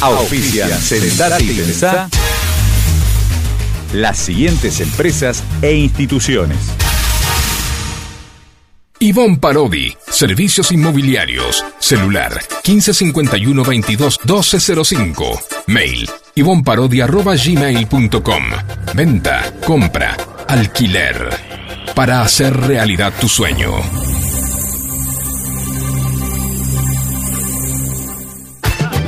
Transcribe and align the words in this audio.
Auspician 0.00 0.80
Sentate 0.80 1.44
y 1.44 1.54
Pensá 1.54 2.08
las 3.94 4.18
siguientes 4.18 4.80
empresas 4.80 5.42
e 5.62 5.72
instituciones. 5.72 6.58
Ivonne 8.98 9.38
Parodi, 9.38 9.96
Servicios 10.10 10.72
Inmobiliarios, 10.72 11.64
celular 11.78 12.32
1551 12.66 13.62
22 13.62 14.18
1205, 14.24 15.40
mail 15.68 16.10
ivonparodi.gmail.com, 16.34 18.44
venta, 18.94 19.54
compra, 19.64 20.16
alquiler, 20.48 21.28
para 21.94 22.22
hacer 22.22 22.56
realidad 22.56 23.12
tu 23.20 23.28
sueño. 23.28 24.03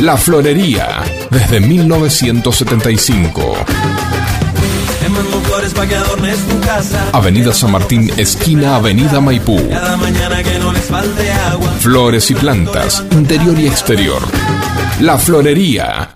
La 0.00 0.16
Florería, 0.16 1.02
desde 1.30 1.60
1975. 1.60 3.54
Avenida 7.12 7.54
San 7.54 7.72
Martín, 7.72 8.10
esquina 8.16 8.76
Avenida 8.76 9.20
Maipú. 9.20 9.58
Flores 11.80 12.30
y 12.30 12.34
plantas, 12.34 13.02
interior 13.12 13.58
y 13.58 13.66
exterior. 13.66 14.20
La 15.00 15.16
Florería. 15.16 16.15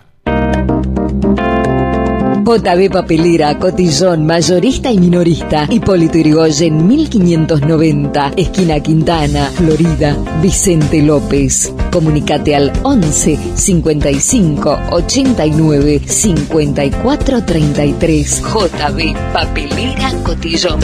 JB 2.51 2.91
Papelera, 2.91 3.57
Cotillón, 3.61 4.27
Mayorista 4.27 4.91
y 4.91 4.99
Minorista. 4.99 5.69
Hipólito 5.71 6.19
Yrigoyen, 6.19 6.85
1590. 6.85 8.33
Esquina 8.37 8.81
Quintana, 8.81 9.47
Florida. 9.55 10.17
Vicente 10.43 11.01
López. 11.01 11.73
Comunicate 11.93 12.57
al 12.57 12.73
11 12.83 13.39
55 13.55 14.81
89 14.91 16.01
54 16.05 17.45
33. 17.45 18.43
JB 18.43 19.33
Papelera 19.33 20.13
Cotillón. 20.25 20.81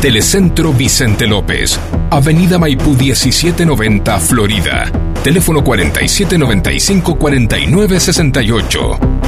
Telecentro 0.00 0.72
Vicente 0.72 1.26
López, 1.26 1.78
Avenida 2.10 2.58
Maipú 2.58 2.94
1790, 2.94 4.18
Florida. 4.18 4.90
Teléfono 5.22 5.62
4795 5.62 7.16
4968. 7.16 9.25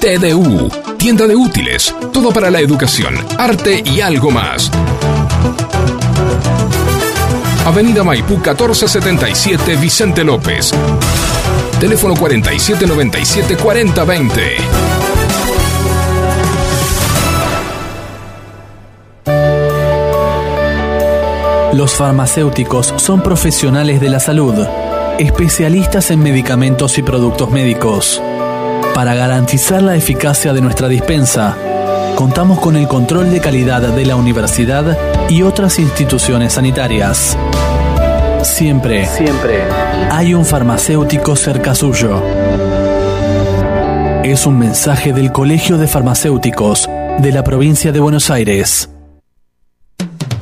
TDU, 0.00 0.70
tienda 0.96 1.26
de 1.26 1.34
útiles, 1.34 1.92
todo 2.12 2.30
para 2.32 2.50
la 2.50 2.60
educación, 2.60 3.16
arte 3.36 3.82
y 3.84 4.00
algo 4.00 4.30
más. 4.30 4.70
Avenida 7.66 8.04
Maipú 8.04 8.34
1477 8.34 9.76
Vicente 9.76 10.22
López. 10.22 10.72
Teléfono 11.80 12.14
4797 12.14 13.56
4020. 13.56 14.56
Los 21.72 21.92
farmacéuticos 21.92 22.94
son 22.96 23.20
profesionales 23.20 24.00
de 24.00 24.10
la 24.10 24.20
salud, 24.20 24.54
especialistas 25.18 26.10
en 26.12 26.22
medicamentos 26.22 26.98
y 26.98 27.02
productos 27.02 27.50
médicos. 27.50 28.22
Para 28.98 29.14
garantizar 29.14 29.80
la 29.80 29.94
eficacia 29.94 30.52
de 30.52 30.60
nuestra 30.60 30.88
dispensa, 30.88 31.56
contamos 32.16 32.58
con 32.58 32.74
el 32.74 32.88
control 32.88 33.30
de 33.30 33.38
calidad 33.38 33.80
de 33.80 34.04
la 34.04 34.16
universidad 34.16 34.98
y 35.28 35.42
otras 35.42 35.78
instituciones 35.78 36.54
sanitarias. 36.54 37.38
Siempre, 38.42 39.06
siempre 39.06 39.62
hay 40.10 40.34
un 40.34 40.44
farmacéutico 40.44 41.36
cerca 41.36 41.76
suyo. 41.76 42.20
Es 44.24 44.46
un 44.46 44.58
mensaje 44.58 45.12
del 45.12 45.30
Colegio 45.30 45.78
de 45.78 45.86
Farmacéuticos 45.86 46.90
de 47.20 47.30
la 47.30 47.44
provincia 47.44 47.92
de 47.92 48.00
Buenos 48.00 48.30
Aires. 48.30 48.90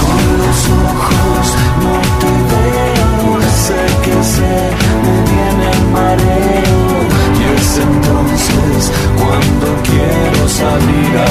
Con 0.00 0.38
los 0.38 0.68
ojos 0.68 1.56
no 3.36 3.52
sé 3.52 3.74
que 4.02 4.14
me 5.02 5.16
viene 5.30 5.70
mareo. 5.92 6.86
Y 7.38 7.60
es 7.60 7.78
entonces 7.78 8.92
cuando 9.16 9.66
quiero 9.82 10.48
salir 10.48 11.18
a 11.18 11.26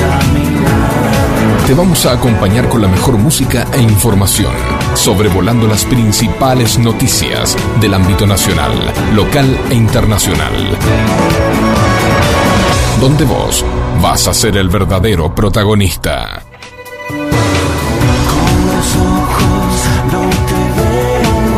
caminar. 0.00 1.66
Te 1.66 1.74
vamos 1.74 2.04
a 2.06 2.12
acompañar 2.12 2.68
con 2.68 2.82
la 2.82 2.88
mejor 2.88 3.16
música 3.18 3.66
e 3.72 3.80
información, 3.80 4.52
sobrevolando 4.98 5.68
las 5.68 5.84
principales 5.84 6.76
noticias 6.76 7.56
del 7.80 7.94
ámbito 7.94 8.26
nacional, 8.26 8.72
local 9.14 9.56
e 9.70 9.74
internacional. 9.74 10.52
Donde 13.00 13.24
vos 13.24 13.64
vas 14.02 14.26
a 14.26 14.34
ser 14.34 14.56
el 14.56 14.68
verdadero 14.68 15.32
protagonista. 15.32 16.42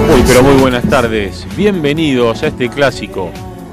Muy 0.07 0.23
pero 0.27 0.43
muy 0.43 0.61
buenas 0.61 0.85
tardes. 0.91 1.47
Bienvenidos 1.57 2.43
a 2.43 2.49
este 2.49 2.69
clásico. 2.69 3.33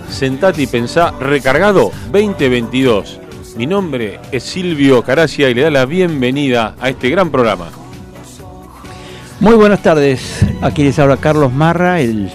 Sentate 0.09 0.61
y 0.61 0.67
pensá 0.67 1.11
recargado 1.19 1.91
2022. 2.13 3.19
Mi 3.57 3.67
nombre 3.67 4.21
es 4.31 4.43
Silvio 4.43 5.03
Caracia 5.03 5.49
y 5.49 5.53
le 5.53 5.63
da 5.63 5.71
la 5.71 5.85
bienvenida 5.85 6.75
a 6.79 6.89
este 6.89 7.09
gran 7.09 7.31
programa. 7.31 7.69
Muy 9.39 9.55
buenas 9.55 9.83
tardes. 9.83 10.45
Aquí 10.61 10.83
les 10.83 10.97
habla 10.99 11.17
Carlos 11.17 11.53
Marra, 11.53 11.99
el, 12.01 12.31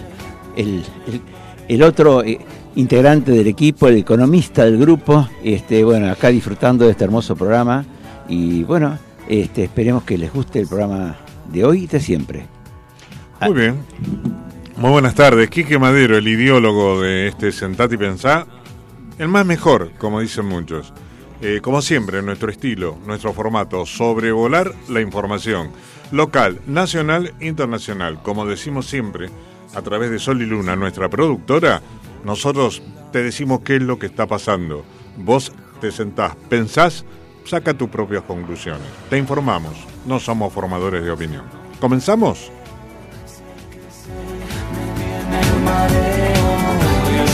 el, 0.57 0.85
el- 1.07 1.21
el 1.69 1.83
otro 1.83 2.23
eh, 2.23 2.39
integrante 2.75 3.31
del 3.33 3.47
equipo, 3.47 3.89
el 3.89 3.97
economista 3.97 4.65
del 4.65 4.79
grupo. 4.79 5.29
Este, 5.43 5.83
bueno, 5.85 6.11
acá 6.11 6.29
disfrutando 6.29 6.85
de 6.85 6.91
este 6.93 7.05
hermoso 7.05 7.35
programa. 7.35 7.85
Y 8.29 8.63
bueno, 8.65 8.99
este, 9.29 9.65
esperemos 9.65 10.03
que 10.05 10.19
les 10.19 10.33
guste 10.33 10.61
el 10.61 10.67
programa 10.69 11.17
de 11.51 11.65
hoy 11.65 11.85
y 11.85 11.87
de 11.87 12.01
siempre. 12.01 12.47
Muy 13.41 13.53
bien. 13.55 13.77
Muy 14.77 14.91
buenas 14.91 15.15
tardes. 15.15 15.49
Quique 15.51 15.79
Madero, 15.79 16.17
el 16.19 16.29
ideólogo 16.29 17.01
de 17.01 17.29
este 17.29 17.53
Sentate 17.53 17.95
y 17.95 17.99
Pensá. 17.99 18.47
El 19.19 19.29
más 19.29 19.47
mejor, 19.47 19.93
como 19.99 20.21
dicen 20.21 20.47
muchos. 20.47 20.93
Eh, 21.45 21.61
como 21.61 21.83
siempre, 21.83 22.23
nuestro 22.23 22.53
estilo, 22.53 22.97
nuestro 23.05 23.33
formato, 23.33 23.85
sobrevolar 23.85 24.73
la 24.89 25.01
información. 25.01 25.73
Local, 26.13 26.61
nacional, 26.69 27.35
internacional. 27.41 28.23
Como 28.23 28.47
decimos 28.47 28.87
siempre, 28.87 29.29
a 29.75 29.83
través 29.83 30.13
de 30.13 30.21
Sol 30.21 30.41
y 30.41 30.47
Luna, 30.47 30.77
nuestra 30.77 31.09
productora, 31.09 31.83
nosotros 32.25 32.81
te 33.11 33.25
decimos 33.25 33.63
qué 33.63 33.75
es 33.77 33.83
lo 33.83 33.99
que 33.99 34.07
está 34.07 34.29
pasando. 34.29 34.85
Vos 35.17 35.53
te 35.81 35.91
sentás, 35.91 36.37
pensás, 36.49 37.05
saca 37.45 37.75
tus 37.75 37.89
propias 37.89 38.23
conclusiones. 38.23 38.87
Te 39.11 39.19
informamos, 39.19 39.75
no 40.07 40.21
somos 40.21 40.53
formadores 40.53 41.03
de 41.03 41.11
opinión. 41.11 41.43
¿Comenzamos? 41.81 42.53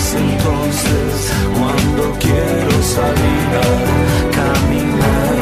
Es 0.09 0.15
entonces 0.15 1.33
cuando 1.59 2.19
quiero 2.19 2.83
salir 2.83 3.49
a 3.57 4.31
caminar. 4.31 5.37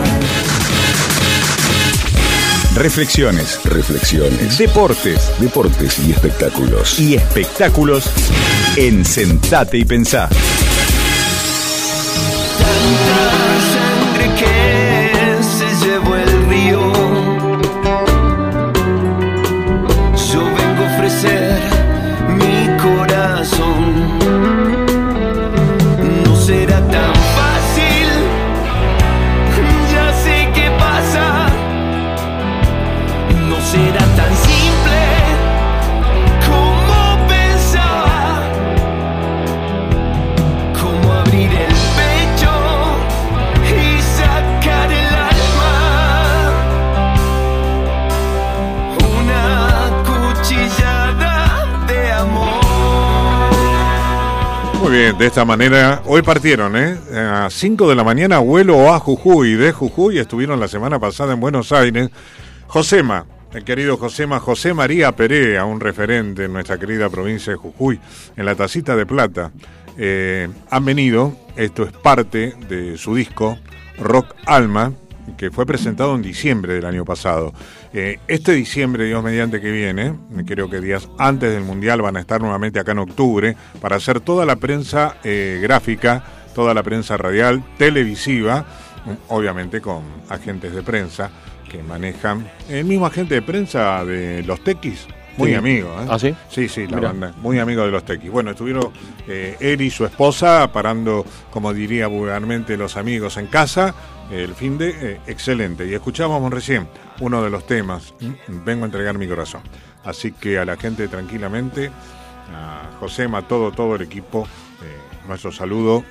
Reflexiones, 2.75 3.61
Reflexiones, 3.65 4.59
deportes 4.59 5.31
deportes 5.39 5.99
y 6.01 6.11
espectáculos. 6.11 6.99
y 6.99 7.15
espectáculos 7.15 8.05
en 8.77 9.05
Sentate 9.05 9.79
y 9.79 9.85
Pensá. 9.85 10.29
De 54.96 55.26
esta 55.26 55.44
manera, 55.44 56.00
hoy 56.06 56.22
partieron, 56.22 56.75
¿eh? 56.75 56.96
A 57.14 57.48
5 57.50 57.87
de 57.90 57.94
la 57.94 58.02
mañana 58.02 58.38
vuelo 58.38 58.94
a 58.94 58.98
Jujuy, 58.98 59.52
de 59.52 59.70
Jujuy 59.70 60.19
estuvieron 60.19 60.58
la 60.58 60.69
semana 60.69 60.98
pasada 60.98 61.34
en 61.34 61.40
Buenos 61.40 61.70
Aires. 61.70 62.08
Josema, 62.66 63.26
el 63.52 63.62
querido 63.62 63.98
Josema, 63.98 64.40
José 64.40 64.72
María 64.72 65.12
Perea, 65.12 65.66
un 65.66 65.81
referente 65.81 66.44
en 66.44 66.54
nuestra 66.54 66.78
querida 66.78 67.10
provincia 67.10 67.52
de 67.52 67.58
Jujuy, 67.58 68.00
en 68.38 68.46
la 68.46 68.54
tacita 68.54 68.96
de 68.96 69.04
plata. 69.04 69.52
Eh, 69.98 70.48
han 70.70 70.84
venido, 70.87 71.37
esto 71.56 71.82
es 71.82 71.93
parte 71.93 72.54
de 72.66 72.96
su 72.96 73.14
disco 73.14 73.58
Rock 73.98 74.34
Alma, 74.46 74.94
que 75.37 75.50
fue 75.50 75.66
presentado 75.66 76.14
en 76.14 76.22
diciembre 76.22 76.72
del 76.72 76.87
año 76.87 77.04
pasado. 77.04 77.52
Eh, 77.98 78.19
este 78.28 78.52
diciembre, 78.52 79.06
Dios 79.06 79.25
mediante 79.25 79.58
que 79.58 79.70
viene, 79.70 80.12
creo 80.46 80.69
que 80.69 80.82
días 80.82 81.08
antes 81.19 81.50
del 81.50 81.62
Mundial 81.64 82.02
van 82.02 82.19
a 82.19 82.20
estar 82.20 82.43
nuevamente 82.43 82.78
acá 82.78 82.93
en 82.93 82.98
octubre 82.98 83.56
para 83.81 83.96
hacer 83.96 84.20
toda 84.20 84.44
la 84.44 84.56
prensa 84.56 85.16
eh, 85.25 85.60
gráfica, 85.62 86.22
toda 86.54 86.75
la 86.75 86.82
prensa 86.82 87.16
radial, 87.16 87.64
televisiva, 87.78 88.66
obviamente 89.28 89.81
con 89.81 90.02
agentes 90.28 90.75
de 90.75 90.82
prensa 90.82 91.31
que 91.70 91.82
manejan. 91.82 92.46
El 92.69 92.84
mismo 92.84 93.06
agente 93.06 93.34
de 93.37 93.40
prensa 93.40 94.04
de 94.04 94.43
los 94.43 94.62
Tequis, 94.62 95.06
muy 95.38 95.48
Sí. 95.50 95.54
amigo. 95.54 95.88
¿eh? 95.98 96.06
¿Ah, 96.10 96.19
sí? 96.19 96.34
Sí, 96.50 96.69
sí, 96.69 96.87
la 96.87 96.96
Mirá. 96.96 97.08
banda, 97.08 97.34
muy 97.40 97.58
amigo 97.58 97.82
de 97.82 97.90
los 97.93 98.04
Tequis. 98.04 98.31
Bueno, 98.31 98.50
estuvieron 98.50 98.90
eh, 99.26 99.56
él 99.58 99.81
y 99.81 99.88
su 99.88 100.04
esposa 100.04 100.70
parando, 100.70 101.25
como 101.50 101.72
diría 101.72 102.08
vulgarmente 102.08 102.76
los 102.76 102.98
amigos, 102.98 103.38
en 103.38 103.46
casa. 103.46 103.94
El 104.31 104.55
fin 104.55 104.76
de 104.78 104.90
eh, 104.90 105.20
excelente. 105.26 105.87
Y 105.87 105.94
escuchábamos 105.94 106.52
recién 106.52 106.88
uno 107.20 107.43
de 107.43 107.50
los 107.50 107.67
temas, 107.67 108.14
¿m? 108.20 108.37
Vengo 108.64 108.84
a 108.84 108.87
entregar 108.87 109.17
mi 109.19 109.28
corazón. 109.28 109.62
Así 110.05 110.32
que 110.32 110.58
a 110.58 110.64
la 110.64 110.76
gente 110.76 111.08
tranquilamente, 111.08 111.90
a 112.52 112.90
Josema, 113.00 113.43
todo, 113.46 113.73
todo 113.73 113.96
el 113.96 114.02
equipo, 114.02 114.46
eh, 114.82 115.26
nuestro 115.28 115.52
saludo. 115.52 116.05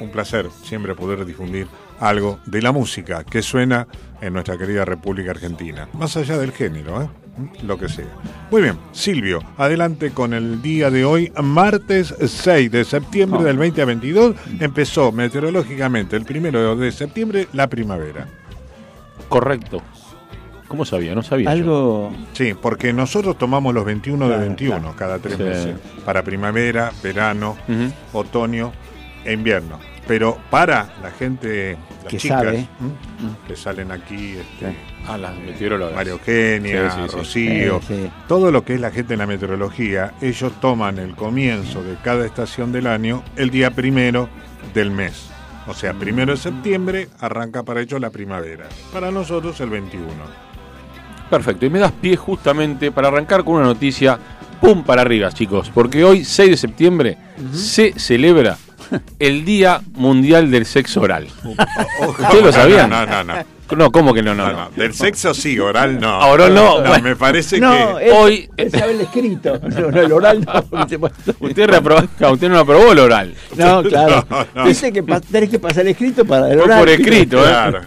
Un 0.00 0.10
placer 0.10 0.48
siempre 0.62 0.94
poder 0.94 1.24
difundir 1.24 1.66
algo 2.00 2.40
de 2.46 2.62
la 2.62 2.72
música 2.72 3.24
que 3.24 3.42
suena 3.42 3.86
en 4.20 4.32
nuestra 4.32 4.58
querida 4.58 4.84
República 4.84 5.30
Argentina. 5.30 5.88
Más 5.92 6.16
allá 6.16 6.38
del 6.38 6.52
género, 6.52 7.02
¿eh? 7.02 7.08
Lo 7.64 7.78
que 7.78 7.88
sea. 7.88 8.06
Muy 8.50 8.62
bien, 8.62 8.76
Silvio, 8.92 9.40
adelante 9.56 10.10
con 10.12 10.34
el 10.34 10.62
día 10.62 10.90
de 10.90 11.04
hoy, 11.04 11.32
martes 11.42 12.14
6 12.24 12.70
de 12.70 12.84
septiembre 12.84 13.42
del 13.42 13.56
2022. 13.56 14.36
Empezó 14.60 15.10
meteorológicamente 15.12 16.16
el 16.16 16.24
primero 16.24 16.76
de 16.76 16.92
septiembre 16.92 17.48
la 17.52 17.68
primavera. 17.68 18.28
Correcto. 19.28 19.82
¿Cómo 20.68 20.84
sabía? 20.84 21.14
No 21.14 21.22
sabía. 21.22 21.44
yo. 21.46 21.50
Algo. 21.50 22.12
Sí, 22.32 22.54
porque 22.60 22.92
nosotros 22.92 23.36
tomamos 23.38 23.74
los 23.74 23.84
21 23.84 24.24
de 24.26 24.30
Claro, 24.34 24.46
21 24.46 24.78
claro. 24.80 24.96
cada 24.96 25.18
tres 25.18 25.36
Sí. 25.36 25.42
meses 25.42 25.76
para 26.04 26.22
primavera, 26.22 26.92
verano, 27.02 27.56
otoño 28.12 28.72
e 29.24 29.32
invierno. 29.34 29.78
Pero 30.06 30.38
para 30.50 30.90
la 31.02 31.10
gente, 31.10 31.78
las 32.02 32.10
Que 32.10 32.16
chicas 32.18 32.42
sabe. 32.44 32.66
que 33.48 33.56
salen 33.56 33.90
aquí, 33.90 34.36
este, 34.38 34.76
Ah, 35.06 35.16
las 35.18 35.36
meteorólogas. 35.36 35.94
María 35.94 36.12
Eugenia, 36.12 36.90
Sí, 36.90 36.96
sí, 37.02 37.08
sí. 37.08 37.16
Rocío, 37.16 37.80
Sí, 37.86 37.94
sí. 38.04 38.10
todo 38.28 38.50
lo 38.50 38.64
que 38.64 38.74
es 38.74 38.80
la 38.80 38.90
gente 38.90 39.14
en 39.14 39.18
la 39.20 39.26
meteorología, 39.26 40.12
ellos 40.20 40.52
toman 40.60 40.98
el 40.98 41.14
comienzo 41.14 41.82
de 41.82 41.96
cada 42.02 42.24
estación 42.26 42.72
del 42.72 42.86
año 42.86 43.22
el 43.36 43.50
día 43.50 43.70
primero 43.70 44.28
del 44.74 44.90
mes. 44.90 45.30
O 45.66 45.72
sea, 45.74 45.94
primero 45.94 46.32
de 46.32 46.38
septiembre 46.38 47.08
arranca 47.20 47.62
para 47.62 47.80
ellos 47.80 47.98
la 48.00 48.10
primavera. 48.10 48.66
Para 48.92 49.10
nosotros 49.10 49.58
el 49.60 49.70
21. 49.70 50.08
Perfecto, 51.30 51.64
y 51.66 51.70
me 51.70 51.78
das 51.78 51.92
pie 51.92 52.16
justamente 52.16 52.92
para 52.92 53.08
arrancar 53.08 53.44
con 53.44 53.54
una 53.56 53.64
noticia, 53.64 54.18
pum 54.60 54.84
para 54.84 55.00
arriba, 55.02 55.32
chicos, 55.32 55.70
porque 55.74 56.04
hoy, 56.04 56.24
6 56.24 56.50
de 56.50 56.56
septiembre, 56.58 57.18
se 57.52 57.98
celebra 57.98 58.56
el 59.18 59.44
Día 59.44 59.80
Mundial 59.94 60.50
del 60.50 60.66
Sexo 60.66 61.00
Oral. 61.00 61.26
¿Ustedes 62.18 62.42
lo 62.44 62.52
sabían? 62.52 62.90
No, 62.90 63.06
no, 63.06 63.24
no. 63.24 63.34
No, 63.76 63.90
¿cómo 63.90 64.12
que 64.14 64.22
no, 64.22 64.34
no? 64.34 64.52
No. 64.52 64.70
Del 64.76 64.92
sexo 64.94 65.32
sí, 65.34 65.58
oral 65.58 65.98
no. 65.98 66.08
Ah, 66.22 66.26
oral 66.26 66.54
no. 66.54 66.80
Bueno. 66.82 67.02
me 67.02 67.16
parece 67.16 67.58
No, 67.58 67.96
que. 67.98 68.10
hoy- 68.12 68.48
él 68.56 68.70
sabe 68.70 68.92
el 68.92 69.00
escrito. 69.00 69.58
No, 69.58 69.90
no, 69.90 70.00
el 70.00 70.12
oral 70.12 70.44
no. 70.44 70.80
Usted, 70.82 71.00
ah, 72.20 72.30
usted 72.30 72.48
no 72.50 72.58
aprobó 72.58 72.92
el 72.92 72.98
oral. 72.98 73.34
No, 73.56 73.82
claro. 73.82 74.24
No, 74.28 74.46
no. 74.54 74.66
Dice 74.68 74.92
que 74.92 75.02
tenés 75.02 75.48
que 75.48 75.58
pasar 75.58 75.86
escrito 75.88 76.24
para 76.24 76.50
el 76.50 76.56
Fue 76.56 76.64
oral. 76.64 76.78
por 76.80 76.88
escrito, 76.90 77.38
¿eh? 77.38 77.48
Claro. 77.48 77.80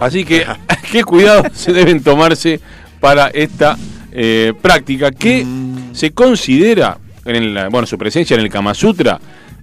Así 0.00 0.24
que, 0.24 0.44
¿qué 0.90 1.04
cuidados 1.04 1.48
se 1.52 1.72
deben 1.74 2.02
tomarse 2.02 2.58
para 2.98 3.28
esta 3.28 3.76
eh, 4.10 4.52
práctica 4.60 5.12
que 5.12 5.46
se 5.92 6.12
considera, 6.12 6.96
en 7.26 7.54
la, 7.54 7.68
bueno, 7.68 7.86
su 7.86 7.98
presencia 7.98 8.34
en 8.34 8.40
el 8.40 8.48
Kama 8.50 8.72
Sutra? 8.74 9.20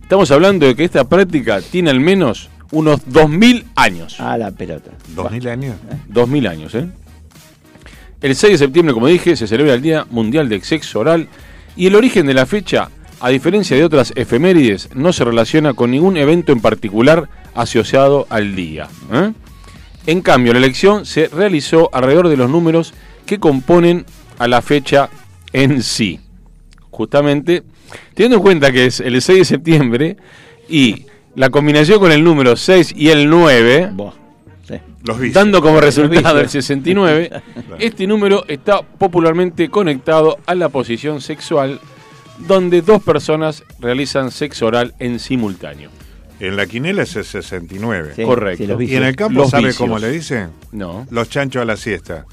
Estamos 0.08 0.32
hablando 0.32 0.66
de 0.66 0.74
que 0.74 0.86
esta 0.86 1.04
práctica 1.10 1.60
tiene 1.60 1.90
al 1.90 2.00
menos 2.00 2.48
unos 2.72 3.02
2000 3.12 3.66
años. 3.76 4.16
Ah, 4.22 4.38
la 4.38 4.52
pelota. 4.52 4.92
¿Dos 5.14 5.30
mil 5.30 5.46
años? 5.50 5.76
2000 6.08 6.48
años, 6.48 6.76
¿eh? 6.76 6.88
El 8.22 8.34
6 8.34 8.54
de 8.54 8.58
septiembre, 8.58 8.94
como 8.94 9.08
dije, 9.08 9.36
se 9.36 9.48
celebra 9.48 9.74
el 9.74 9.82
Día 9.82 10.08
Mundial 10.10 10.48
del 10.48 10.64
Sexo 10.64 11.02
Oral 11.02 11.28
y 11.76 11.88
el 11.88 11.96
origen 11.96 12.26
de 12.26 12.34
la 12.34 12.46
fecha, 12.46 12.90
a 13.20 13.28
diferencia 13.28 13.76
de 13.76 13.84
otras 13.84 14.14
efemérides, 14.16 14.88
no 14.96 15.12
se 15.12 15.26
relaciona 15.26 15.74
con 15.74 15.92
ningún 15.92 16.16
evento 16.16 16.54
en 16.54 16.62
particular 16.62 17.28
asociado 17.54 18.28
al 18.30 18.56
día. 18.56 18.88
¿eh? 19.12 19.34
En 20.06 20.22
cambio, 20.22 20.54
la 20.54 20.60
elección 20.60 21.06
se 21.06 21.28
realizó 21.28 21.90
alrededor 21.92 22.30
de 22.30 22.38
los 22.38 22.50
números 22.50 22.94
que 23.26 23.40
componen 23.40 24.06
a 24.40 24.48
la 24.48 24.62
fecha 24.62 25.10
en 25.52 25.84
sí. 25.84 26.22
Justamente, 26.92 27.64
teniendo 28.14 28.38
en 28.38 28.44
cuenta 28.44 28.72
que 28.72 28.86
es 28.88 29.00
el 29.00 29.22
6 29.22 29.40
de 29.40 29.46
septiembre 29.46 30.18
y 30.70 31.06
la 31.36 31.50
combinación 31.50 32.00
con 32.00 32.12
el 32.12 32.24
número 32.24 32.56
6 32.56 32.94
y 32.96 33.10
el 33.10 33.30
9, 33.30 33.90
Buah, 33.94 34.14
sí. 34.68 34.76
Los 35.06 35.20
vicios. 35.20 35.34
dando 35.36 35.62
como 35.62 35.80
resultado 35.80 36.38
el 36.40 36.46
vicios. 36.46 36.66
69, 36.66 37.32
este 37.80 38.08
número 38.08 38.44
está 38.48 38.82
popularmente 38.82 39.70
conectado 39.70 40.38
a 40.46 40.56
la 40.56 40.70
posición 40.70 41.22
sexual 41.22 41.80
donde 42.48 42.82
dos 42.82 43.02
personas 43.04 43.64
realizan 43.80 44.32
sexo 44.32 44.68
oral 44.68 44.94
en 45.00 45.20
simultáneo. 45.20 45.90
En 46.40 46.56
la 46.56 46.68
quinela 46.68 47.02
es 47.02 47.16
el 47.16 47.26
69. 47.26 48.14
Sí, 48.16 48.24
Correcto. 48.24 48.78
sí, 48.78 48.86
Y 48.86 48.96
en 48.96 49.04
el 49.04 49.16
campo, 49.16 49.40
Los 49.42 49.50
¿sabe 49.50 49.70
vicios. 49.70 49.78
cómo 49.80 49.98
le 49.98 50.12
dicen? 50.12 50.50
No, 50.72 51.08
Los 51.10 51.30
chanchos 51.32 51.64
a 51.64 51.66
la 51.66 51.76
siesta. 51.78 52.26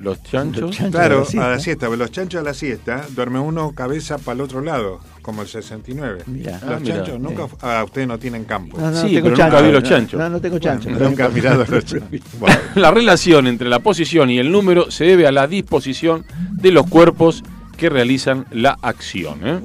Los 0.00 0.22
chanchos. 0.22 0.62
Los 0.62 0.70
chanchos. 0.76 0.90
Claro, 1.00 1.26
a 1.30 1.36
la 1.36 1.46
a 1.46 1.50
la 1.50 1.58
siesta. 1.58 1.86
pero 1.86 1.96
Los 1.96 2.10
chanchos 2.10 2.40
a 2.40 2.44
la 2.44 2.54
siesta 2.54 3.06
duerme 3.10 3.38
uno 3.38 3.72
cabeza 3.72 4.18
para 4.18 4.34
el 4.36 4.40
otro 4.42 4.60
lado, 4.60 5.00
como 5.22 5.42
el 5.42 5.48
69. 5.48 6.22
Mirá. 6.26 6.60
Ah, 6.62 6.70
Los 6.72 6.80
mirá. 6.82 6.96
chanchos 6.96 7.20
nunca. 7.20 7.46
Ah, 7.60 7.82
ustedes 7.84 8.06
no 8.08 8.18
tienen 8.18 8.44
campo. 8.44 8.78
No, 8.78 8.90
no, 8.90 8.96
Sí, 8.96 9.14
tengo 9.14 9.30
pero 9.30 9.44
nunca 9.44 9.60
vi 9.60 9.72
los 9.72 9.82
chanchos. 9.82 10.20
No, 10.20 10.28
no 10.28 10.40
tengo 10.40 10.58
chancho. 10.58 10.90
Nunca 10.90 11.26
han 11.26 11.34
mirado 11.34 11.64
los 11.68 11.84
chanchos. 11.84 12.02
Bueno, 12.38 12.56
La 12.76 12.90
relación 12.90 13.46
entre 13.46 13.68
la 13.68 13.80
posición 13.80 14.30
y 14.30 14.38
el 14.38 14.50
número 14.52 14.90
se 14.90 15.04
debe 15.04 15.26
a 15.26 15.32
la 15.32 15.46
disposición 15.46 16.24
de 16.52 16.70
los 16.70 16.86
cuerpos 16.86 17.42
que 17.76 17.88
realizan 17.88 18.46
la 18.50 18.76
acción. 18.82 19.40
¿eh? 19.46 19.60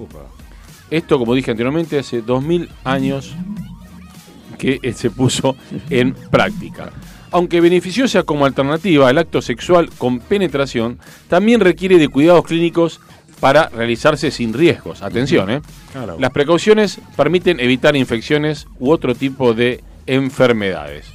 Esto, 0.91 1.17
como 1.19 1.33
dije 1.33 1.51
anteriormente, 1.51 1.99
hace 1.99 2.21
2000 2.21 2.69
años 2.83 3.35
que 4.57 4.79
eh, 4.81 4.93
se 4.93 5.09
puso 5.09 5.55
en 5.89 6.13
práctica. 6.13 6.91
Aunque 7.33 7.61
beneficiosa 7.61 8.23
como 8.23 8.45
alternativa 8.45 9.09
al 9.09 9.17
acto 9.17 9.41
sexual 9.41 9.89
con 9.97 10.19
penetración, 10.19 10.99
también 11.27 11.59
requiere 11.59 11.97
de 11.97 12.07
cuidados 12.07 12.45
clínicos 12.45 13.01
para 13.39 13.69
realizarse 13.69 14.31
sin 14.31 14.53
riesgos. 14.53 15.01
Atención, 15.01 15.49
¿eh? 15.49 15.61
Claro. 15.91 16.15
Las 16.19 16.29
precauciones 16.29 16.99
permiten 17.17 17.59
evitar 17.59 17.95
infecciones 17.95 18.67
u 18.79 18.91
otro 18.91 19.15
tipo 19.15 19.53
de 19.53 19.83
enfermedades. 20.05 21.07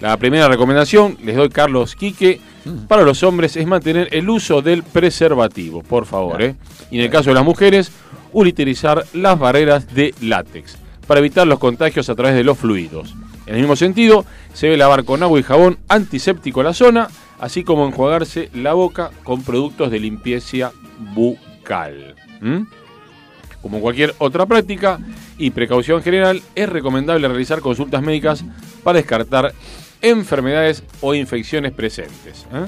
La 0.00 0.16
primera 0.16 0.46
recomendación, 0.46 1.18
les 1.24 1.36
doy 1.36 1.48
Carlos 1.48 1.96
Quique, 1.96 2.40
para 2.86 3.02
los 3.02 3.22
hombres 3.22 3.56
es 3.56 3.66
mantener 3.66 4.08
el 4.12 4.28
uso 4.30 4.62
del 4.62 4.84
preservativo, 4.84 5.82
por 5.82 6.06
favor. 6.06 6.42
¿eh? 6.42 6.54
Y 6.90 6.98
en 6.98 7.04
el 7.04 7.10
caso 7.10 7.30
de 7.30 7.34
las 7.34 7.44
mujeres, 7.44 7.90
utilizar 8.32 9.04
las 9.14 9.38
barreras 9.38 9.92
de 9.94 10.14
látex 10.20 10.78
para 11.06 11.20
evitar 11.20 11.46
los 11.46 11.58
contagios 11.58 12.08
a 12.08 12.14
través 12.14 12.34
de 12.34 12.44
los 12.44 12.56
fluidos. 12.56 13.14
En 13.46 13.54
el 13.54 13.60
mismo 13.60 13.76
sentido, 13.76 14.24
se 14.52 14.66
debe 14.66 14.76
lavar 14.76 15.04
con 15.04 15.22
agua 15.22 15.38
y 15.38 15.42
jabón 15.42 15.78
antiséptico 15.88 16.62
la 16.62 16.74
zona, 16.74 17.08
así 17.38 17.62
como 17.64 17.86
enjuagarse 17.86 18.50
la 18.54 18.72
boca 18.72 19.10
con 19.22 19.42
productos 19.42 19.90
de 19.90 20.00
limpieza 20.00 20.72
bucal. 21.14 22.14
¿Mm? 22.40 22.62
Como 23.62 23.80
cualquier 23.80 24.14
otra 24.18 24.46
práctica 24.46 24.98
y 25.38 25.50
precaución 25.50 26.02
general, 26.02 26.42
es 26.54 26.68
recomendable 26.68 27.26
realizar 27.28 27.60
consultas 27.60 28.02
médicas 28.02 28.44
para 28.82 28.98
descartar 28.98 29.52
enfermedades 30.02 30.82
o 31.00 31.14
infecciones 31.14 31.72
presentes. 31.72 32.46
¿eh? 32.52 32.66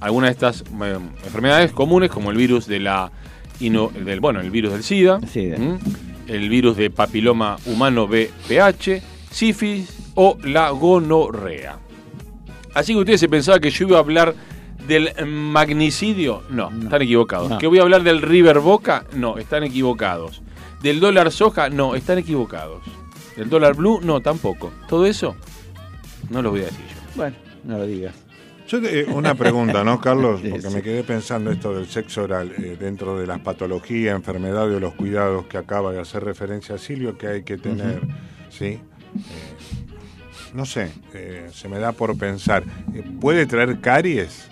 Algunas 0.00 0.28
de 0.28 0.32
estas 0.32 0.62
eh, 0.62 0.98
enfermedades 1.24 1.72
comunes, 1.72 2.10
como 2.10 2.30
el 2.30 2.36
virus 2.36 2.66
de 2.66 2.80
la 2.80 3.12
ino- 3.60 3.90
del, 3.90 4.20
bueno, 4.20 4.40
el 4.40 4.50
virus 4.50 4.72
del 4.72 4.82
SIDA, 4.82 5.20
el 6.26 6.48
virus 6.48 6.76
de 6.76 6.90
papiloma 6.90 7.56
humano 7.66 8.08
BPH, 8.08 9.02
sífilis 9.30 10.09
o 10.22 10.36
la 10.44 10.68
gonorrea. 10.68 11.78
Así 12.74 12.92
que 12.92 12.98
ustedes 12.98 13.20
se 13.20 13.28
pensaban 13.30 13.58
que 13.58 13.70
yo 13.70 13.86
iba 13.86 13.96
a 13.96 14.00
hablar 14.00 14.34
del 14.86 15.14
magnicidio. 15.26 16.42
No, 16.50 16.68
están 16.68 17.00
equivocados. 17.00 17.48
No. 17.48 17.56
¿Que 17.56 17.66
voy 17.66 17.78
a 17.78 17.82
hablar 17.82 18.02
del 18.02 18.20
River 18.20 18.58
Boca? 18.58 19.06
No, 19.14 19.38
están 19.38 19.64
equivocados. 19.64 20.42
Del 20.82 21.00
dólar 21.00 21.32
soja, 21.32 21.70
no, 21.70 21.94
están 21.94 22.18
equivocados. 22.18 22.82
Del 23.34 23.48
dólar 23.48 23.74
blue, 23.74 24.00
no, 24.02 24.20
tampoco. 24.20 24.70
Todo 24.90 25.06
eso, 25.06 25.36
no 26.28 26.42
lo 26.42 26.50
voy 26.50 26.60
a 26.60 26.64
decir 26.64 26.84
yo. 26.86 27.00
Bueno, 27.16 27.36
no 27.64 27.78
lo 27.78 27.86
digas. 27.86 28.14
Yo, 28.68 28.76
eh, 28.84 29.06
una 29.06 29.34
pregunta, 29.34 29.84
¿no, 29.84 30.02
Carlos? 30.02 30.42
Porque 30.50 30.68
me 30.68 30.82
quedé 30.82 31.02
pensando 31.02 31.50
esto 31.50 31.72
del 31.72 31.86
sexo 31.86 32.24
oral 32.24 32.52
eh, 32.58 32.76
dentro 32.78 33.18
de 33.18 33.26
las 33.26 33.40
patologías, 33.40 34.14
enfermedades 34.14 34.76
o 34.76 34.80
los 34.80 34.92
cuidados 34.92 35.46
que 35.46 35.56
acaba 35.56 35.92
de 35.92 36.00
hacer 36.00 36.24
referencia 36.24 36.76
Silvio 36.76 37.16
que 37.16 37.26
hay 37.26 37.42
que 37.42 37.56
tener, 37.56 38.02
¿sí? 38.50 38.66
Eh, 38.66 39.89
no 40.54 40.66
sé, 40.66 40.90
eh, 41.14 41.48
se 41.52 41.68
me 41.68 41.78
da 41.78 41.92
por 41.92 42.16
pensar, 42.18 42.64
¿puede 43.20 43.46
traer 43.46 43.80
caries? 43.80 44.48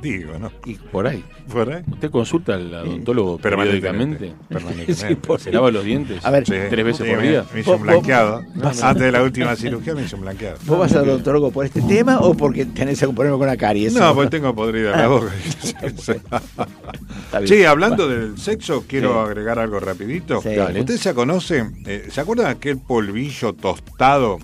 Digo, 0.00 0.38
¿no? 0.38 0.52
Y 0.64 0.74
por 0.74 1.08
ahí. 1.08 1.24
¿Por 1.52 1.72
ahí? 1.72 1.82
¿Usted 1.90 2.10
consulta 2.10 2.54
al 2.54 2.72
odontólogo 2.72 3.38
Permanentemente. 3.38 4.18
periódicamente? 4.18 4.46
Permanentemente. 4.48 4.94
Sí, 5.08 5.14
por- 5.16 5.40
¿Se 5.40 5.50
lava 5.50 5.70
los 5.72 5.82
dientes? 5.84 6.24
A 6.24 6.30
ver, 6.30 6.46
Sí, 6.46 6.52
¿Tres 6.70 6.84
veces 6.84 7.06
sí, 7.06 7.12
por 7.12 7.22
día? 7.22 7.44
Me 7.52 7.60
hice 7.60 7.70
un 7.70 7.82
blanqueado. 7.82 8.42
vos- 8.54 8.82
Antes 8.82 9.02
de 9.04 9.12
la 9.12 9.22
última 9.22 9.56
cirugía 9.56 9.94
me 9.94 10.02
hice 10.04 10.14
un 10.14 10.20
blanqueado. 10.22 10.58
¿Vos 10.66 10.78
vas 10.78 10.94
al 10.94 11.08
odontólogo 11.08 11.50
por 11.50 11.64
este 11.64 11.80
tema 11.82 12.20
o 12.20 12.34
porque 12.34 12.64
tenés 12.66 13.02
algún 13.02 13.16
problema 13.16 13.38
con 13.38 13.46
la 13.48 13.56
caries? 13.56 13.94
No, 13.94 14.14
porque 14.14 14.30
tengo 14.30 14.54
podrida 14.54 14.92
la 14.92 15.04
Ah. 15.04 15.08
boca. 15.08 15.32
Sí, 17.46 17.64
hablando 17.64 18.08
del 18.08 18.38
sexo, 18.38 18.84
quiero 18.86 19.12
Sí. 19.24 19.30
agregar 19.30 19.58
algo 19.58 19.80
rapidito. 19.80 20.40
Sí. 20.42 20.50
¿Usted 20.78 20.96
se 20.96 21.14
conoce? 21.14 21.64
eh, 21.86 22.08
¿Se 22.10 22.20
acuerdan 22.20 22.46
de 22.46 22.52
aquel 22.52 22.78
polvillo 22.78 23.52
tostado? 23.52 24.38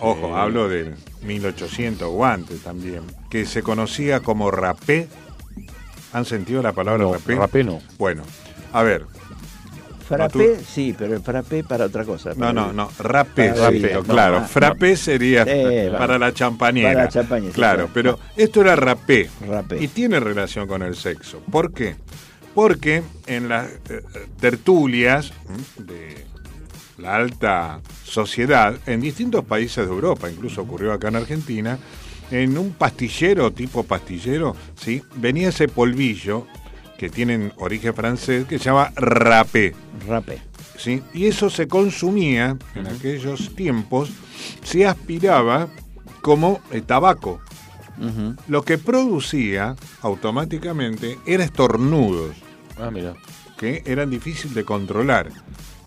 Ojo, 0.00 0.36
hablo 0.36 0.68
del 0.68 0.94
1800 1.22 2.08
o 2.10 2.24
antes 2.24 2.60
también, 2.62 3.02
que 3.30 3.44
se 3.46 3.62
conocía 3.62 4.20
como 4.20 4.50
rapé. 4.50 5.08
¿Han 6.12 6.24
sentido 6.24 6.62
la 6.62 6.72
palabra 6.72 7.04
No, 7.04 7.12
rapé? 7.14 7.34
rapé 7.34 7.64
no. 7.64 7.80
Bueno, 7.98 8.22
a 8.72 8.82
ver, 8.82 9.04
Frappé, 10.08 10.56
sí, 10.66 10.94
pero 10.96 11.14
el 11.16 11.20
frappé 11.20 11.62
para 11.64 11.84
otra 11.84 12.02
cosa. 12.02 12.30
no, 12.30 12.36
para 12.36 12.52
no, 12.54 12.72
no, 12.72 12.90
rapé, 12.98 13.52
bebida. 13.52 14.00
claro, 14.02 14.40
No, 14.40 14.46
frappé 14.46 14.96
sería 14.96 15.44
para 15.98 16.18
la 16.18 16.32
champañera. 16.32 16.88
Para 16.94 17.02
la 17.04 17.08
champaña, 17.10 17.46
sí, 17.48 17.52
claro, 17.52 17.84
sí. 17.86 17.90
pero 17.92 18.18
esto 18.34 18.62
era 18.62 18.74
rapé. 18.74 19.28
Rapé. 19.46 19.82
Y 19.84 19.88
tiene 19.88 20.18
relación 20.18 20.66
con 20.66 20.82
el 20.82 20.96
sexo. 20.96 21.42
¿Por 21.50 21.72
qué? 21.74 21.96
Porque 22.54 23.02
en 23.26 23.50
las 23.50 23.68
eh, 23.90 24.02
tertulias 24.40 25.32
de 25.76 26.24
la 26.98 27.16
alta 27.16 27.80
sociedad, 28.04 28.74
en 28.86 29.00
distintos 29.00 29.44
países 29.44 29.86
de 29.86 29.92
Europa, 29.92 30.30
incluso 30.30 30.62
ocurrió 30.62 30.92
acá 30.92 31.08
en 31.08 31.16
Argentina, 31.16 31.78
en 32.30 32.58
un 32.58 32.72
pastillero, 32.72 33.52
tipo 33.52 33.84
pastillero, 33.84 34.54
¿sí? 34.76 35.02
venía 35.16 35.48
ese 35.48 35.68
polvillo 35.68 36.46
que 36.98 37.08
tienen 37.08 37.52
origen 37.56 37.94
francés, 37.94 38.46
que 38.46 38.58
se 38.58 38.64
llama 38.66 38.92
rapé. 38.96 39.74
Rapé. 40.06 40.40
¿sí? 40.76 41.02
Y 41.14 41.26
eso 41.26 41.48
se 41.48 41.68
consumía 41.68 42.56
en 42.74 42.86
aquellos 42.88 43.54
tiempos, 43.54 44.10
se 44.64 44.84
aspiraba 44.86 45.68
como 46.20 46.60
eh, 46.72 46.80
tabaco. 46.80 47.40
Lo 48.46 48.62
que 48.62 48.78
producía 48.78 49.74
automáticamente 50.02 51.18
era 51.26 51.42
estornudos, 51.44 52.36
Ah, 52.80 52.90
mira. 52.92 53.14
que 53.56 53.82
eran 53.86 54.08
difíciles 54.10 54.54
de 54.54 54.64
controlar. 54.64 55.30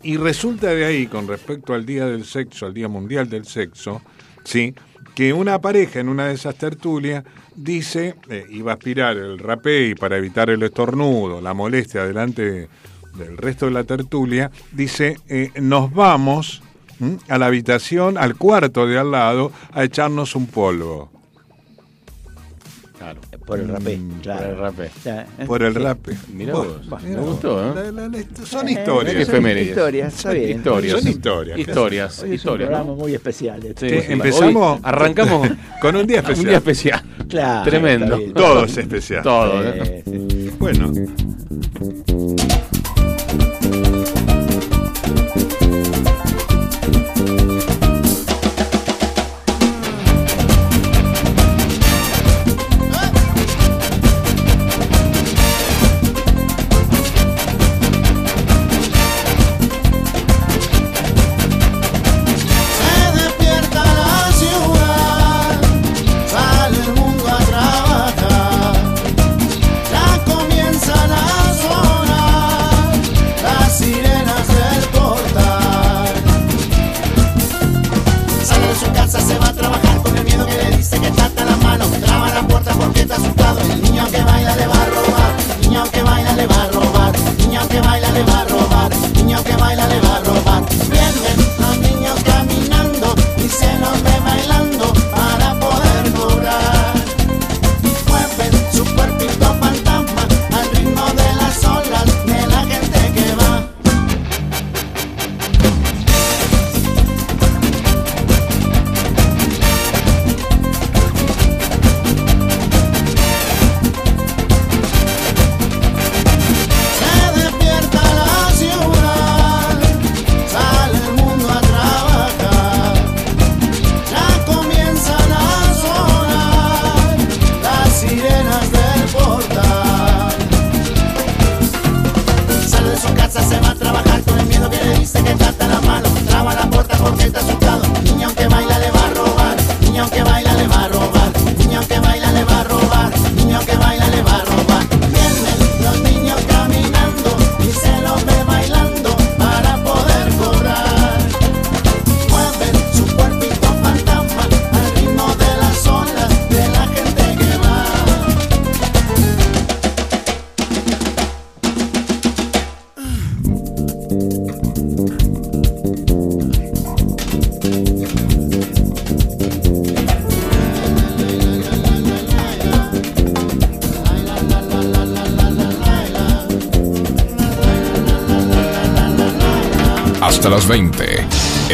Y 0.03 0.17
resulta 0.17 0.67
de 0.67 0.85
ahí, 0.85 1.07
con 1.07 1.27
respecto 1.27 1.73
al 1.73 1.85
Día 1.85 2.05
del 2.05 2.25
Sexo, 2.25 2.65
al 2.65 2.73
Día 2.73 2.87
Mundial 2.87 3.29
del 3.29 3.45
Sexo, 3.45 4.01
¿sí? 4.43 4.73
que 5.15 5.33
una 5.33 5.59
pareja 5.59 5.99
en 5.99 6.09
una 6.09 6.27
de 6.27 6.33
esas 6.33 6.55
tertulias 6.55 7.23
dice, 7.55 8.15
eh, 8.29 8.45
iba 8.49 8.71
a 8.71 8.75
aspirar 8.75 9.17
el 9.17 9.37
rapé 9.37 9.95
para 9.95 10.17
evitar 10.17 10.49
el 10.49 10.63
estornudo, 10.63 11.41
la 11.41 11.53
molestia 11.53 12.05
delante 12.05 12.69
del 13.15 13.37
resto 13.37 13.65
de 13.65 13.71
la 13.71 13.83
tertulia, 13.83 14.51
dice, 14.71 15.17
eh, 15.27 15.51
nos 15.61 15.93
vamos 15.93 16.63
a 17.27 17.37
la 17.37 17.47
habitación, 17.47 18.17
al 18.17 18.35
cuarto 18.35 18.87
de 18.87 18.97
al 18.97 19.11
lado, 19.11 19.51
a 19.73 19.83
echarnos 19.83 20.35
un 20.35 20.47
polvo. 20.47 21.11
Claro. 22.97 23.19
Por 23.51 23.59
el 23.59 23.67
rapé, 23.67 23.97
Mm, 23.97 24.19
claro. 24.21 24.39
por 24.39 24.49
el 24.49 24.57
rapé. 24.59 24.89
Ya, 25.03 25.21
¿eh? 25.21 25.45
Por 25.45 25.63
el 25.63 25.73
Sí. 25.73 25.79
rape. 25.79 26.17
Mirá 26.33 26.53
Bueno, 26.53 26.71
vos. 26.89 27.01
mirá 27.03 27.15
Me 27.15 27.19
vos. 27.19 27.29
gustó, 27.31 27.61
¿eh? 27.61 27.73
La- 27.75 27.91
la- 27.91 28.07
la- 28.07 28.45
son 28.45 28.67
Eh, 28.67 28.71
historias. 28.71 29.13
Son 29.13 29.21
efemérides. 29.21 29.67
Historias, 29.69 30.13
está 30.15 30.31
bien. 30.31 30.57
Historias. 30.57 30.99
Son 31.01 31.11
historias. 31.11 31.59
Historias. 31.59 32.19
Hoy 32.19 32.23
es 32.23 32.29
un 32.29 32.33
historias, 32.35 32.67
programa 32.69 32.91
¿no? 32.91 32.95
muy 32.95 33.13
especial. 33.13 33.65
este. 33.65 33.89
Sí, 33.89 33.95
Que 33.95 34.01
sí. 34.03 34.13
empezamos- 34.13 34.75
Hoy 34.77 34.81
arrancamos 34.83 35.49
Con 35.81 35.95
un 35.97 36.07
día 36.07 36.17
especial. 36.19 36.39
un 36.45 36.47
día 36.49 36.57
especial. 36.59 37.03
Claro, 37.27 37.69
Tremendo. 37.69 38.19
Todo 38.33 38.63
es 38.65 38.77
especial. 38.77 39.23
Todo. 39.23 39.63
¿eh? 39.63 39.73
Eh, 39.83 40.03
sí. 40.05 40.51
Bueno, 40.57 40.91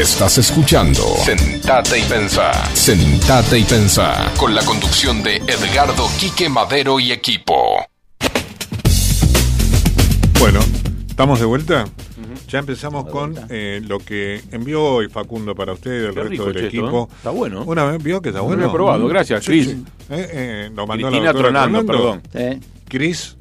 Estás 0.08 0.38
escuchando 0.38 1.02
Sentate 1.26 2.00
y 2.00 2.04
Pensá. 2.04 2.52
Sentate 2.74 3.60
y 3.60 3.64
Pensá. 3.64 4.32
Con 4.38 4.56
la 4.56 4.64
conducción 4.64 5.22
de 5.22 5.36
Edgardo 5.38 6.08
Quique 6.20 6.48
Madero 6.50 7.00
y 7.00 7.12
equipo. 7.12 7.86
bueno, 10.40 10.60
¿Estamos 11.10 11.40
de 11.40 11.46
vuelta? 11.46 11.86
Ya 12.48 12.60
empezamos 12.60 13.08
con 13.10 13.36
eh, 13.50 13.82
lo 13.86 14.00
que 14.00 14.42
envió 14.52 14.82
hoy 14.84 15.10
Facundo 15.10 15.54
para 15.54 15.74
usted 15.74 15.92
y 15.92 16.06
el 16.06 16.14
Qué 16.14 16.24
resto 16.24 16.46
del 16.46 16.56
esto, 16.58 16.68
equipo. 16.68 17.10
¿eh? 17.12 17.16
Está 17.18 17.30
bueno. 17.32 17.64
Una 17.66 17.84
vez 17.86 18.02
vio 18.02 18.22
que 18.22 18.30
está 18.30 18.42
bueno. 18.42 18.62
lo 18.64 18.70
he 18.70 18.72
probado, 18.72 19.08
gracias, 19.08 19.44
Sí, 19.44 19.52
Cris. 19.52 19.66
sí. 19.68 19.84
Eh, 20.10 20.30
eh, 20.32 20.72
lo 20.74 20.88
mandó 20.88 21.08
Cristina 21.10 21.34
la 21.34 21.40
Tronando, 21.40 21.86
perdón. 21.86 22.22
Cris. 22.88 23.36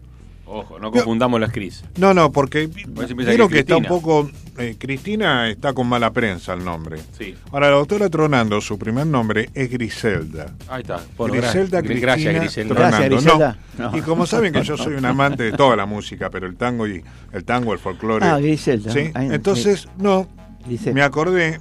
Ojo, 0.49 0.79
no 0.79 0.91
confundamos 0.93 1.41
las 1.41 1.51
crisis. 1.53 1.85
No, 1.97 2.13
no, 2.15 2.31
porque 2.31 2.67
vieron 2.69 3.49
que 3.49 3.55
que 3.55 3.61
está 3.61 3.77
un 3.77 3.85
poco. 3.85 4.31
Eh, 4.59 4.77
Cristina 4.79 5.49
está 5.49 5.73
con 5.73 5.87
mala 5.87 6.11
prensa 6.13 6.53
el 6.55 6.65
nombre. 6.65 6.99
Sí. 7.19 7.35
Ahora, 7.53 7.71
la 7.71 7.77
doctora 7.77 8.09
Tronando, 8.11 8.61
su 8.61 8.79
primer 8.79 9.07
nombre 9.07 9.51
es 9.55 9.71
Griselda. 9.71 10.55
Ahí 10.69 10.83
está. 10.83 11.01
Bueno, 11.17 11.35
Griselda 11.35 11.81
gra- 11.81 11.87
Cristina 11.87 12.01
Gracias, 12.13 12.35
Griselda. 12.35 12.75
Tronando. 12.75 12.97
Gracias, 12.99 13.23
Griselda. 13.25 13.59
No. 13.79 13.91
No. 13.91 13.97
Y 13.99 14.01
como 14.03 14.27
saben 14.27 14.53
que 14.53 14.63
yo 14.63 14.77
soy 14.77 14.95
un 14.95 15.05
amante 15.05 15.43
de 15.43 15.53
toda 15.53 15.77
la 15.77 15.87
música, 15.87 16.31
pero 16.31 16.47
el 16.47 16.57
tango 16.57 16.87
y 16.87 17.03
el 17.33 17.45
tango, 17.45 17.73
el 17.73 17.79
folclore. 17.79 18.25
Ah, 18.27 18.39
Griselda. 18.39 18.93
Sí, 18.93 19.11
entonces, 19.15 19.89
no, 19.99 20.29
Griselda. 20.65 20.93
me 20.95 21.03
acordé, 21.03 21.61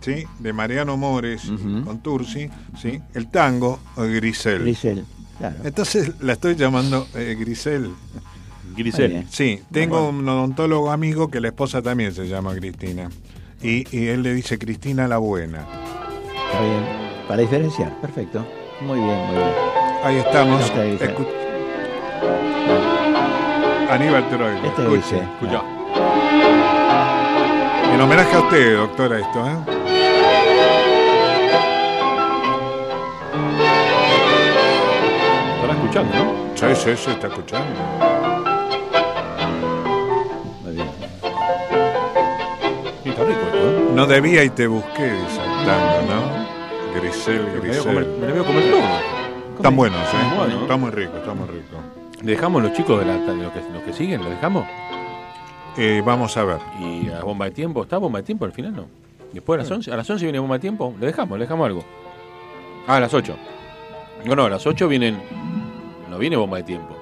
¿sí? 0.00 0.24
De 0.40 0.52
Mariano 0.52 0.96
Mores 0.96 1.42
con 1.84 2.02
Tursi, 2.02 2.48
¿sí? 2.80 3.00
El 3.14 3.28
tango 3.30 3.80
o 3.96 4.02
Grisel. 4.02 4.62
Grisel, 4.62 5.04
claro. 5.38 5.56
Entonces 5.64 6.12
la 6.20 6.32
estoy 6.34 6.56
llamando 6.56 7.06
eh, 7.14 7.36
Grisel. 7.38 7.90
Grisel. 8.74 9.26
Sí, 9.30 9.62
tengo 9.70 10.08
un 10.08 10.28
odontólogo 10.28 10.90
amigo 10.90 11.28
que 11.28 11.40
la 11.40 11.48
esposa 11.48 11.82
también 11.82 12.12
se 12.14 12.26
llama 12.28 12.54
Cristina. 12.54 13.10
Y, 13.62 13.84
y 13.96 14.08
él 14.08 14.22
le 14.22 14.34
dice 14.34 14.58
Cristina 14.58 15.06
la 15.08 15.18
buena. 15.18 15.58
Está 15.60 16.60
bien. 16.62 16.84
Para 17.28 17.40
diferenciar, 17.42 17.92
perfecto. 18.00 18.44
Muy 18.80 18.98
bien, 18.98 19.18
muy 19.26 19.36
bien. 19.36 19.48
Ahí 20.04 20.16
estamos. 20.16 20.60
Esta 20.64 20.84
es 20.84 20.98
Grisel. 20.98 21.16
Escu- 21.16 21.28
Aníbal 23.90 24.28
Troilo. 24.30 24.56
Este 24.56 24.66
es 24.68 24.78
escuche. 24.78 24.90
Grisel. 24.90 25.18
Escuchá. 25.34 25.62
En 27.94 28.00
homenaje 28.00 28.34
a 28.34 28.40
usted, 28.40 28.76
doctora, 28.76 29.18
esto, 29.20 29.46
¿eh? 29.46 29.56
Estará 35.54 35.74
escuchando, 35.74 36.14
¿no? 36.16 36.32
Sí, 36.54 36.66
sí, 36.74 36.90
sí, 36.96 37.10
está 37.10 37.26
escuchando. 37.28 37.80
No 43.94 44.06
debía 44.06 44.42
y 44.44 44.50
te 44.50 44.66
busqué, 44.66 45.12
tango, 45.66 46.12
¿no? 46.12 47.00
Grisel, 47.00 47.44
Me 47.44 47.52
lo 47.54 47.62
Grisel. 47.62 47.94
me 47.94 48.26
lo 48.26 48.34
voy 48.34 48.42
a 48.42 48.46
comer 48.46 48.70
todo. 48.70 49.56
Están 49.56 49.76
buenos, 49.76 50.00
¿eh? 50.00 50.16
Están. 50.30 50.62
Está 50.62 50.76
muy 50.76 50.90
rico, 50.90 51.16
está 51.16 51.34
muy 51.34 51.48
rico. 51.48 51.76
¿Le 52.22 52.32
dejamos 52.32 52.62
los 52.62 52.72
chicos 52.72 53.00
de, 53.00 53.06
la, 53.06 53.16
los, 53.18 53.52
que, 53.52 53.60
los 53.72 53.82
que 53.82 53.92
siguen? 53.92 54.22
¿Lo 54.22 54.30
dejamos? 54.30 54.66
Eh, 55.76 56.02
vamos 56.04 56.36
a 56.36 56.44
ver. 56.44 56.58
¿Y 56.80 57.10
a 57.10 57.20
bomba 57.22 57.46
de 57.46 57.50
tiempo? 57.50 57.82
¿Está 57.82 57.98
bomba 57.98 58.18
de 58.20 58.24
tiempo 58.24 58.44
al 58.44 58.52
final? 58.52 58.74
No. 58.74 58.86
Después 59.32 59.58
a 59.58 59.62
las 59.62 59.70
11, 59.70 59.92
a 59.92 59.96
las 59.96 60.08
11 60.08 60.24
viene 60.24 60.38
bomba 60.38 60.56
de 60.56 60.60
tiempo. 60.60 60.94
¿Le 60.98 61.06
dejamos? 61.06 61.38
¿Le 61.38 61.44
dejamos 61.44 61.66
algo? 61.66 61.84
Ah, 62.86 62.96
a 62.96 63.00
las 63.00 63.12
8. 63.12 63.36
No, 64.24 64.36
no, 64.36 64.44
a 64.44 64.50
las 64.50 64.66
8 64.66 64.88
vienen. 64.88 65.20
No 66.10 66.18
viene 66.18 66.36
bomba 66.36 66.58
de 66.58 66.62
tiempo. 66.64 66.96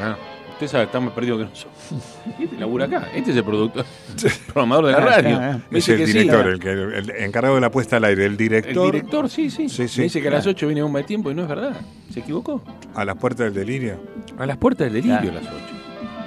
Ah, 0.00 0.16
usted 0.52 0.68
sabe, 0.68 0.84
está 0.84 1.00
más 1.00 1.12
perdido 1.14 1.38
que 1.38 1.44
nosotros. 1.44 1.73
Este 2.40 2.56
labura 2.56 2.86
acá. 2.86 3.08
Este 3.14 3.30
es 3.30 3.36
el 3.36 3.44
productor, 3.44 3.84
programador 4.46 4.86
de 4.86 4.92
la 4.92 4.98
Ah, 4.98 5.00
radio. 5.00 5.36
ah, 5.36 5.50
ah. 5.54 5.58
Me 5.70 5.78
Es 5.78 5.86
dice 5.86 5.92
el 5.92 5.98
que 5.98 6.06
sí. 6.06 6.12
director, 6.18 6.46
el, 6.48 6.58
que, 6.58 6.70
el 6.72 7.10
encargado 7.22 7.54
de 7.56 7.60
la 7.60 7.70
puesta 7.70 7.96
al 7.96 8.04
aire. 8.04 8.24
El 8.24 8.32
El 8.32 8.36
director, 8.36 8.92
director, 8.92 9.28
sí, 9.30 9.50
sí. 9.50 9.68
Sí, 9.68 9.88
sí. 9.88 10.00
Me 10.00 10.04
dice 10.04 10.20
que 10.20 10.28
a 10.28 10.32
las 10.32 10.46
8 10.46 10.66
viene 10.66 10.82
bomba 10.82 10.98
de 11.00 11.04
tiempo 11.04 11.30
y 11.30 11.34
no 11.34 11.42
es 11.42 11.48
verdad. 11.48 11.76
¿Se 12.12 12.20
equivocó? 12.20 12.62
a 12.94 13.04
las 13.04 13.16
puertas 13.16 13.46
del 13.46 13.54
delirio. 13.54 13.96
A 14.38 14.46
las 14.46 14.56
puertas 14.56 14.86
del 14.90 14.94
delirio 15.02 15.20
Claro. 15.20 15.38
a 15.38 15.42
las 15.42 15.52
8. 15.52 15.62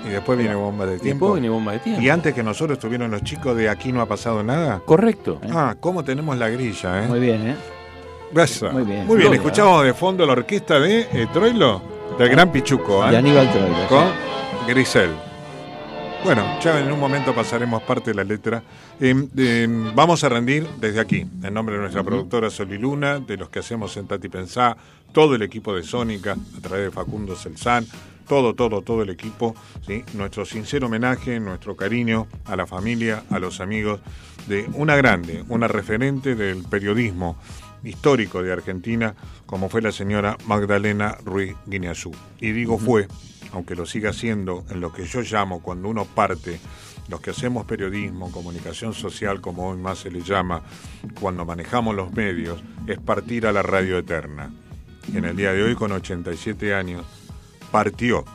Y 0.05 0.09
después 0.09 0.37
viene 0.37 0.55
bomba 0.55 0.85
de 0.85 0.99
tiempo. 0.99 1.25
Después 1.25 1.41
viene 1.41 1.49
bomba 1.53 1.71
de 1.73 1.79
tiempo. 1.79 2.01
Y 2.01 2.09
antes 2.09 2.33
que 2.33 2.43
nosotros 2.43 2.77
estuvieron 2.77 3.11
los 3.11 3.23
chicos 3.23 3.57
de 3.57 3.67
Aquí 3.67 3.91
no 3.91 3.99
ha 4.01 4.05
pasado 4.05 4.41
nada. 4.43 4.81
Correcto. 4.85 5.41
Ah, 5.51 5.75
¿cómo 5.79 6.03
tenemos 6.03 6.37
la 6.37 6.47
grilla, 6.49 7.03
eh? 7.03 7.07
Muy 7.07 7.19
bien, 7.19 7.47
¿eh? 7.49 7.55
Eso. 8.35 8.71
Muy 8.71 8.83
bien. 8.83 9.05
Muy 9.07 9.17
bien, 9.17 9.33
escuchamos 9.33 9.83
de 9.83 9.93
fondo 9.93 10.25
la 10.25 10.33
orquesta 10.33 10.79
de 10.79 11.01
eh, 11.11 11.27
Troilo, 11.33 11.81
del 12.17 12.29
Gran 12.29 12.51
Pichuco, 12.51 13.05
¿eh? 13.07 13.11
De 13.11 13.17
Aníbal 13.17 13.49
Troilo. 13.51 13.87
con 13.89 14.05
Grisel. 14.67 15.09
Bueno, 16.23 16.59
ya 16.59 16.79
en 16.79 16.91
un 16.91 16.99
momento 16.99 17.33
pasaremos 17.33 17.81
parte 17.83 18.11
de 18.11 18.15
la 18.15 18.23
letra. 18.23 18.61
Eh, 18.99 19.15
eh, 19.37 19.67
vamos 19.95 20.23
a 20.23 20.29
rendir 20.29 20.67
desde 20.79 20.99
aquí, 20.99 21.25
en 21.43 21.53
nombre 21.53 21.75
de 21.75 21.81
nuestra 21.81 22.03
productora 22.03 22.49
Soliluna, 22.49 23.19
de 23.19 23.37
los 23.37 23.49
que 23.49 23.59
hacemos 23.59 23.93
Sentati 23.93 24.27
Pensá, 24.27 24.75
todo 25.13 25.35
el 25.35 25.41
equipo 25.41 25.73
de 25.73 25.83
Sónica, 25.83 26.35
a 26.57 26.61
través 26.61 26.85
de 26.85 26.91
Facundo 26.91 27.35
Celsan, 27.35 27.85
todo, 28.27 28.55
todo, 28.55 28.81
todo 28.81 29.03
el 29.03 29.09
equipo, 29.09 29.55
¿sí? 29.85 30.03
nuestro 30.13 30.45
sincero 30.45 30.87
homenaje, 30.87 31.39
nuestro 31.39 31.75
cariño 31.75 32.27
a 32.45 32.55
la 32.55 32.67
familia, 32.67 33.23
a 33.29 33.39
los 33.39 33.61
amigos 33.61 34.01
de 34.47 34.69
una 34.73 34.95
grande, 34.95 35.43
una 35.47 35.67
referente 35.67 36.35
del 36.35 36.63
periodismo 36.63 37.37
histórico 37.83 38.43
de 38.43 38.51
Argentina, 38.51 39.15
como 39.45 39.69
fue 39.69 39.81
la 39.81 39.91
señora 39.91 40.37
Magdalena 40.45 41.17
Ruiz 41.23 41.55
Guineazú. 41.65 42.11
Y 42.39 42.51
digo 42.51 42.77
fue, 42.77 43.07
aunque 43.51 43.75
lo 43.75 43.85
siga 43.85 44.13
siendo 44.13 44.65
en 44.69 44.79
lo 44.79 44.91
que 44.91 45.05
yo 45.05 45.21
llamo 45.21 45.61
cuando 45.61 45.89
uno 45.89 46.05
parte, 46.05 46.59
los 47.07 47.21
que 47.21 47.31
hacemos 47.31 47.65
periodismo, 47.65 48.31
comunicación 48.31 48.93
social, 48.93 49.41
como 49.41 49.69
hoy 49.69 49.77
más 49.77 49.99
se 49.99 50.11
le 50.11 50.21
llama, 50.21 50.63
cuando 51.19 51.45
manejamos 51.45 51.95
los 51.95 52.11
medios, 52.11 52.61
es 52.87 52.99
partir 52.99 53.47
a 53.47 53.51
la 53.51 53.61
radio 53.61 53.97
eterna. 53.97 54.51
En 55.13 55.23
el 55.23 55.35
día 55.35 55.53
de 55.53 55.63
hoy, 55.63 55.75
con 55.75 55.91
87 55.91 56.73
años, 56.73 57.05
partió 57.71 58.25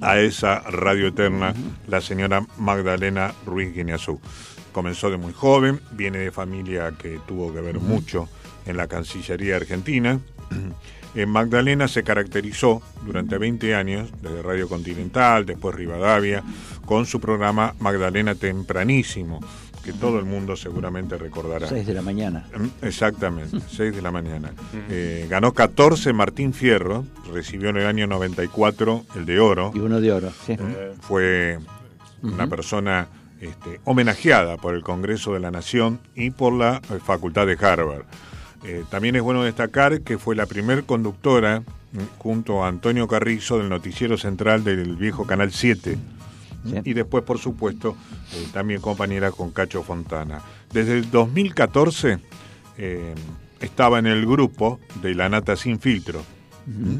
a 0.00 0.18
esa 0.18 0.60
radio 0.60 1.08
eterna 1.08 1.54
la 1.86 2.00
señora 2.00 2.46
Magdalena 2.58 3.34
Ruiz 3.44 3.74
Guineazú. 3.74 4.20
Comenzó 4.72 5.10
de 5.10 5.16
muy 5.16 5.32
joven, 5.32 5.80
viene 5.92 6.18
de 6.18 6.30
familia 6.30 6.92
que 6.96 7.18
tuvo 7.26 7.52
que 7.52 7.60
ver 7.60 7.80
mucho 7.80 8.28
en 8.66 8.76
la 8.76 8.86
Cancillería 8.86 9.56
Argentina. 9.56 10.20
Eh, 11.14 11.26
Magdalena 11.26 11.88
se 11.88 12.02
caracterizó 12.02 12.82
durante 13.04 13.38
20 13.38 13.74
años, 13.74 14.10
desde 14.22 14.42
Radio 14.42 14.68
Continental, 14.68 15.46
después 15.46 15.74
Rivadavia, 15.74 16.42
con 16.84 17.06
su 17.06 17.20
programa 17.20 17.74
Magdalena 17.80 18.34
Tempranísimo, 18.34 19.40
que 19.84 19.92
todo 19.92 20.18
el 20.18 20.24
mundo 20.26 20.54
seguramente 20.56 21.16
recordará. 21.16 21.66
6 21.66 21.86
de 21.86 21.94
la 21.94 22.02
mañana. 22.02 22.46
Mm, 22.56 22.84
Exactamente, 22.86 23.58
6 23.70 23.94
de 23.96 24.02
la 24.02 24.10
mañana. 24.10 24.52
Eh, 24.90 25.26
ganó 25.30 25.52
14 25.52 26.12
Martín 26.12 26.52
Fierro, 26.52 27.04
recibió 27.32 27.70
en 27.70 27.78
el 27.78 27.86
año 27.86 28.06
94 28.06 29.04
el 29.16 29.24
de 29.26 29.40
oro. 29.40 29.72
Y 29.74 29.78
uno 29.78 30.00
de 30.00 30.12
oro. 30.12 30.30
Sí. 30.44 30.52
Eh, 30.58 30.92
fue 31.00 31.58
una 32.22 32.46
persona 32.48 33.08
este, 33.40 33.80
homenajeada 33.84 34.56
por 34.56 34.74
el 34.74 34.82
Congreso 34.82 35.32
de 35.32 35.40
la 35.40 35.50
Nación 35.50 36.00
y 36.14 36.30
por 36.30 36.52
la 36.52 36.82
eh, 36.90 36.98
Facultad 37.04 37.46
de 37.46 37.56
Harvard. 37.60 38.02
Eh, 38.64 38.84
también 38.90 39.16
es 39.16 39.22
bueno 39.22 39.42
destacar 39.44 40.00
que 40.00 40.18
fue 40.18 40.34
la 40.34 40.46
primer 40.46 40.84
conductora 40.84 41.60
mm, 41.60 42.18
junto 42.18 42.64
a 42.64 42.68
Antonio 42.68 43.06
Carrizo 43.06 43.58
del 43.58 43.68
noticiero 43.68 44.18
central 44.18 44.64
del 44.64 44.96
viejo 44.96 45.26
Canal 45.26 45.52
7. 45.52 45.96
Sí. 46.64 46.80
Y 46.84 46.92
después, 46.92 47.22
por 47.24 47.38
supuesto, 47.38 47.96
eh, 48.34 48.48
también 48.52 48.80
compañera 48.80 49.30
con 49.30 49.52
Cacho 49.52 49.82
Fontana. 49.82 50.42
Desde 50.72 50.98
el 50.98 51.10
2014 51.10 52.18
eh, 52.78 53.14
estaba 53.60 53.98
en 54.00 54.06
el 54.06 54.26
grupo 54.26 54.80
de 55.02 55.14
La 55.14 55.28
Nata 55.28 55.56
Sin 55.56 55.78
Filtro, 55.78 56.22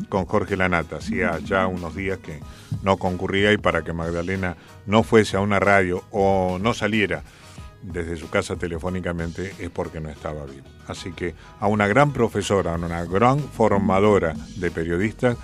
con 0.08 0.24
Jorge 0.24 0.56
Lanata. 0.56 0.96
Hacía 0.96 1.38
ya 1.40 1.66
unos 1.66 1.94
días 1.94 2.18
que 2.18 2.40
no 2.82 2.96
concurría 2.96 3.52
y 3.52 3.58
para 3.58 3.82
que 3.82 3.92
Magdalena 3.92 4.56
no 4.86 5.02
fuese 5.02 5.36
a 5.36 5.40
una 5.40 5.60
radio 5.60 6.02
o 6.10 6.58
no 6.58 6.72
saliera 6.72 7.22
desde 7.82 8.16
su 8.16 8.28
casa 8.28 8.56
telefónicamente 8.56 9.54
es 9.58 9.70
porque 9.70 10.00
no 10.00 10.08
estaba 10.08 10.44
bien. 10.44 10.64
Así 10.86 11.12
que 11.12 11.34
a 11.60 11.68
una 11.68 11.86
gran 11.86 12.12
profesora, 12.12 12.74
a 12.74 12.76
una 12.76 13.04
gran 13.04 13.38
formadora 13.38 14.34
de 14.56 14.70
periodistas, 14.70 15.36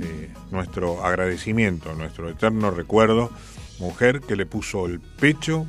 eh, 0.00 0.32
nuestro 0.50 1.04
agradecimiento, 1.04 1.94
nuestro 1.94 2.28
eterno 2.28 2.70
recuerdo, 2.70 3.30
mujer 3.78 4.20
que 4.20 4.36
le 4.36 4.46
puso 4.46 4.86
el 4.86 5.00
pecho 5.00 5.66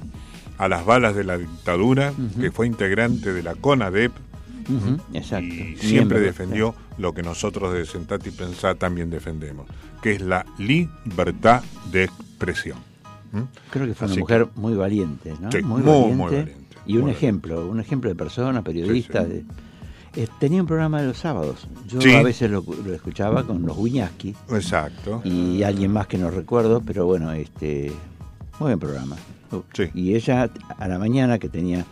a 0.57 0.67
las 0.67 0.85
balas 0.85 1.15
de 1.15 1.23
la 1.23 1.37
dictadura, 1.37 2.13
que 2.39 2.51
fue 2.51 2.67
integrante 2.67 3.33
de 3.33 3.43
la 3.43 3.55
CONADEP, 3.55 4.11
Exacto. 5.13 5.53
y 5.53 5.77
siempre 5.77 6.19
defendió 6.19 6.75
lo 6.97 7.13
que 7.13 7.23
nosotros 7.23 7.73
de 7.73 7.85
Sentati 7.85 8.31
Pensá 8.31 8.75
también 8.75 9.09
defendemos, 9.09 9.67
que 10.01 10.13
es 10.13 10.21
la 10.21 10.45
libertad 10.57 11.61
de 11.91 12.05
expresión. 12.05 12.77
¿Mm? 13.31 13.39
Creo 13.71 13.85
que 13.87 13.93
fue 13.93 14.07
una 14.07 14.15
mujer 14.17 14.47
muy 14.55 14.73
valiente, 14.75 15.33
¿no? 15.41 15.51
Sí, 15.51 15.61
muy, 15.61 15.81
muy, 15.81 15.91
valiente. 15.91 16.15
muy 16.15 16.25
valiente, 16.31 16.55
Y 16.85 16.93
un 16.97 17.01
valiente. 17.01 17.11
ejemplo, 17.11 17.67
un 17.67 17.79
ejemplo 17.79 18.09
de 18.09 18.15
persona, 18.15 18.61
periodista. 18.63 19.23
Sí, 19.23 19.29
de- 19.29 19.45
eh, 20.17 20.27
tenía 20.39 20.61
un 20.61 20.67
programa 20.67 21.01
de 21.01 21.07
los 21.07 21.17
sábados. 21.17 21.67
Yo 21.87 21.99
a 22.17 22.23
veces 22.23 22.49
lo, 22.49 22.63
lo 22.85 22.93
escuchaba 22.93 23.43
con 23.45 23.61
los 23.65 23.75
Guñaski 23.75 24.33
Exacto. 24.49 25.21
y 25.25 25.61
alguien 25.63 25.91
más 25.91 26.07
que 26.07 26.17
no 26.17 26.31
recuerdo, 26.31 26.81
pero 26.81 27.05
bueno, 27.05 27.31
este 27.33 27.91
muy 28.59 28.67
buen 28.67 28.79
programa. 28.79 29.17
Uh, 29.51 29.61
Sí. 29.73 29.89
Y 29.93 30.15
ella 30.15 30.49
a 30.77 30.87
la 30.87 30.97
mañana 30.97 31.37
que 31.37 31.49
tenía 31.49 31.85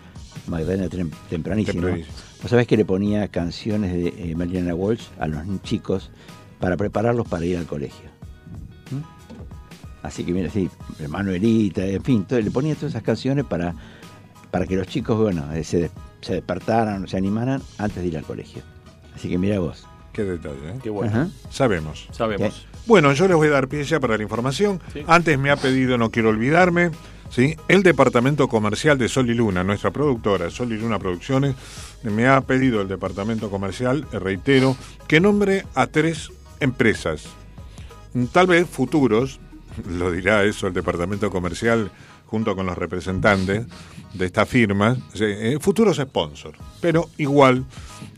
Magdalena 0.47 0.87
tem- 0.87 1.11
tempranísimo, 1.29 1.81
Tempranísimo. 1.81 2.15
vos 2.41 2.49
sabés 2.49 2.65
que 2.65 2.77
le 2.77 2.85
ponía 2.85 3.27
canciones 3.27 3.91
de 3.93 4.07
eh, 4.31 4.35
Mariana 4.35 4.73
Walsh 4.73 5.03
a 5.19 5.27
los 5.27 5.41
chicos 5.63 6.09
para 6.59 6.77
prepararlos 6.77 7.27
para 7.27 7.45
ir 7.45 7.57
al 7.57 7.65
colegio. 7.65 8.09
Así 10.03 10.23
que 10.23 10.33
mira, 10.33 10.49
sí, 10.49 10.69
Manuelita, 11.07 11.85
en 11.85 12.03
fin, 12.03 12.25
todo- 12.25 12.39
le 12.41 12.51
ponía 12.51 12.75
todas 12.75 12.91
esas 12.91 13.03
canciones 13.03 13.45
para, 13.45 13.73
para 14.51 14.67
que 14.67 14.75
los 14.75 14.85
chicos, 14.87 15.17
bueno, 15.17 15.51
eh, 15.53 15.63
se, 15.63 15.77
des- 15.83 15.91
se 16.21 16.33
despertaran, 16.33 17.07
se 17.07 17.17
animaran 17.17 17.61
antes 17.77 18.03
de 18.03 18.07
ir 18.09 18.17
al 18.17 18.23
colegio. 18.23 18.61
Así 19.15 19.29
que 19.29 19.37
mira 19.37 19.59
vos. 19.59 19.85
Qué 20.11 20.23
detalle, 20.23 20.69
¿eh? 20.69 20.79
Qué 20.83 20.89
bueno. 20.91 21.11
Ajá. 21.11 21.27
Sabemos. 21.49 22.07
Sabemos. 22.11 22.67
Bueno, 22.85 23.13
yo 23.13 23.27
les 23.27 23.35
voy 23.35 23.47
a 23.47 23.51
dar 23.51 23.67
pie 23.67 23.83
ya 23.83 23.99
para 23.99 24.15
la 24.17 24.21
información. 24.23 24.79
Sí. 24.91 25.03
Antes 25.07 25.39
me 25.39 25.49
ha 25.49 25.55
pedido, 25.55 25.97
no 25.97 26.11
quiero 26.11 26.29
olvidarme, 26.29 26.91
¿sí? 27.31 27.55
el 27.67 27.81
departamento 27.81 28.47
comercial 28.47 28.97
de 28.99 29.07
Sol 29.07 29.29
y 29.29 29.33
Luna, 29.33 29.63
nuestra 29.63 29.89
productora, 29.91 30.49
Sol 30.51 30.71
y 30.71 30.77
Luna 30.77 30.99
Producciones, 30.99 31.55
me 32.03 32.27
ha 32.27 32.41
pedido 32.41 32.81
el 32.81 32.87
departamento 32.89 33.49
comercial, 33.49 34.05
eh, 34.11 34.19
reitero, 34.19 34.75
que 35.07 35.19
nombre 35.19 35.65
a 35.73 35.87
tres 35.87 36.29
empresas. 36.59 37.23
Tal 38.33 38.45
vez 38.47 38.67
futuros, 38.69 39.39
lo 39.87 40.11
dirá 40.11 40.43
eso 40.43 40.67
el 40.67 40.73
departamento 40.73 41.29
comercial 41.29 41.91
junto 42.27 42.55
con 42.55 42.65
los 42.65 42.77
representantes 42.77 43.65
de 44.13 44.25
esta 44.25 44.45
firma, 44.45 44.95
sí, 45.13 45.23
eh, 45.25 45.57
futuros 45.59 45.97
sponsors. 45.97 46.57
Pero 46.81 47.09
igual, 47.17 47.65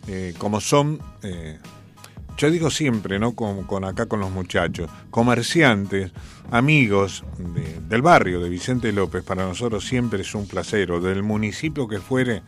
eh, 0.07 0.33
como 0.37 0.61
son 0.61 0.99
eh, 1.23 1.57
yo 2.37 2.51
digo 2.51 2.69
siempre, 2.69 3.17
¿no? 3.17 3.33
Con, 3.33 3.63
con 3.63 3.85
acá 3.85 4.07
con 4.07 4.19
los 4.19 4.29
muchachos, 4.31 4.89
comerciantes, 5.09 6.11
amigos 6.51 7.23
de- 7.37 7.79
del 7.87 8.01
barrio 8.01 8.41
de 8.41 8.49
Vicente 8.49 8.91
López, 8.91 9.23
para 9.23 9.45
nosotros 9.45 9.85
siempre 9.87 10.21
es 10.21 10.35
un 10.35 10.45
placer, 10.47 10.91
o 10.91 10.99
del 10.99 11.23
municipio 11.23 11.87
que 11.87 11.99
fuere, 11.99 12.41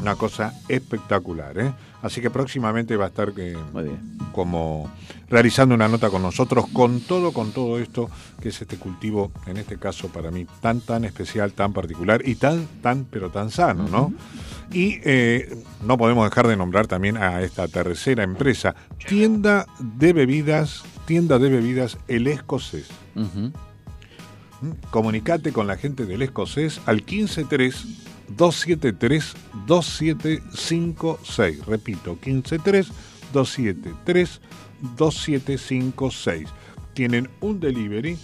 una 0.00 0.16
cosa 0.16 0.52
espectacular, 0.68 1.58
¿eh? 1.58 1.72
Así 2.02 2.20
que 2.20 2.30
próximamente 2.30 2.96
va 2.96 3.06
a 3.06 3.08
estar 3.08 3.32
eh, 3.38 3.56
muy 3.72 3.84
bien. 3.84 4.18
como 4.32 4.90
realizando 5.30 5.74
una 5.74 5.88
nota 5.88 6.10
con 6.10 6.22
nosotros 6.22 6.66
con 6.72 7.00
todo, 7.00 7.32
con 7.32 7.52
todo 7.52 7.78
esto 7.78 8.10
que 8.40 8.50
es 8.50 8.60
este 8.60 8.76
cultivo, 8.76 9.32
en 9.46 9.56
este 9.56 9.78
caso 9.78 10.08
para 10.08 10.30
mí, 10.30 10.46
tan, 10.60 10.80
tan 10.80 11.04
especial, 11.04 11.52
tan 11.52 11.72
particular 11.72 12.20
y 12.26 12.34
tan, 12.34 12.66
tan, 12.82 13.04
pero 13.04 13.30
tan 13.30 13.50
sano, 13.50 13.88
¿no? 13.88 14.12
Y 14.72 15.00
eh, 15.04 15.64
no 15.84 15.96
podemos 15.96 16.28
dejar 16.28 16.46
de 16.46 16.56
nombrar 16.56 16.86
también 16.86 17.16
a 17.16 17.40
esta 17.40 17.66
tercera 17.66 18.22
empresa, 18.22 18.76
tienda 19.06 19.66
de 19.80 20.12
bebidas, 20.12 20.84
tienda 21.06 21.38
de 21.38 21.48
bebidas 21.48 21.96
El 22.08 22.26
Escocés. 22.26 22.88
¿Mm? 23.14 23.48
Comunicate 24.90 25.52
con 25.52 25.66
la 25.66 25.76
gente 25.76 26.04
del 26.04 26.22
Escocés 26.22 26.80
al 26.86 27.00
153 27.00 28.07
273 28.36 29.34
2756. 29.66 31.66
Repito, 31.66 32.16
153 32.22 32.88
273 33.32 34.40
2756. 34.96 36.48
Tienen 36.94 37.28
un 37.40 37.60
delivery 37.60 38.14
¿Mm? 38.14 38.18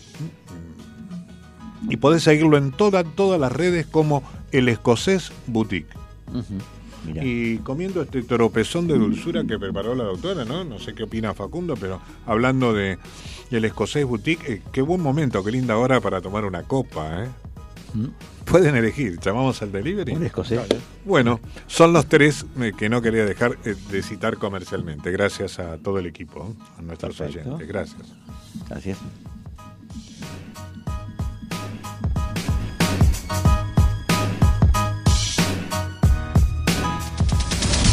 y 1.93 1.97
podés 1.97 2.23
seguirlo 2.25 2.57
en 2.57 2.73
toda- 2.73 3.05
todas 3.05 3.41
las 3.41 3.53
redes 3.53 3.87
como 3.87 4.23
El 4.53 4.69
Escocés 4.69 5.33
Boutique. 5.47 5.93
Y 7.23 7.59
comiendo 7.59 8.01
este 8.01 8.23
tropezón 8.23 8.87
de 8.89 8.97
dulzura 8.99 9.45
que 9.45 9.59
preparó 9.59 9.95
la 9.95 10.05
doctora, 10.05 10.47
¿no? 10.47 10.65
No 10.65 10.79
sé 10.79 10.95
qué 10.95 11.03
opina 11.03 11.35
Facundo, 11.35 11.75
pero 11.79 12.01
hablando 12.25 12.73
de 12.73 12.97
el 13.51 13.65
escocés 13.67 14.07
boutique, 14.07 14.51
eh, 14.51 14.63
qué 14.73 14.81
buen 14.81 15.03
momento, 15.03 15.45
qué 15.45 15.51
linda 15.53 15.77
hora 15.77 16.01
para 16.01 16.23
tomar 16.23 16.47
una 16.47 16.63
copa, 16.63 17.25
¿eh? 17.25 17.29
Pueden 18.45 18.77
elegir, 18.77 19.19
llamamos 19.21 19.63
al 19.63 19.73
delivery. 19.73 20.13
Un 20.13 20.25
escocés. 20.27 20.61
Bueno, 21.05 21.41
son 21.67 21.93
los 21.93 22.07
tres 22.07 22.45
eh, 22.61 22.73
que 22.77 22.89
no 22.89 23.01
quería 23.01 23.25
dejar 23.25 23.57
eh, 23.65 23.75
de 23.91 24.03
citar 24.03 24.37
comercialmente. 24.37 25.11
Gracias 25.11 25.59
a 25.59 25.79
todo 25.79 25.99
el 25.99 26.07
equipo, 26.07 26.47
¿eh? 26.51 26.65
a 26.79 26.83
nuestros 26.83 27.17
Perfecto. 27.17 27.55
oyentes. 27.55 27.69
Gracias. 27.69 28.03
Gracias. 28.69 28.99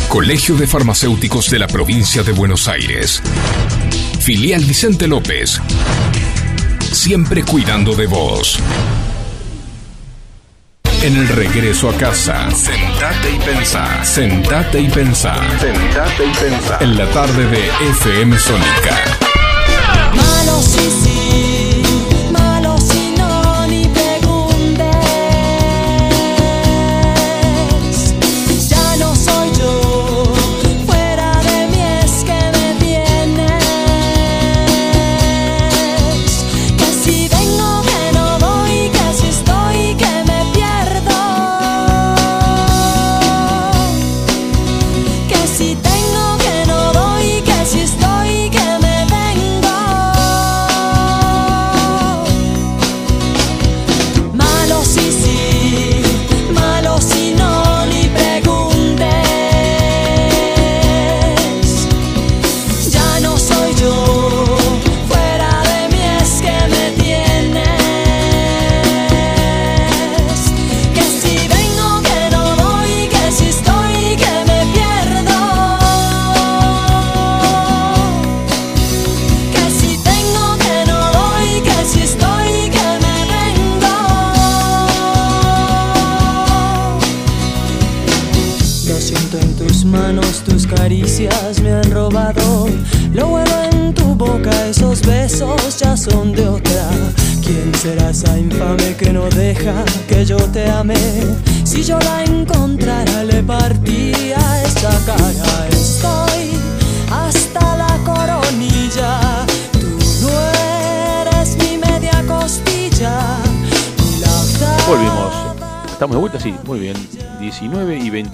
Colegio 0.09 0.57
de 0.57 0.67
Farmacéuticos 0.67 1.49
de 1.49 1.59
la 1.59 1.67
Provincia 1.67 2.21
de 2.21 2.33
Buenos 2.33 2.67
Aires. 2.67 3.23
Filial 4.19 4.61
Vicente 4.65 5.07
López. 5.07 5.61
Siempre 6.91 7.43
cuidando 7.43 7.95
de 7.95 8.07
vos. 8.07 8.59
En 11.03 11.17
el 11.17 11.27
regreso 11.29 11.89
a 11.89 11.97
casa, 11.97 12.51
sentate 12.51 13.31
y 13.31 13.39
pensá. 13.39 14.05
Sentate 14.05 14.81
y 14.81 14.87
pensá. 14.87 15.33
Sentate 15.59 16.25
y 16.25 16.33
pensá. 16.33 16.77
En 16.79 16.95
la 16.95 17.07
tarde 17.09 17.47
de 17.47 17.67
FM 17.89 18.37
Sónica. 18.37 19.40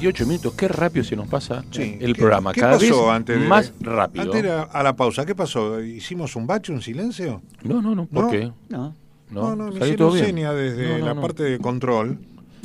28 0.08 0.26
minutos, 0.28 0.54
qué 0.54 0.68
rápido 0.68 1.04
se 1.04 1.16
nos 1.16 1.28
pasa 1.28 1.64
Sí. 1.72 1.98
el 2.00 2.14
¿Qué- 2.14 2.20
programa. 2.20 2.54
qué 2.54 2.62
Cada 2.62 2.74
pasó 2.80 3.06
vez 3.08 3.16
antes 3.16 3.40
de- 3.42 3.48
más 3.48 3.74
rápido. 3.82 4.24
Antes 4.26 4.44
era 4.44 4.64
a 4.64 4.84
la 4.84 4.96
pausa, 4.96 5.26
¿qué 5.26 5.36
pasó? 5.36 5.82
¿Hicimos 5.82 6.36
un 6.36 6.48
bache, 6.48 6.72
un 6.72 6.82
silencio? 6.82 7.42
No, 7.64 7.82
no, 7.82 7.94
no, 7.96 8.06
¿por 8.06 8.26
¿No? 8.26 8.30
qué? 8.32 8.52
No. 8.70 8.96
No, 9.30 9.56
no, 9.58 9.66
me 9.66 9.72
salió 9.80 9.86
hicieron 9.94 10.18
seña 10.18 10.54
desde 10.54 10.88
No, 10.92 10.98
no, 11.00 11.06
la 11.08 11.14
no. 11.16 11.22
parte 11.22 11.44
de 11.44 11.60
control. 11.60 12.18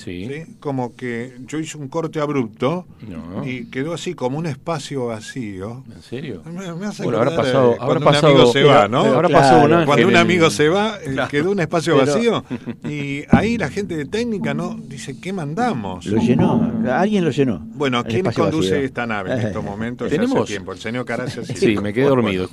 Sí. 0.05 0.27
¿sí? 0.29 0.57
Como 0.61 0.97
que 0.97 1.37
yo 1.47 1.59
hice 1.59 1.79
un 1.79 1.89
corte 1.89 2.21
abrupto 2.21 2.87
No. 3.09 3.47
y 3.47 3.67
quedó 3.67 3.93
así 3.95 4.15
como 4.15 4.39
un 4.39 4.47
espacio 4.47 5.07
vacío. 5.07 5.85
¿En 5.95 6.03
serio? 6.03 6.43
Me, 6.45 6.73
me 6.75 6.87
hace 6.87 7.05
Bueno, 7.05 7.19
habrá 7.19 7.37
pasado, 7.37 7.73
eh, 7.73 7.77
habrá 7.81 8.01
cuando 8.01 8.05
pasado, 8.05 8.33
un 8.33 8.39
amigo 8.41 8.53
se 8.53 8.63
va, 8.65 8.89
¿no? 8.89 8.99
Habrá 9.01 9.29
Claro, 9.29 9.29
pasado 9.31 9.65
un 9.67 9.73
ángel 9.73 9.87
Cuando 9.87 10.09
un 10.09 10.17
amigo 10.17 10.51
se 10.51 10.69
va, 10.69 10.99
Claro. 10.99 11.29
quedó 11.31 11.51
un 11.51 11.61
espacio 11.61 11.97
Pero- 11.99 12.07
vacío 12.15 12.45
y 12.89 13.25
ahí 13.31 13.59
la 13.59 13.69
gente 13.69 13.97
de 13.97 14.05
técnica 14.07 14.55
no 14.55 14.75
dice, 14.89 15.19
¿qué 15.21 15.33
mandamos? 15.33 16.07
Lo 16.07 16.19
llenó, 16.21 16.73
alguien 16.91 17.25
lo 17.25 17.31
llenó. 17.31 17.61
Bueno, 17.75 18.03
¿quién 18.05 18.25
conduce 18.33 18.71
vacío. 18.71 18.85
esta 18.87 19.07
nave 19.07 19.33
en 19.33 19.39
estos 19.47 19.65
momentos? 19.65 20.11
Ya 20.11 20.17
hace 20.17 20.27
¿Tenemos? 20.27 20.49
tiempo, 20.49 20.73
el 20.73 20.79
señor 20.79 21.05
Caracia 21.05 21.45
sí. 21.45 21.55
Sí, 21.57 21.77
me 21.79 21.93
quedé 21.93 22.07
dormido, 22.07 22.49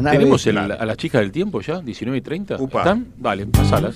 nave. 0.00 0.18
¿Tenemos 0.18 0.46
el- 0.46 0.58
a 0.58 0.84
las 0.84 0.96
chicas 0.96 1.20
del 1.22 1.32
tiempo 1.32 1.60
ya? 1.60 1.80
¿19 1.80 2.16
y 2.16 2.20
30? 2.20 2.56
Upa. 2.60 2.80
¿Están? 2.80 3.06
Vale, 3.18 3.46
pasalas. 3.46 3.94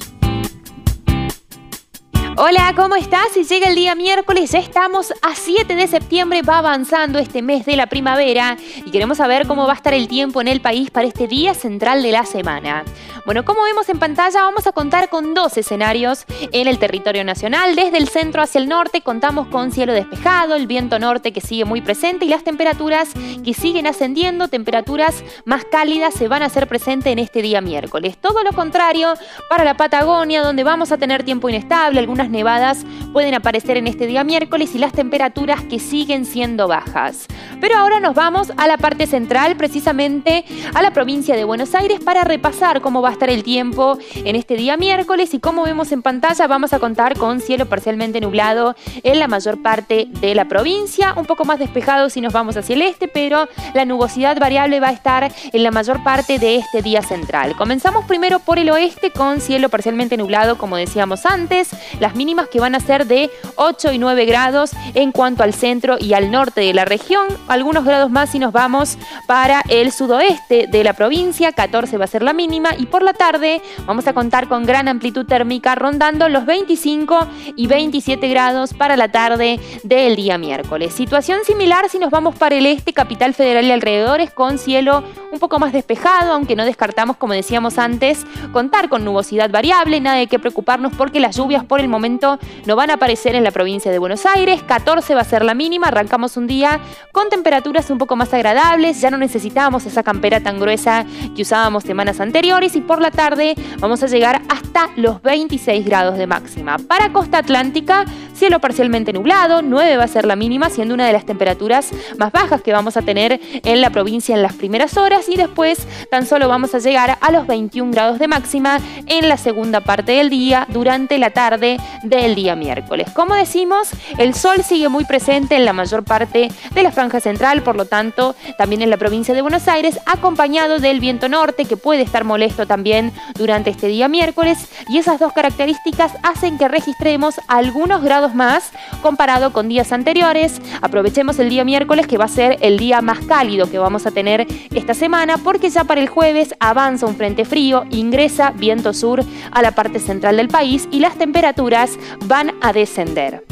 Hola, 2.40 2.72
¿cómo 2.76 2.94
estás? 2.94 3.32
Si 3.34 3.42
llega 3.42 3.66
el 3.66 3.74
día 3.74 3.96
miércoles, 3.96 4.52
ya 4.52 4.60
estamos 4.60 5.12
a 5.22 5.34
7 5.34 5.74
de 5.74 5.88
septiembre, 5.88 6.42
va 6.42 6.58
avanzando 6.58 7.18
este 7.18 7.42
mes 7.42 7.66
de 7.66 7.74
la 7.74 7.88
primavera 7.88 8.56
y 8.76 8.92
queremos 8.92 9.18
saber 9.18 9.48
cómo 9.48 9.66
va 9.66 9.72
a 9.72 9.76
estar 9.76 9.92
el 9.92 10.06
tiempo 10.06 10.40
en 10.40 10.46
el 10.46 10.60
país 10.60 10.88
para 10.92 11.08
este 11.08 11.26
día 11.26 11.52
central 11.52 12.00
de 12.00 12.12
la 12.12 12.24
semana. 12.24 12.84
Bueno, 13.26 13.44
como 13.44 13.64
vemos 13.64 13.88
en 13.88 13.98
pantalla, 13.98 14.40
vamos 14.42 14.68
a 14.68 14.72
contar 14.72 15.08
con 15.08 15.34
dos 15.34 15.56
escenarios 15.56 16.26
en 16.52 16.68
el 16.68 16.78
territorio 16.78 17.24
nacional. 17.24 17.74
Desde 17.74 17.98
el 17.98 18.08
centro 18.08 18.40
hacia 18.40 18.60
el 18.60 18.68
norte 18.68 19.00
contamos 19.00 19.48
con 19.48 19.72
cielo 19.72 19.92
despejado, 19.92 20.54
el 20.54 20.68
viento 20.68 21.00
norte 21.00 21.32
que 21.32 21.40
sigue 21.40 21.64
muy 21.64 21.80
presente 21.80 22.24
y 22.24 22.28
las 22.28 22.44
temperaturas 22.44 23.10
que 23.44 23.52
siguen 23.52 23.88
ascendiendo, 23.88 24.46
temperaturas 24.46 25.24
más 25.44 25.64
cálidas 25.64 26.14
se 26.14 26.28
van 26.28 26.42
a 26.42 26.46
hacer 26.46 26.68
presentes 26.68 27.12
en 27.12 27.18
este 27.18 27.42
día 27.42 27.60
miércoles. 27.60 28.16
Todo 28.16 28.44
lo 28.44 28.52
contrario 28.52 29.14
para 29.50 29.64
la 29.64 29.76
Patagonia, 29.76 30.40
donde 30.40 30.62
vamos 30.62 30.92
a 30.92 30.98
tener 30.98 31.24
tiempo 31.24 31.48
inestable, 31.48 31.98
algunas 31.98 32.27
nevadas 32.30 32.84
pueden 33.12 33.34
aparecer 33.34 33.76
en 33.76 33.86
este 33.86 34.06
día 34.06 34.24
miércoles 34.24 34.74
y 34.74 34.78
las 34.78 34.92
temperaturas 34.92 35.62
que 35.62 35.78
siguen 35.78 36.24
siendo 36.24 36.68
bajas. 36.68 37.26
Pero 37.60 37.76
ahora 37.76 38.00
nos 38.00 38.14
vamos 38.14 38.52
a 38.56 38.66
la 38.66 38.76
parte 38.76 39.06
central, 39.06 39.56
precisamente 39.56 40.44
a 40.74 40.82
la 40.82 40.92
provincia 40.92 41.36
de 41.36 41.44
Buenos 41.44 41.74
Aires, 41.74 42.00
para 42.00 42.24
repasar 42.24 42.80
cómo 42.80 43.02
va 43.02 43.10
a 43.10 43.12
estar 43.12 43.30
el 43.30 43.42
tiempo 43.42 43.98
en 44.14 44.36
este 44.36 44.54
día 44.54 44.76
miércoles 44.76 45.34
y 45.34 45.40
como 45.40 45.64
vemos 45.64 45.92
en 45.92 46.02
pantalla 46.02 46.46
vamos 46.46 46.72
a 46.72 46.78
contar 46.78 47.16
con 47.16 47.40
cielo 47.40 47.66
parcialmente 47.66 48.20
nublado 48.20 48.76
en 49.02 49.18
la 49.18 49.28
mayor 49.28 49.62
parte 49.62 50.08
de 50.20 50.34
la 50.34 50.46
provincia, 50.46 51.14
un 51.16 51.26
poco 51.26 51.44
más 51.44 51.58
despejado 51.58 52.10
si 52.10 52.20
nos 52.20 52.32
vamos 52.32 52.56
hacia 52.56 52.74
el 52.74 52.82
este, 52.82 53.08
pero 53.08 53.48
la 53.74 53.84
nubosidad 53.84 54.38
variable 54.38 54.80
va 54.80 54.88
a 54.88 54.92
estar 54.92 55.32
en 55.52 55.62
la 55.62 55.70
mayor 55.70 56.02
parte 56.02 56.38
de 56.38 56.56
este 56.56 56.82
día 56.82 57.02
central. 57.02 57.56
Comenzamos 57.56 58.04
primero 58.06 58.38
por 58.38 58.58
el 58.58 58.70
oeste 58.70 59.10
con 59.10 59.40
cielo 59.40 59.68
parcialmente 59.68 60.16
nublado, 60.16 60.58
como 60.58 60.76
decíamos 60.76 61.26
antes, 61.26 61.70
las 62.00 62.14
mínimas 62.18 62.48
que 62.48 62.60
van 62.60 62.74
a 62.74 62.80
ser 62.80 63.06
de 63.06 63.30
8 63.54 63.92
y 63.92 63.98
9 63.98 64.26
grados 64.26 64.72
en 64.94 65.12
cuanto 65.12 65.44
al 65.44 65.54
centro 65.54 65.96
y 65.98 66.12
al 66.12 66.30
norte 66.30 66.60
de 66.60 66.74
la 66.74 66.84
región, 66.84 67.28
algunos 67.46 67.84
grados 67.84 68.10
más 68.10 68.30
si 68.30 68.40
nos 68.40 68.52
vamos 68.52 68.98
para 69.26 69.62
el 69.68 69.92
sudoeste 69.92 70.66
de 70.66 70.84
la 70.84 70.92
provincia, 70.92 71.52
14 71.52 71.96
va 71.96 72.04
a 72.04 72.08
ser 72.08 72.22
la 72.22 72.32
mínima 72.32 72.70
y 72.76 72.86
por 72.86 73.02
la 73.02 73.12
tarde 73.12 73.62
vamos 73.86 74.08
a 74.08 74.12
contar 74.12 74.48
con 74.48 74.66
gran 74.66 74.88
amplitud 74.88 75.26
térmica 75.26 75.76
rondando 75.76 76.28
los 76.28 76.44
25 76.44 77.26
y 77.54 77.68
27 77.68 78.28
grados 78.28 78.74
para 78.74 78.96
la 78.96 79.12
tarde 79.12 79.60
del 79.84 80.16
día 80.16 80.38
miércoles. 80.38 80.92
Situación 80.92 81.40
similar 81.44 81.88
si 81.88 82.00
nos 82.00 82.10
vamos 82.10 82.34
para 82.34 82.56
el 82.56 82.66
este, 82.66 82.92
capital 82.92 83.32
federal 83.32 83.64
y 83.64 83.70
alrededores 83.70 84.32
con 84.32 84.58
cielo 84.58 85.04
un 85.30 85.38
poco 85.38 85.60
más 85.60 85.72
despejado, 85.72 86.32
aunque 86.32 86.56
no 86.56 86.64
descartamos, 86.64 87.16
como 87.16 87.34
decíamos 87.34 87.78
antes, 87.78 88.26
contar 88.52 88.88
con 88.88 89.04
nubosidad 89.04 89.50
variable, 89.50 90.00
nada 90.00 90.16
de 90.16 90.26
qué 90.26 90.38
preocuparnos 90.38 90.92
porque 90.96 91.20
las 91.20 91.36
lluvias 91.36 91.64
por 91.64 91.80
el 91.80 91.88
momento 91.88 92.07
no 92.08 92.76
van 92.76 92.90
a 92.90 92.94
aparecer 92.94 93.34
en 93.34 93.44
la 93.44 93.50
provincia 93.50 93.90
de 93.90 93.98
Buenos 93.98 94.24
Aires, 94.24 94.62
14 94.62 95.14
va 95.14 95.20
a 95.20 95.24
ser 95.24 95.44
la 95.44 95.54
mínima, 95.54 95.88
arrancamos 95.88 96.36
un 96.36 96.46
día 96.46 96.80
con 97.12 97.28
temperaturas 97.28 97.90
un 97.90 97.98
poco 97.98 98.16
más 98.16 98.32
agradables, 98.32 99.00
ya 99.00 99.10
no 99.10 99.18
necesitamos 99.18 99.84
esa 99.84 100.02
campera 100.02 100.40
tan 100.40 100.58
gruesa 100.58 101.04
que 101.36 101.42
usábamos 101.42 101.84
semanas 101.84 102.20
anteriores 102.20 102.76
y 102.76 102.80
por 102.80 103.00
la 103.00 103.10
tarde 103.10 103.54
vamos 103.78 104.02
a 104.02 104.06
llegar 104.06 104.40
hasta 104.48 104.88
los 104.96 105.20
26 105.22 105.84
grados 105.84 106.16
de 106.16 106.26
máxima. 106.26 106.78
Para 106.78 107.12
costa 107.12 107.38
atlántica, 107.38 108.04
cielo 108.38 108.60
parcialmente 108.60 109.12
nublado, 109.12 109.62
9 109.62 109.96
va 109.96 110.04
a 110.04 110.08
ser 110.08 110.24
la 110.24 110.36
mínima, 110.36 110.70
siendo 110.70 110.94
una 110.94 111.06
de 111.06 111.12
las 111.12 111.26
temperaturas 111.26 111.90
más 112.18 112.30
bajas 112.30 112.62
que 112.62 112.72
vamos 112.72 112.96
a 112.96 113.02
tener 113.02 113.40
en 113.52 113.80
la 113.80 113.90
provincia 113.90 114.34
en 114.34 114.42
las 114.42 114.54
primeras 114.54 114.96
horas 114.96 115.28
y 115.28 115.36
después 115.36 115.86
tan 116.10 116.24
solo 116.24 116.48
vamos 116.48 116.74
a 116.74 116.78
llegar 116.78 117.18
a 117.20 117.32
los 117.32 117.46
21 117.46 117.90
grados 117.90 118.18
de 118.18 118.28
máxima 118.28 118.80
en 119.06 119.28
la 119.28 119.36
segunda 119.36 119.80
parte 119.80 120.12
del 120.12 120.30
día 120.30 120.66
durante 120.70 121.18
la 121.18 121.30
tarde 121.30 121.78
del 122.04 122.36
día 122.36 122.54
miércoles. 122.54 123.10
Como 123.12 123.34
decimos, 123.34 123.88
el 124.18 124.34
sol 124.34 124.62
sigue 124.62 124.88
muy 124.88 125.04
presente 125.04 125.56
en 125.56 125.64
la 125.64 125.72
mayor 125.72 126.04
parte 126.04 126.48
de 126.72 126.82
la 126.82 126.92
franja 126.92 127.20
central, 127.20 127.62
por 127.62 127.74
lo 127.74 127.86
tanto, 127.86 128.36
también 128.56 128.82
en 128.82 128.90
la 128.90 128.96
provincia 128.96 129.34
de 129.34 129.42
Buenos 129.42 129.66
Aires, 129.66 129.98
acompañado 130.06 130.78
del 130.78 131.00
viento 131.00 131.28
norte 131.28 131.64
que 131.64 131.76
puede 131.76 132.02
estar 132.02 132.22
molesto 132.22 132.66
también 132.66 133.12
durante 133.34 133.70
este 133.70 133.88
día 133.88 134.06
miércoles 134.06 134.58
y 134.88 134.98
esas 134.98 135.18
dos 135.18 135.32
características 135.32 136.12
hacen 136.22 136.56
que 136.56 136.68
registremos 136.68 137.40
algunos 137.48 138.02
grados 138.02 138.27
más 138.34 138.72
comparado 139.02 139.52
con 139.52 139.68
días 139.68 139.92
anteriores. 139.92 140.60
Aprovechemos 140.80 141.38
el 141.38 141.48
día 141.48 141.64
miércoles 141.64 142.06
que 142.06 142.18
va 142.18 142.24
a 142.24 142.28
ser 142.28 142.58
el 142.60 142.78
día 142.78 143.00
más 143.00 143.20
cálido 143.20 143.70
que 143.70 143.78
vamos 143.78 144.06
a 144.06 144.10
tener 144.10 144.46
esta 144.74 144.94
semana 144.94 145.38
porque 145.38 145.70
ya 145.70 145.84
para 145.84 146.00
el 146.00 146.08
jueves 146.08 146.54
avanza 146.60 147.06
un 147.06 147.16
frente 147.16 147.44
frío, 147.44 147.84
ingresa 147.90 148.50
viento 148.50 148.92
sur 148.92 149.22
a 149.50 149.62
la 149.62 149.72
parte 149.72 149.98
central 149.98 150.36
del 150.36 150.48
país 150.48 150.88
y 150.90 151.00
las 151.00 151.16
temperaturas 151.16 151.98
van 152.26 152.52
a 152.60 152.72
descender. 152.72 153.44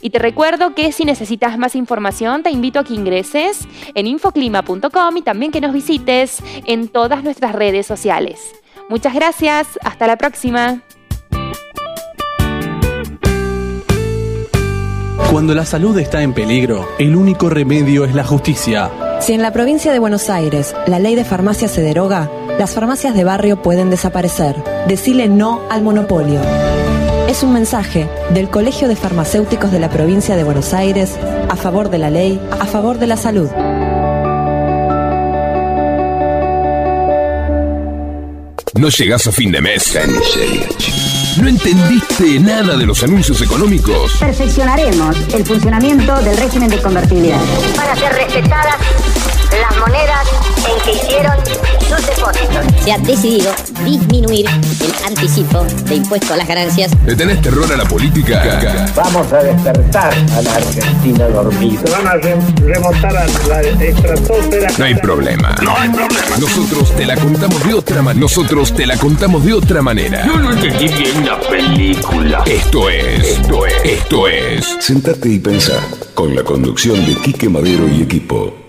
Y 0.00 0.10
te 0.10 0.18
recuerdo 0.18 0.74
que 0.74 0.90
si 0.92 1.04
necesitas 1.04 1.56
más 1.58 1.76
información 1.76 2.42
te 2.42 2.50
invito 2.50 2.80
a 2.80 2.84
que 2.84 2.94
ingreses 2.94 3.68
en 3.94 4.06
infoclima.com 4.06 5.16
y 5.16 5.22
también 5.22 5.52
que 5.52 5.60
nos 5.60 5.72
visites 5.72 6.42
en 6.66 6.88
todas 6.88 7.22
nuestras 7.22 7.52
redes 7.52 7.86
sociales. 7.86 8.40
Muchas 8.88 9.14
gracias, 9.14 9.78
hasta 9.82 10.06
la 10.06 10.16
próxima. 10.16 10.82
Cuando 15.32 15.54
la 15.54 15.64
salud 15.64 15.98
está 15.98 16.22
en 16.22 16.34
peligro, 16.34 16.86
el 16.98 17.16
único 17.16 17.48
remedio 17.48 18.04
es 18.04 18.14
la 18.14 18.22
justicia. 18.22 18.90
Si 19.22 19.32
en 19.32 19.40
la 19.40 19.50
provincia 19.50 19.90
de 19.90 19.98
Buenos 19.98 20.28
Aires 20.28 20.74
la 20.86 20.98
ley 20.98 21.14
de 21.14 21.24
farmacia 21.24 21.68
se 21.68 21.80
deroga, 21.80 22.30
las 22.58 22.72
farmacias 22.72 23.14
de 23.14 23.24
barrio 23.24 23.62
pueden 23.62 23.88
desaparecer. 23.88 24.54
Decile 24.88 25.28
no 25.28 25.62
al 25.70 25.82
monopolio. 25.82 26.38
Es 27.30 27.42
un 27.42 27.54
mensaje 27.54 28.10
del 28.34 28.50
Colegio 28.50 28.88
de 28.88 28.94
Farmacéuticos 28.94 29.72
de 29.72 29.80
la 29.80 29.88
provincia 29.88 30.36
de 30.36 30.44
Buenos 30.44 30.74
Aires 30.74 31.16
a 31.48 31.56
favor 31.56 31.88
de 31.88 31.96
la 31.96 32.10
ley, 32.10 32.38
a 32.60 32.66
favor 32.66 32.98
de 32.98 33.06
la 33.06 33.16
salud. 33.16 33.48
¿No 38.74 38.88
llegás 38.90 39.26
a 39.26 39.32
fin 39.32 39.50
de 39.50 39.62
mes? 39.62 39.96
¿No 41.40 41.48
entendiste 41.48 42.38
nada 42.40 42.76
de 42.76 42.84
los 42.84 43.02
anuncios 43.02 43.40
económicos? 43.40 44.16
Perfeccionaremos 44.18 45.16
el 45.32 45.46
funcionamiento 45.46 46.14
del 46.22 46.36
régimen 46.36 46.68
de 46.68 46.80
convertibilidad. 46.82 47.40
Para 47.74 47.96
ser 47.96 48.12
respetadas 48.12 48.76
las 49.60 49.76
monedas 49.76 50.28
en 50.58 50.84
que 50.84 50.92
hicieron 50.92 51.36
sus 51.80 52.06
depósitos. 52.06 52.84
Se 52.84 52.92
ha 52.92 52.98
decidido 52.98 53.52
disminuir 53.84 54.46
el 54.46 55.06
anticipo 55.06 55.64
de 55.86 55.96
impuesto 55.96 56.34
a 56.34 56.36
las 56.36 56.48
ganancias. 56.48 56.92
¿Le 57.04 57.14
tenés 57.14 57.40
terror 57.42 57.70
a 57.72 57.76
la 57.76 57.84
política? 57.84 58.86
Vamos 58.94 59.32
a 59.32 59.42
despertar 59.42 60.12
a 60.12 60.42
la 60.42 60.54
Argentina 60.54 61.26
dormida. 61.28 61.82
Van 61.90 62.06
a 62.06 62.14
remontar 62.16 63.16
a 63.16 63.26
la 63.26 63.60
estratosfera. 63.60 64.70
No 64.78 64.84
hay 64.84 64.94
problema. 64.94 65.54
No 65.62 65.76
hay 65.76 65.88
problema. 65.90 66.36
Nosotros 66.38 66.94
te 66.96 67.04
la 67.04 67.16
contamos 67.16 67.64
de 67.64 67.74
otra 67.74 68.02
manera. 68.02 68.20
Nosotros 68.20 68.72
te 68.74 68.86
la 68.86 68.96
contamos 68.96 69.44
de 69.44 69.52
otra 69.52 69.82
manera. 69.82 70.26
Yo 70.26 70.36
no 70.36 70.52
entendí 70.52 70.88
bien 70.88 71.26
la 71.26 71.40
película. 71.40 72.42
Esto 72.46 72.88
es, 72.88 73.24
esto 73.24 73.66
es, 73.66 73.74
esto 73.84 74.28
es. 74.28 74.76
Sentate 74.80 75.28
y 75.28 75.38
pensá 75.38 75.80
con 76.14 76.34
la 76.34 76.42
conducción 76.42 77.04
de 77.06 77.14
Quique 77.16 77.48
Madero 77.48 77.88
y 77.88 78.02
equipo. 78.02 78.61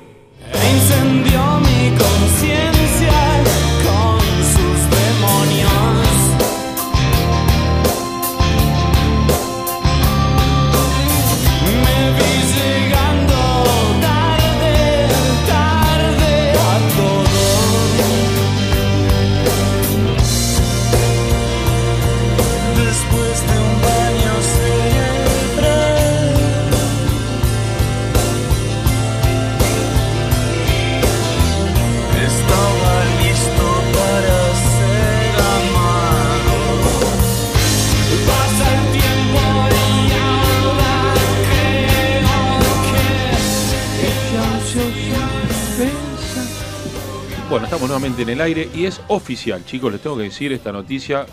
El 48.34 48.42
aire 48.42 48.70
y 48.76 48.86
es 48.86 49.02
oficial, 49.08 49.64
chicos. 49.66 49.92
Les 49.92 50.02
tengo 50.02 50.18
que 50.18 50.24
decir 50.24 50.52
esta 50.52 50.72
noticia 50.72 51.26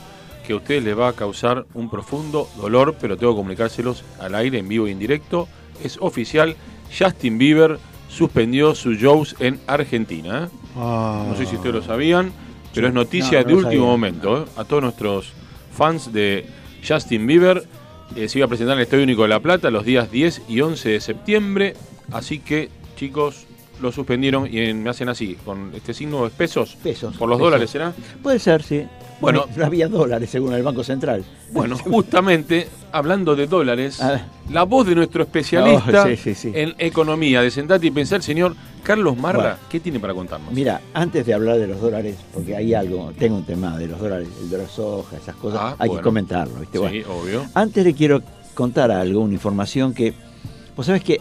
que 0.46 0.52
a 0.52 0.56
ustedes 0.56 0.82
les 0.82 0.98
va 0.98 1.08
a 1.08 1.12
causar 1.12 1.66
un 1.74 1.90
profundo 1.90 2.48
dolor, 2.56 2.96
pero 3.00 3.16
tengo 3.16 3.32
que 3.32 3.38
comunicárselos 3.38 4.04
al 4.18 4.34
aire, 4.34 4.58
en 4.58 4.68
vivo 4.68 4.88
y 4.88 4.92
en 4.92 4.98
directo. 4.98 5.48
Es 5.84 5.98
oficial, 6.00 6.56
Justin 6.96 7.38
Bieber 7.38 7.78
suspendió 8.08 8.74
sus 8.74 8.98
shows 8.98 9.36
en 9.38 9.60
Argentina. 9.66 10.48
¿eh? 10.52 10.58
No 10.76 11.34
sé 11.36 11.46
si 11.46 11.56
ustedes 11.56 11.74
lo 11.76 11.82
sabían, 11.82 12.32
pero 12.74 12.88
es 12.88 12.94
noticia 12.94 13.38
No, 13.40 13.44
no 13.44 13.48
de 13.48 13.54
último 13.54 13.70
sabía. 13.72 13.86
momento. 13.86 14.42
¿eh? 14.42 14.46
A 14.56 14.64
todos 14.64 14.82
nuestros 14.82 15.32
fans 15.76 16.12
de 16.12 16.46
Justin 16.86 17.26
Bieber, 17.26 17.64
eh, 18.16 18.28
se 18.28 18.38
iba 18.38 18.46
a 18.46 18.48
presentar 18.48 18.72
en 18.74 18.78
el 18.80 18.84
Estadio 18.84 19.04
Único 19.04 19.22
de 19.22 19.28
La 19.28 19.40
Plata 19.40 19.70
los 19.70 19.84
días 19.84 20.10
10 20.10 20.42
y 20.48 20.60
11 20.60 20.88
de 20.88 21.00
septiembre. 21.00 21.74
Así 22.10 22.40
que, 22.40 22.68
chicos, 22.96 23.46
lo 23.80 23.92
suspendieron 23.92 24.46
y 24.52 24.58
en- 24.60 24.82
me 24.82 24.90
hacen 24.90 25.08
así, 25.08 25.36
con 25.44 25.72
este 25.74 25.94
signo 25.94 26.24
de 26.24 26.30
pesos. 26.30 26.76
Pesos. 26.82 27.16
Por 27.16 27.28
los 27.28 27.38
pesos. 27.38 27.46
dólares, 27.50 27.70
¿será? 27.70 27.92
Puede 28.22 28.38
ser, 28.38 28.62
sí. 28.62 28.84
Bueno. 29.20 29.44
no 29.56 29.64
había 29.66 29.88
dólares 29.88 30.30
según 30.30 30.54
el 30.54 30.62
Banco 30.62 30.82
Central. 30.84 31.24
Bueno, 31.52 31.76
justamente, 32.10 32.68
hablando 32.92 33.36
de 33.36 33.46
dólares, 33.46 34.00
A 34.00 34.12
ver. 34.12 34.20
la 34.50 34.62
voz 34.64 34.86
de 34.86 34.94
nuestro 34.94 35.22
especialista 35.22 36.04
Oh, 36.04 36.06
sí, 36.08 36.16
sí, 36.16 36.34
sí. 36.34 36.52
en 36.54 36.74
economía 36.78 37.42
de 37.42 37.50
Sentate 37.50 37.86
y 37.86 37.90
Pensar, 37.90 38.22
señor 38.22 38.54
Carlos 38.82 39.16
Marra, 39.18 39.38
Bueno. 39.40 39.56
¿qué 39.68 39.78
tiene 39.80 40.00
para 40.00 40.14
contarnos? 40.14 40.52
Mira, 40.52 40.80
antes 40.94 41.26
de 41.26 41.34
hablar 41.34 41.58
de 41.58 41.66
los 41.66 41.80
dólares, 41.80 42.16
porque 42.32 42.56
hay 42.56 42.72
algo, 42.72 43.12
tengo 43.18 43.36
un 43.36 43.44
tema 43.44 43.76
de 43.76 43.88
los 43.88 44.00
dólares, 44.00 44.28
el 44.42 44.48
dólar 44.48 44.68
soja, 44.68 45.16
esas 45.18 45.36
cosas, 45.36 45.60
Ah, 45.62 45.76
hay 45.78 45.88
bueno. 45.88 46.00
que 46.00 46.04
comentarlo, 46.04 46.54
¿viste? 46.60 46.78
Sí, 46.78 46.82
Bueno, 47.02 47.04
obvio. 47.14 47.44
Antes 47.54 47.84
le 47.84 47.92
quiero 47.94 48.22
contar 48.54 48.90
algo, 48.90 49.20
una 49.20 49.34
información 49.34 49.92
que, 49.92 50.14
vos 50.74 50.86
sabés 50.86 51.04
que, 51.04 51.20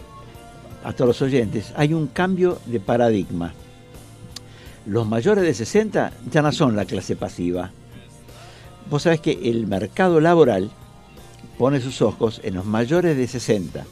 a 0.84 0.92
todos 0.92 1.08
los 1.08 1.22
oyentes, 1.22 1.72
hay 1.76 1.92
un 1.94 2.06
cambio 2.06 2.58
de 2.66 2.80
paradigma. 2.80 3.52
Los 4.86 5.06
mayores 5.06 5.44
de 5.44 5.54
60 5.54 6.12
ya 6.30 6.42
no 6.42 6.52
son 6.52 6.74
la 6.76 6.84
clase 6.86 7.16
pasiva. 7.16 7.70
Vos 8.88 9.02
sabés 9.02 9.20
que 9.20 9.32
el 9.44 9.66
mercado 9.66 10.20
laboral 10.20 10.70
pone 11.58 11.80
sus 11.80 12.00
ojos 12.02 12.40
en 12.42 12.54
los 12.54 12.64
mayores 12.64 13.16
de 13.16 13.28
60. 13.28 13.84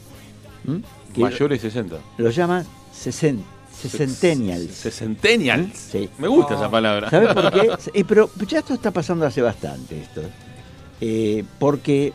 ¿m? 0.67 0.81
Que 1.13 1.21
Mayores 1.21 1.61
60. 1.61 1.95
Lo 2.17 2.29
llaman 2.31 2.65
sesen- 2.93 3.43
sesentennials. 3.71 4.71
¿Sesentennials? 4.71 5.77
Sí. 5.77 6.09
Me 6.17 6.27
gusta 6.27 6.55
esa 6.55 6.69
palabra. 6.69 7.09
¿Sabes 7.09 7.33
por 7.33 7.51
qué? 7.51 7.69
Eh, 7.99 8.03
pero 8.05 8.29
ya 8.47 8.59
esto 8.59 8.73
está 8.73 8.91
pasando 8.91 9.25
hace 9.25 9.41
bastante 9.41 10.01
esto. 10.01 10.21
Eh, 11.01 11.43
porque 11.59 12.11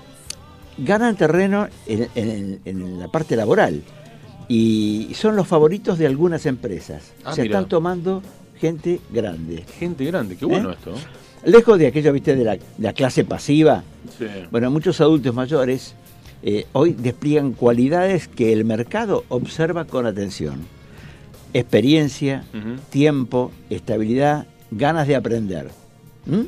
ganan 0.77 1.17
terreno 1.17 1.69
en, 1.87 2.09
en- 2.17 2.61
en 2.65 2.99
la 2.99 3.09
parte 3.09 3.37
laboral 3.37 3.83
y 4.49 5.11
son 5.15 5.37
los 5.37 5.47
favoritos 5.47 5.99
de 5.99 6.07
algunas 6.07 6.47
empresas. 6.47 7.13
Ah, 7.25 7.35
Se 7.35 7.43
están 7.43 7.69
tomando 7.69 8.23
gente 8.61 9.01
grande. 9.11 9.65
Gente 9.79 10.05
grande, 10.05 10.37
qué 10.37 10.45
bueno 10.45 10.71
¿Eh? 10.71 10.77
esto. 10.79 10.95
Lejos 11.45 11.79
de 11.79 11.89
aquello, 11.89 12.13
viste, 12.13 12.35
de 12.37 12.45
la, 12.45 12.53
de 12.53 12.61
la 12.79 12.93
clase 12.93 13.25
pasiva. 13.25 13.83
Sí. 14.19 14.27
Bueno, 14.51 14.71
muchos 14.71 15.01
adultos 15.01 15.35
mayores 15.35 15.95
eh, 16.43 16.67
hoy 16.73 16.93
despliegan 16.93 17.53
cualidades 17.53 18.29
que 18.29 18.53
el 18.53 18.65
mercado 18.65 19.25
observa 19.29 19.85
con 19.87 20.07
atención. 20.07 20.61
Experiencia, 21.53 22.45
tiempo, 22.91 23.53
estabilidad, 23.71 24.47
ganas 24.71 25.07
de 25.07 25.17
aprender. 25.17 25.71
¿Mm? 26.27 26.41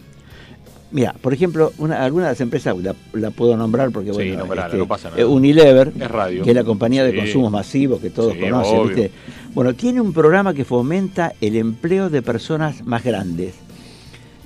Mira, 0.97 1.13
por 1.21 1.35
ejemplo, 1.35 1.75
una, 1.77 2.03
alguna 2.03 2.25
de 2.25 2.31
las 2.31 2.41
empresas, 2.41 2.75
la, 2.79 2.95
la 3.13 3.31
puedo 3.31 3.55
nombrar 3.55 3.91
porque, 3.91 4.09
Sí, 4.13 4.15
bueno, 4.15 4.31
este, 4.31 4.39
nombrala, 4.39 4.75
no 4.77 4.89
pasa 4.89 5.11
nada. 5.11 5.21
eh, 5.21 5.27
Unilever, 5.27 5.93
Es 6.01 6.11
radio. 6.11 6.43
que 6.43 6.49
es 6.53 6.57
la 6.57 6.65
compañía 6.65 7.05
de 7.05 7.11
Sí. 7.13 7.19
consumos 7.19 7.53
masivos 7.53 8.01
que 8.01 8.09
todos 8.09 8.33
Sí, 8.33 8.41
conocen. 8.41 9.11
Bueno, 9.55 9.75
tiene 9.75 10.01
un 10.01 10.15
programa 10.15 10.55
que 10.55 10.65
fomenta 10.65 11.35
el 11.43 11.57
empleo 11.57 12.09
de 12.09 12.23
personas 12.23 12.83
más 12.87 13.05
grandes. 13.05 13.53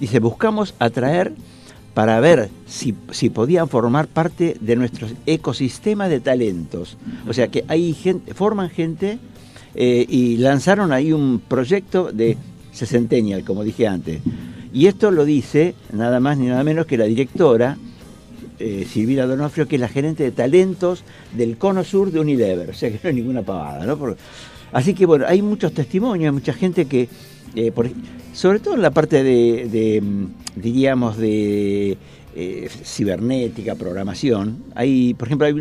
Dice, 0.01 0.19
buscamos 0.19 0.75
atraer 0.81 1.35
para 1.95 2.19
ver 2.19 2.49
si, 2.67 2.97
si 3.13 3.31
podían 3.31 3.69
formar 3.69 4.09
parte 4.09 4.57
de 4.61 4.75
nuestro 4.75 5.07
ecosistema 5.27 6.09
de 6.09 6.19
talentos. 6.19 6.97
O 7.29 7.33
sea 7.33 7.47
que 7.47 7.65
hay 7.69 7.93
gente, 7.95 8.35
forman 8.35 8.71
gente 8.71 9.21
eh, 9.77 10.05
y 10.09 10.37
lanzaron 10.39 10.91
ahí 10.93 11.13
un 11.13 11.41
proyecto 11.47 12.11
de 12.13 12.37
Secentennial, 12.73 13.45
como 13.45 13.63
dije 13.63 13.87
antes. 13.87 14.21
Y 14.73 14.87
esto 14.87 15.11
lo 15.11 15.25
dice 15.25 15.75
nada 15.93 16.21
más 16.21 16.39
ni 16.39 16.47
nada 16.47 16.63
menos 16.65 16.87
que 16.87 16.97
la 16.97 17.05
directora 17.05 17.77
eh, 18.59 18.87
Silvina 18.89 19.27
Donofrio, 19.27 19.67
que 19.67 19.77
es 19.77 19.81
la 19.81 19.89
gerente 19.89 20.23
de 20.23 20.31
talentos 20.33 21.03
del 21.37 21.57
cono 21.57 21.83
sur 21.83 22.11
de 22.13 22.21
Unilever. 22.21 22.71
O 22.71 22.75
sea 22.75 22.91
que 22.91 23.01
no 23.03 23.09
es 23.11 23.15
ninguna 23.17 23.43
pavada, 23.43 23.85
¿no? 23.87 24.17
Así 24.73 24.95
que 24.95 25.07
bueno, 25.07 25.25
hay 25.27 25.43
muchos 25.43 25.73
testimonios, 25.73 26.27
hay 26.29 26.33
mucha 26.35 26.53
gente 26.53 26.85
que, 26.85 27.09
eh, 27.57 27.73
por- 27.73 27.91
sobre 28.33 28.61
todo 28.61 28.75
en 28.75 28.83
la 28.83 28.91
parte 28.93 29.25
de, 29.25 30.01
mm, 30.01 30.61
diríamos, 30.61 31.17
de 31.17 31.97
eh, 32.37 32.69
cibernética, 32.85 33.75
programación, 33.75 34.63
hay, 34.77 35.15
por 35.15 35.27
ejemplo, 35.27 35.47
hay 35.49 35.53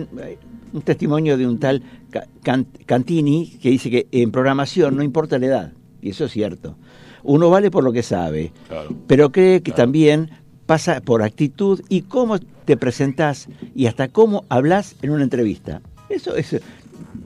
un, 0.74 0.82
testimonio 0.84 1.36
de 1.36 1.48
un 1.48 1.58
tal 1.58 1.82
Ca- 2.12 2.28
Can- 2.44 2.68
Cantini 2.86 3.58
que 3.60 3.72
dice 3.72 3.90
que 3.90 4.08
en 4.12 4.30
programación 4.32 4.96
no 4.96 5.02
importa 5.02 5.40
la 5.40 5.46
edad, 5.48 5.74
y 6.00 6.12
eso 6.12 6.26
es 6.26 6.32
cierto. 6.32 6.76
Uno 7.24 7.50
vale 7.50 7.70
por 7.72 7.84
lo 7.84 7.92
que 7.92 8.04
sabe, 8.04 8.52
Claro. 8.68 8.90
pero 9.08 9.32
cree 9.32 9.62
que 9.62 9.72
también 9.72 10.30
pasa 10.66 11.02
por 11.02 11.24
actitud 11.24 11.82
y 11.90 12.04
cómo 12.04 12.38
te 12.66 12.78
presentás 12.78 13.48
y 13.76 13.88
hasta 13.88 14.08
cómo 14.10 14.46
hablas 14.50 14.96
en 15.02 15.10
una 15.12 15.24
entrevista. 15.24 15.82
Eso 16.10 16.36
es 16.36 16.60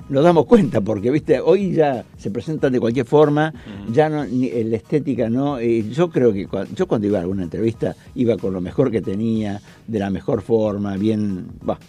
nos 0.09 0.23
damos 0.23 0.45
cuenta 0.45 0.81
porque 0.81 1.09
viste 1.11 1.39
hoy 1.39 1.71
ya 1.73 2.05
se 2.17 2.29
presentan 2.31 2.71
de 2.73 2.79
cualquier 2.79 3.05
forma 3.05 3.53
ya 3.91 4.07
no 4.09 4.23
ni- 4.25 4.47
eh, 4.47 4.63
la 4.65 4.77
estética 4.77 5.29
no 5.29 5.57
eh, 5.59 5.83
yo 5.89 6.09
creo 6.09 6.31
que 6.31 6.47
cua- 6.47 6.67
yo 6.75 6.87
cuando 6.87 7.07
iba 7.07 7.17
a 7.17 7.21
alguna 7.21 7.43
entrevista 7.43 7.95
iba 8.15 8.37
con 8.37 8.53
lo 8.53 8.61
mejor 8.61 8.91
que 8.91 9.01
tenía 9.01 9.61
de 9.87 9.99
la 9.99 10.09
mejor 10.09 10.41
forma 10.41 10.95
bien 10.97 11.47
bah, 11.61 11.79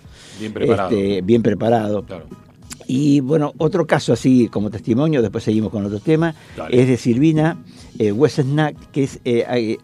Bien 0.40 0.52
preparado. 0.52 0.90
este, 0.90 1.22
bien 1.22 1.42
preparado 1.42 2.02
Claro. 2.04 2.26
Y 2.86 3.20
bueno, 3.20 3.52
otro 3.58 3.86
caso 3.86 4.12
así 4.12 4.48
como 4.48 4.70
testimonio, 4.70 5.22
después 5.22 5.44
seguimos 5.44 5.70
con 5.70 5.84
otro 5.84 6.00
tema, 6.00 6.34
Dale. 6.56 6.80
es 6.80 6.88
de 6.88 6.96
Silvina 6.96 7.58
eh, 7.98 8.12
que 8.92 9.04
es, 9.04 9.20
eh, 9.24 9.78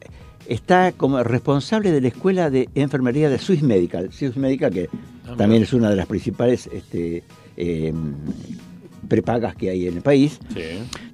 está 0.46 0.92
como 0.92 1.22
responsable 1.22 1.92
de 1.92 2.00
la 2.00 2.08
escuela 2.08 2.50
de 2.50 2.68
enfermería 2.74 3.30
de 3.30 3.38
Swiss 3.38 3.62
Medical. 3.62 4.12
Swiss 4.12 4.36
Medical, 4.36 4.72
que 4.72 4.88
Ah, 5.30 5.36
también 5.36 5.62
es 5.62 5.72
una 5.72 5.90
de 5.90 5.96
las 5.96 6.06
principales 6.06 6.68
este, 6.72 7.22
eh, 7.56 7.92
prepagas 9.08 9.54
que 9.54 9.70
hay 9.70 9.86
en 9.86 9.96
el 9.96 10.02
país. 10.02 10.38
Sí. 10.54 10.62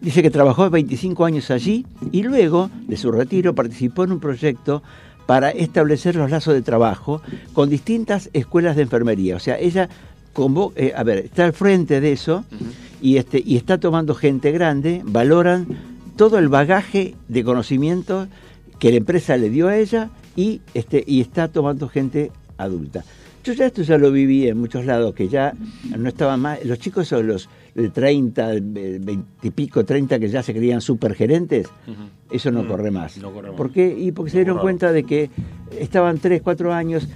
Dice 0.00 0.22
que 0.22 0.30
trabajó 0.30 0.68
25 0.70 1.24
años 1.24 1.50
allí 1.50 1.86
y 2.12 2.22
luego 2.22 2.70
de 2.86 2.96
su 2.96 3.12
retiro 3.12 3.54
participó 3.54 4.04
en 4.04 4.12
un 4.12 4.20
proyecto 4.20 4.82
para 5.26 5.50
establecer 5.50 6.14
los 6.14 6.30
lazos 6.30 6.54
de 6.54 6.62
trabajo 6.62 7.20
con 7.52 7.68
distintas 7.68 8.30
escuelas 8.32 8.76
de 8.76 8.82
enfermería. 8.82 9.36
O 9.36 9.40
sea, 9.40 9.58
ella 9.58 9.88
convo- 10.36 10.72
eh, 10.76 10.92
a 10.94 11.02
ver, 11.02 11.18
está 11.18 11.44
al 11.46 11.52
frente 11.54 12.00
de 12.00 12.12
eso 12.12 12.44
y, 13.00 13.16
este, 13.16 13.42
y 13.44 13.56
está 13.56 13.78
tomando 13.78 14.14
gente 14.14 14.52
grande, 14.52 15.00
valoran 15.04 15.66
todo 16.16 16.38
el 16.38 16.48
bagaje 16.48 17.14
de 17.28 17.42
conocimiento 17.44 18.26
que 18.78 18.90
la 18.90 18.98
empresa 18.98 19.36
le 19.36 19.48
dio 19.50 19.68
a 19.68 19.76
ella 19.76 20.10
y, 20.36 20.60
este, 20.74 21.02
y 21.06 21.20
está 21.20 21.48
tomando 21.48 21.88
gente 21.88 22.30
adulta. 22.58 23.04
Yo 23.44 23.52
ya 23.52 23.66
esto 23.66 23.82
ya 23.82 23.96
lo 23.96 24.10
viví 24.10 24.48
en 24.48 24.58
muchos 24.58 24.84
lados, 24.84 25.14
que 25.14 25.28
ya 25.28 25.52
no 25.96 26.08
estaban 26.08 26.40
más, 26.40 26.64
los 26.64 26.78
chicos 26.80 27.06
son 27.06 27.28
los 27.28 27.48
de 27.76 27.90
30, 27.90 28.54
eh, 28.54 28.60
20 29.00 29.24
y 29.42 29.50
pico, 29.50 29.84
30 29.84 30.18
que 30.18 30.28
ya 30.28 30.42
se 30.42 30.52
creían 30.52 30.80
supergerentes, 30.80 31.68
eso 32.30 32.50
no 32.50 32.64
Mm, 32.64 32.66
corre 32.68 32.90
más. 32.90 33.16
no 33.18 33.30
corre 33.32 33.48
más. 33.50 33.56
¿Por 33.56 33.70
qué? 33.70 33.94
Y 33.96 34.10
porque 34.10 34.32
se 34.32 34.38
dieron 34.38 34.58
cuenta 34.58 34.90
de 34.90 35.04
que 35.04 35.30
estaban 35.78 36.18
3, 36.18 36.42
4 36.42 36.72
años 36.72 37.06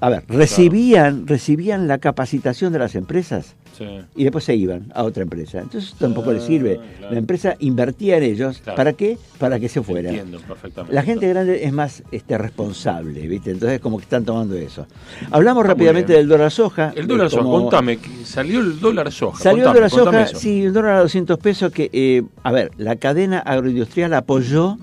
a 0.00 0.08
ver, 0.08 0.24
recibían, 0.28 1.26
recibían 1.26 1.86
la 1.88 1.98
capacitación 1.98 2.72
de 2.72 2.78
las 2.78 2.94
empresas 2.94 3.54
Sí. 3.76 3.86
y 4.14 4.24
después 4.24 4.44
se 4.44 4.54
iban 4.56 4.92
a 4.94 5.04
otra 5.04 5.22
empresa. 5.22 5.58
Entonces 5.60 5.94
tampoco 5.98 6.32
les 6.32 6.42
sirve. 6.44 6.78
La 7.10 7.16
empresa 7.16 7.54
invertía 7.60 8.18
en 8.18 8.24
ellos. 8.24 8.58
Claro. 8.62 8.76
¿Para 8.76 8.92
qué? 8.92 9.16
Para 9.38 9.58
que 9.58 9.68
se 9.70 9.80
fueran. 9.82 10.14
Entiendo 10.14 10.38
perfectamente. 10.40 10.94
La 10.94 11.02
gente 11.02 11.26
grande 11.28 11.64
es 11.64 11.72
más 11.72 12.02
este, 12.12 12.36
responsable, 12.36 13.26
¿viste? 13.26 13.52
Entonces 13.52 13.80
como 13.80 13.96
que 13.96 14.02
están 14.04 14.24
tomando 14.24 14.54
eso. 14.56 14.86
Hablamos 15.30 15.62
Está 15.64 15.72
rápidamente 15.74 16.12
del 16.12 16.28
dólar 16.28 16.50
soja. 16.50 16.92
El 16.94 17.06
dólar 17.06 17.26
de 17.28 17.30
soja, 17.30 17.42
cómo- 17.44 17.60
contame, 17.62 17.98
salió 18.24 18.60
el 18.60 18.80
dólar 18.80 19.10
soja. 19.12 19.42
Salió 19.42 19.64
contame, 19.64 19.86
el 19.86 19.90
dólar 19.90 20.28
soja, 20.28 20.38
sí, 20.38 20.62
el 20.64 20.72
dólar 20.74 20.96
a 20.96 21.00
200 21.00 21.38
pesos 21.38 21.72
que, 21.72 21.88
eh, 21.92 22.22
a 22.42 22.52
ver, 22.52 22.72
la 22.76 22.96
cadena 22.96 23.38
agroindustrial 23.38 24.12
apoyó 24.14 24.76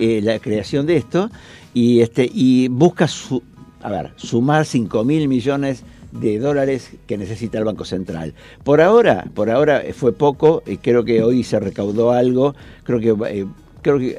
eh, 0.00 0.20
la 0.22 0.38
creación 0.38 0.86
de 0.86 0.96
esto 0.96 1.28
y 1.74 2.00
este 2.00 2.30
y 2.32 2.68
busca 2.68 3.06
su, 3.08 3.42
a 3.84 3.90
ver, 3.90 4.12
sumar 4.16 4.64
5 4.64 5.04
mil 5.04 5.28
millones 5.28 5.84
de 6.10 6.38
dólares 6.38 6.92
que 7.06 7.18
necesita 7.18 7.58
el 7.58 7.64
Banco 7.64 7.84
Central. 7.84 8.32
Por 8.62 8.80
ahora, 8.80 9.26
por 9.34 9.50
ahora 9.50 9.82
eh, 9.84 9.92
fue 9.92 10.14
poco, 10.14 10.62
y 10.66 10.78
creo 10.78 11.04
que 11.04 11.22
hoy 11.22 11.44
se 11.44 11.60
recaudó 11.60 12.10
algo, 12.10 12.54
creo 12.84 12.98
que 12.98 13.14
eh, 13.28 13.46
creo 13.84 13.98
que 13.98 14.18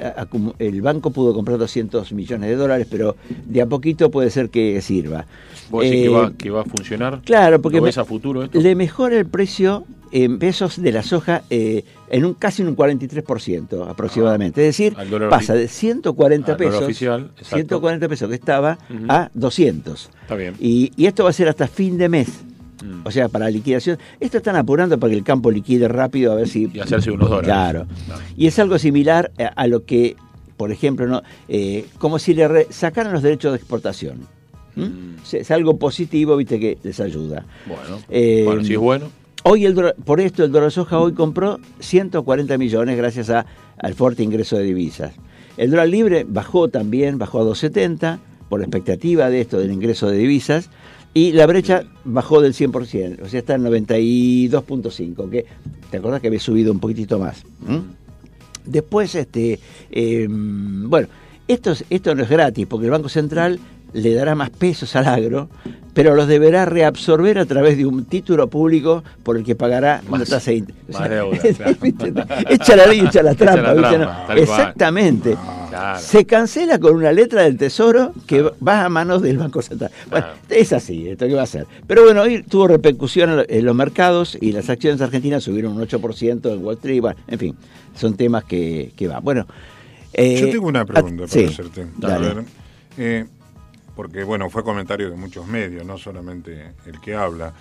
el 0.60 0.82
banco 0.82 1.10
pudo 1.12 1.34
comprar 1.34 1.58
200 1.58 2.14
millones 2.14 2.50
de 2.50 2.56
dólares, 2.56 2.88
pero 2.90 3.18
de 3.46 3.62
a 3.62 3.66
poquito 3.66 4.10
puede 4.12 4.30
ser 4.30 4.50
que 4.50 4.80
sirva. 4.82 5.26
¿Vos 5.70 5.84
decís 5.84 6.02
que, 6.02 6.06
Eh, 6.06 6.10
va, 6.10 6.32
que 6.38 6.50
va 6.52 6.62
a 6.62 6.66
funcionar? 6.66 7.22
Claro, 7.26 7.60
porque 7.62 7.78
¿Lo 7.80 7.84
ves 7.84 7.98
me- 7.98 8.02
a 8.04 8.06
futuro 8.06 8.44
esto? 8.44 8.62
le 8.62 8.76
mejora 8.76 9.18
el 9.18 9.26
precio 9.26 9.84
en 10.12 10.38
pesos 10.40 10.82
de 10.82 10.92
la 10.94 11.02
soja 11.04 11.42
eh, 11.50 11.84
en 12.10 12.24
un 12.24 12.36
casi 12.36 12.62
un 12.62 12.76
43% 12.76 13.90
aproximadamente. 13.90 14.62
es 14.62 14.78
decir, 14.78 14.96
pasa 15.30 15.56
de 15.56 15.68
140 15.68 16.52
al 16.52 16.58
dólar 16.58 16.72
pesos, 16.72 16.84
oficial, 16.86 17.22
exacto. 17.36 17.56
140 17.56 18.08
pesos 18.08 18.30
que 18.30 18.36
estaba 18.36 18.78
a 19.10 19.30
200. 19.34 20.10
Está 20.22 20.36
bien. 20.36 20.54
Y, 20.60 20.92
y 20.96 21.08
esto 21.08 21.24
va 21.24 21.32
a 21.32 21.34
ser 21.34 21.50
hasta 21.50 21.68
fin 21.68 21.98
de 21.98 22.08
mes. 22.08 22.28
Mm. 22.84 23.06
O 23.08 23.12
sea, 23.12 23.30
para 23.30 23.50
liquidación. 23.50 23.98
Esto 24.20 24.38
están 24.38 24.56
apurando 24.56 25.00
para 25.00 25.12
que 25.12 25.18
el 25.18 25.24
campo 25.24 25.52
liquide 25.52 25.88
rápido 25.88 26.32
a 26.32 26.36
ver 26.36 26.48
si... 26.48 26.70
Y 26.74 26.80
hacerse 26.80 27.12
unos 27.12 27.30
dólares. 27.30 27.48
Claro. 27.48 27.88
Y 28.36 28.48
es 28.48 28.58
algo 28.60 28.78
similar 28.80 29.32
a, 29.56 29.68
lo 29.68 29.86
que, 29.86 30.16
por 30.58 30.72
ejemplo, 30.72 31.08
no 31.08 31.22
eh, 31.48 31.86
como 32.00 32.20
si 32.20 32.34
le 32.34 32.48
re- 32.48 32.68
sacaran 32.70 33.14
los 33.14 33.22
derechos 33.24 33.52
de 33.54 33.58
exportación. 33.58 34.20
¿Mm? 34.76 35.16
Es- 35.24 35.34
Es 35.36 35.52
algo 35.52 35.78
positivo, 35.78 36.36
viste, 36.38 36.60
que 36.60 36.78
les 36.84 37.00
ayuda. 37.00 37.46
Bueno, 37.66 38.00
Eh, 38.10 38.44
bueno, 38.46 38.64
si 38.64 38.74
es 38.74 38.80
bueno. 38.80 39.06
Hoy 39.48 39.64
el 39.66 39.76
por 40.04 40.20
esto 40.22 40.44
el 40.44 40.52
dólar 40.52 40.72
soja 40.72 40.98
hoy 40.98 41.14
compró 41.14 41.60
140 41.80 42.58
millones 42.58 42.98
gracias 42.98 43.30
a, 43.30 43.46
al 43.78 43.94
fuerte 43.94 44.24
ingreso 44.24 44.58
de 44.58 44.64
divisas. 44.64 45.14
El 45.56 45.70
dólar 45.70 45.88
libre 45.88 46.26
bajó 46.28 46.68
también, 46.68 47.20
bajó 47.20 47.42
a 47.42 47.44
270 47.44 48.20
por 48.50 48.60
la 48.60 48.66
expectativa 48.66 49.30
de 49.30 49.42
esto 49.42 49.60
del 49.60 49.72
ingreso 49.72 50.08
de 50.10 50.18
divisas 50.18 50.72
y 51.16 51.32
la 51.32 51.48
brecha 51.48 51.84
bajó 52.04 52.42
del 52.42 52.54
100%, 52.54 53.24
o 53.24 53.28
sea, 53.28 53.40
está 53.40 53.56
en 53.56 53.64
92.5, 53.64 55.30
que 55.32 55.46
te 55.90 55.98
acordás 55.98 56.22
que 56.22 56.28
había 56.28 56.40
subido 56.40 56.72
un 56.72 56.80
poquitito 56.80 57.18
más. 57.18 57.44
¿m? 57.68 57.82
Después, 58.66 59.16
este, 59.16 59.60
eh, 59.92 60.28
bueno, 60.30 61.08
esto, 61.48 61.72
es- 61.72 61.86
esto 61.90 62.14
no 62.16 62.24
es 62.24 62.30
gratis, 62.30 62.66
porque 62.68 62.86
el 62.86 62.92
Banco 62.92 63.10
Central 63.10 63.60
le 63.94 64.14
dará 64.14 64.36
más 64.36 64.50
pesos 64.50 64.96
al 64.96 65.06
agro, 65.08 65.48
pero 65.94 66.16
los 66.16 66.28
deberá 66.28 66.66
reabsorber 66.66 67.40
a 67.40 67.46
través 67.46 67.78
de 67.78 67.86
un 67.86 68.04
título 68.06 68.50
público 68.50 69.04
por 69.24 69.38
el 69.38 69.44
que 69.46 69.56
pagará 69.56 70.02
una 70.10 70.18
Más- 70.20 70.30
tasa 70.30 70.52
de 70.52 70.58
interés. 70.58 71.00
más 71.00 71.10
deuda, 71.10 71.38
claro. 71.58 72.46
echa 72.50 72.76
la 72.76 72.86
ley, 72.88 73.00
echa 73.00 73.24
la 73.24 73.32
Echa 73.32 73.46
trampa. 73.46 73.62
la 73.62 73.74
¿viste? 73.74 73.96
trampa, 73.98 74.20
No, 74.22 74.28
tal 74.28 74.46
cual. 74.46 74.74
Claro. 75.80 76.00
Se 76.00 76.26
cancela 76.26 76.80
con 76.80 76.96
una 76.96 77.12
letra 77.12 77.44
del 77.44 77.58
Tesoro 77.58 78.14
que 78.28 78.42
va 78.42 78.86
a 78.86 78.90
manos 78.90 79.22
del 79.22 79.38
Banco 79.38 79.62
Central. 79.62 79.92
Bueno, 80.10 80.28
es 80.50 80.74
así, 80.74 81.08
esto 81.10 81.28
que 81.28 81.34
va 81.34 81.44
a 81.44 81.48
ser. 81.48 81.68
Pero 81.88 82.04
bueno, 82.04 82.22
hoy 82.22 82.44
tuvo 82.44 82.68
repercusión 82.68 83.30
en 83.32 83.36
lo- 83.38 83.46
en 83.48 83.66
los 83.66 83.76
mercados 83.76 84.38
y 84.40 84.52
las 84.52 84.70
acciones 84.70 85.02
argentinas 85.02 85.44
subieron 85.44 85.74
un 85.74 85.82
8% 85.82 86.54
en 86.54 86.64
Wall 86.64 86.76
Street. 86.76 87.02
Bueno, 87.02 87.20
en 87.28 87.40
fin, 87.40 87.56
son 87.96 88.16
temas 88.16 88.44
que, 88.46 88.92
que 88.96 89.08
van. 89.08 89.24
Bueno, 89.24 89.46
eh, 90.14 90.40
Yo 90.40 90.50
tengo 90.50 90.68
una 90.68 90.86
pregunta 90.86 91.24
para 91.26 91.32
sí, 91.34 91.46
hacerte. 91.46 91.86
A 92.04 92.18
ver, 92.18 92.44
eh, 92.98 93.26
porque, 93.96 94.24
bueno, 94.24 94.50
fue 94.50 94.64
comentario 94.64 95.10
de 95.10 95.16
muchos 95.16 95.46
medios, 95.48 95.86
no 95.86 95.98
solamente 95.98 96.72
el 96.86 97.00
que 97.02 97.16
habla. 97.16 97.54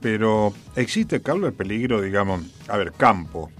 Pero 0.00 0.52
existe, 0.76 1.20
Carlos, 1.20 1.48
el 1.48 1.54
peligro, 1.54 2.00
digamos, 2.00 2.42
a 2.68 2.76
ver, 2.76 2.92
campo, 2.92 3.50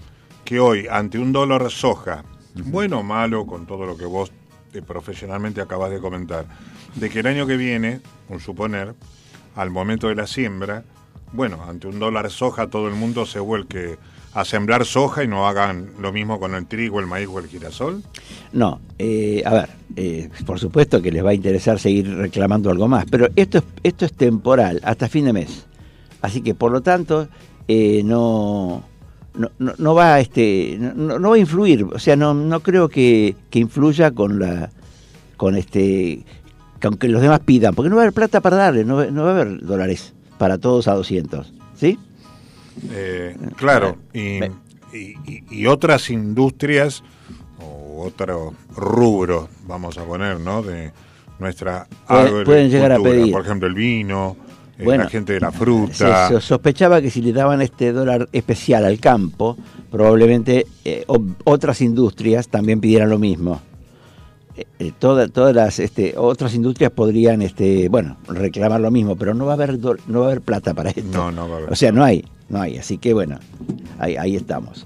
que 0.43 0.59
hoy, 0.59 0.87
ante 0.89 1.19
un 1.19 1.31
dólar 1.31 1.69
soja, 1.69 2.23
bueno 2.55 2.99
o 2.99 3.03
malo, 3.03 3.45
con 3.45 3.65
todo 3.65 3.85
lo 3.85 3.97
que 3.97 4.05
vos 4.05 4.31
eh, 4.73 4.81
profesionalmente 4.81 5.61
acabas 5.61 5.91
de 5.91 5.99
comentar, 5.99 6.45
de 6.95 7.09
que 7.09 7.19
el 7.19 7.27
año 7.27 7.47
que 7.47 7.57
viene, 7.57 8.01
un 8.29 8.39
suponer, 8.39 8.93
al 9.55 9.69
momento 9.69 10.07
de 10.07 10.15
la 10.15 10.27
siembra, 10.27 10.83
bueno, 11.33 11.63
ante 11.67 11.87
un 11.87 11.99
dólar 11.99 12.29
soja 12.29 12.67
todo 12.67 12.87
el 12.87 12.95
mundo 12.95 13.25
se 13.25 13.39
vuelque 13.39 13.97
a 14.33 14.45
sembrar 14.45 14.85
soja 14.85 15.23
y 15.23 15.27
no 15.27 15.47
hagan 15.47 15.91
lo 15.99 16.13
mismo 16.13 16.39
con 16.39 16.55
el 16.55 16.65
trigo, 16.65 16.99
el 16.99 17.07
maíz 17.07 17.27
o 17.27 17.39
el 17.39 17.47
girasol? 17.47 18.01
No, 18.53 18.79
eh, 18.97 19.43
a 19.45 19.53
ver, 19.53 19.69
eh, 19.95 20.29
por 20.45 20.59
supuesto 20.59 21.01
que 21.01 21.11
les 21.11 21.23
va 21.23 21.31
a 21.31 21.33
interesar 21.33 21.79
seguir 21.79 22.15
reclamando 22.15 22.69
algo 22.69 22.87
más, 22.87 23.05
pero 23.09 23.27
esto 23.35 23.57
es, 23.59 23.63
esto 23.83 24.05
es 24.05 24.13
temporal, 24.13 24.79
hasta 24.83 25.09
fin 25.09 25.25
de 25.25 25.33
mes. 25.33 25.65
Así 26.21 26.41
que, 26.41 26.53
por 26.53 26.71
lo 26.71 26.81
tanto, 26.81 27.27
eh, 27.67 28.03
no, 28.05 28.83
no, 29.33 29.49
no, 29.59 29.73
no 29.77 29.93
va 29.95 30.15
a 30.15 30.19
este, 30.19 30.77
no, 30.79 31.17
no 31.19 31.29
va 31.29 31.35
a 31.35 31.39
influir, 31.39 31.83
o 31.85 31.99
sea, 31.99 32.15
no, 32.15 32.33
no 32.33 32.59
creo 32.61 32.89
que, 32.89 33.35
que 33.49 33.59
influya 33.59 34.11
con 34.11 34.39
la, 34.39 34.69
con 35.37 35.55
este, 35.55 36.23
que 36.79 36.87
aunque 36.87 37.07
los 37.07 37.21
demás 37.21 37.39
pidan, 37.41 37.73
porque 37.75 37.89
no 37.89 37.95
va 37.95 38.01
a 38.01 38.05
haber 38.05 38.13
plata 38.13 38.41
para 38.41 38.57
darle, 38.57 38.83
no, 38.85 38.95
va- 38.97 39.05
no 39.07 39.23
va 39.23 39.29
a 39.29 39.41
haber 39.41 39.61
dólares 39.61 40.13
para 40.37 40.57
todos 40.57 40.87
a 40.87 40.93
200, 40.95 41.53
¿sí? 41.75 41.97
Eh, 42.91 43.35
claro, 43.55 43.97
y, 44.13 44.39
y- 44.93 45.43
y- 45.49 45.65
otras 45.67 46.09
industrias 46.09 47.03
o 47.59 48.03
otro 48.05 48.53
rubro, 48.75 49.49
vamos 49.67 49.97
a 49.97 50.03
poner, 50.03 50.39
¿no? 50.39 50.61
De 50.63 50.91
nuestra 51.39 51.87
Pueden- 52.07 52.43
pueden 52.45 52.69
llegar 52.69 52.91
a 52.93 52.99
pedir. 52.99 53.31
Por 53.31 53.45
ejemplo, 53.45 53.67
el 53.67 53.73
vino, 53.75 54.35
Bueno, 54.85 55.03
la 55.05 55.09
gente 55.09 55.33
de 55.33 55.39
la 55.39 55.51
Se 55.51 55.57
fruta. 55.57 56.29
so- 56.29 56.41
sospechaba 56.41 57.01
que 57.01 57.09
si 57.11 57.21
le 57.21 57.33
daban 57.33 57.61
este 57.61 57.91
dólar 57.91 58.27
especial 58.31 58.85
al 58.85 58.99
campo, 58.99 59.57
probablemente 59.91 60.65
eh, 60.85 61.03
o- 61.07 61.21
otras 61.45 61.81
industrias 61.81 62.47
también 62.49 62.79
pidieran 62.81 63.09
lo 63.09 63.19
mismo. 63.19 63.61
Eh, 64.57 64.65
eh, 64.79 64.91
toda- 64.99 65.27
todas 65.29 65.55
las 65.55 65.79
este, 65.79 66.13
otras 66.17 66.53
industrias 66.55 66.91
podrían, 66.91 67.41
este, 67.41 67.87
bueno, 67.89 68.17
reclamar 68.27 68.81
lo 68.81 68.91
mismo, 68.91 69.15
pero 69.15 69.33
no 69.33 69.45
va 69.45 69.53
a 69.53 69.55
haber 69.55 69.79
do- 69.79 69.95
no 70.07 70.19
va 70.21 70.25
a 70.25 70.29
haber 70.31 70.41
plata 70.41 70.73
para 70.73 70.89
esto. 70.89 71.03
No, 71.11 71.31
no 71.31 71.47
va 71.47 71.55
a 71.55 71.57
haber. 71.59 71.71
O 71.71 71.75
sea, 71.75 71.91
no 71.91 72.03
hay, 72.03 72.25
no 72.49 72.59
hay. 72.61 72.77
Así 72.77 72.97
que 72.97 73.13
bueno, 73.13 73.39
ahí, 73.99 74.15
ahí 74.17 74.35
estamos. 74.35 74.85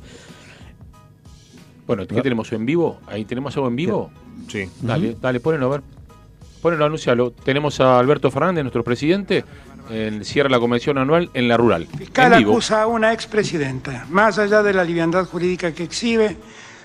Bueno, 1.88 2.08
¿qué 2.08 2.22
tenemos 2.22 2.52
en 2.52 2.66
vivo? 2.66 2.98
Ahí 3.08 3.26
tenemos 3.26 3.56
algo 3.58 3.68
en 3.68 3.76
vivo. 3.76 4.10
Sí. 4.48 4.66
Dale, 4.82 5.16
dale, 5.22 5.40
ponelo 5.40 5.68
a 5.68 5.70
ver. 5.70 5.82
Ponelo, 6.62 6.86
anuncialo. 6.86 7.32
Tenemos 7.32 7.80
a 7.80 8.00
Alberto 8.00 8.32
Fernández, 8.32 8.64
nuestro 8.64 8.84
presidente, 8.84 9.44
en, 9.90 10.24
cierra 10.26 10.50
la 10.50 10.60
convención 10.60 10.98
anual 10.98 11.30
en 11.34 11.48
la 11.48 11.58
rural. 11.58 11.88
fiscal 11.98 12.34
acusa 12.34 12.82
a 12.84 12.88
una 12.88 13.14
expresidenta. 13.14 14.06
Más 14.10 14.38
allá 14.40 14.62
de 14.64 14.74
la 14.74 14.84
liviandad 14.84 15.26
jurídica 15.26 15.72
que 15.74 15.84
exhibe, 15.84 16.38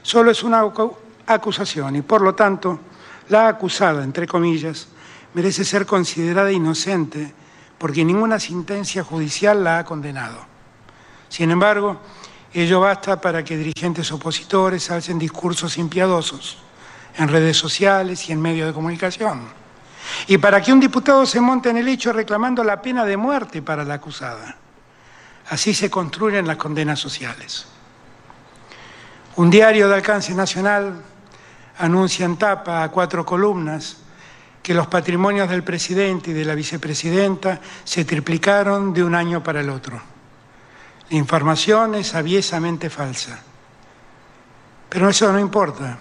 solo 0.03 0.31
es 0.31 0.43
una 0.43 0.63
acu- 0.63 0.95
acusación 1.27 1.97
y 1.97 2.03
por 2.03 2.21
lo 2.23 2.35
tanto 2.35 2.81
la 3.29 3.49
acusada, 3.49 4.03
entre 4.05 4.27
comillas, 4.27 4.89
merece 5.35 5.65
ser 5.65 5.87
considerada 5.87 6.51
inocente 6.51 7.33
porque 7.79 8.05
ninguna 8.05 8.39
sentencia 8.41 9.03
judicial 9.05 9.63
la 9.65 9.79
ha 9.79 9.85
condenado. 9.85 10.45
Sin 11.29 11.51
embargo, 11.51 12.01
ello 12.53 12.81
basta 12.81 13.21
para 13.21 13.45
que 13.45 13.57
dirigentes 13.57 14.11
opositores 14.13 14.91
alcen 14.91 15.19
discursos 15.19 15.79
impiadosos 15.79 16.59
en 17.17 17.29
redes 17.29 17.57
sociales 17.57 18.29
y 18.29 18.33
en 18.33 18.41
medios 18.41 18.67
de 18.67 18.73
comunicación. 18.75 19.60
Y 20.27 20.39
para 20.39 20.61
que 20.61 20.73
un 20.73 20.81
diputado 20.81 21.27
se 21.27 21.41
monte 21.41 21.71
en 21.71 21.79
el 21.79 21.89
hecho 21.89 22.13
reclamando 22.13 22.63
la 22.65 22.81
pena 22.81 23.05
de 23.05 23.17
muerte 23.17 23.63
para 23.63 23.85
la 23.85 23.95
acusada. 23.95 24.57
Así 25.49 25.75
se 25.75 25.91
construyen 25.91 26.47
las 26.47 26.57
condenas 26.57 26.99
sociales. 27.01 27.67
Un 29.37 29.51
diario 29.51 29.89
de 29.89 29.95
alcance 29.95 30.35
nacional 30.35 31.03
anuncia 31.79 32.27
en 32.27 32.37
tapa 32.37 32.83
a 32.83 32.91
cuatro 32.91 33.25
columnas 33.25 33.97
que 34.63 34.75
los 34.75 34.87
patrimonios 34.87 35.49
del 35.49 35.65
presidente 35.65 36.31
y 36.31 36.35
de 36.35 36.45
la 36.45 36.55
vicepresidenta 36.55 37.61
se 37.85 38.05
triplicaron 38.05 38.93
de 38.93 39.03
un 39.03 39.15
año 39.15 39.43
para 39.43 39.61
el 39.61 39.71
otro. 39.71 40.01
La 41.09 41.17
información 41.17 41.95
es 41.95 42.15
aviesamente 42.15 42.91
falsa. 42.91 43.43
Pero 44.89 45.09
eso 45.09 45.33
no 45.33 45.39
importa, 45.39 45.99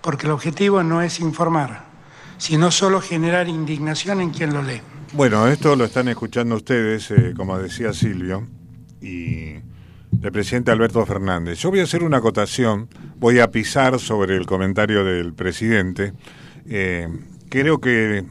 porque 0.00 0.26
el 0.26 0.32
objetivo 0.32 0.82
no 0.82 1.00
es 1.00 1.20
informar, 1.20 1.89
sino 2.40 2.70
solo 2.70 3.02
generar 3.02 3.48
indignación 3.48 4.22
en 4.22 4.30
quien 4.30 4.54
lo 4.54 4.62
lee. 4.62 4.80
Bueno, 5.12 5.46
esto 5.46 5.76
lo 5.76 5.84
están 5.84 6.08
escuchando 6.08 6.56
ustedes, 6.56 7.10
eh, 7.10 7.34
como 7.36 7.58
decía 7.58 7.92
Silvio, 7.92 8.48
y 9.02 9.56
el 10.22 10.32
presidente 10.32 10.70
Alberto 10.70 11.04
Fernández. 11.04 11.58
Yo 11.58 11.68
voy 11.68 11.80
a 11.80 11.82
hacer 11.82 12.02
una 12.02 12.16
acotación, 12.16 12.88
voy 13.18 13.40
a 13.40 13.50
pisar 13.50 13.98
sobre 14.00 14.36
el 14.36 14.46
comentario 14.46 15.04
del 15.04 15.34
presidente. 15.34 16.14
Eh, 16.66 17.08
creo 17.50 17.78
que 17.78 18.24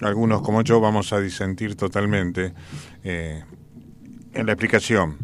algunos 0.00 0.40
como 0.40 0.62
yo 0.62 0.80
vamos 0.80 1.12
a 1.12 1.20
disentir 1.20 1.76
totalmente 1.76 2.54
eh, 3.04 3.44
en 4.32 4.46
la 4.46 4.52
explicación. 4.52 5.18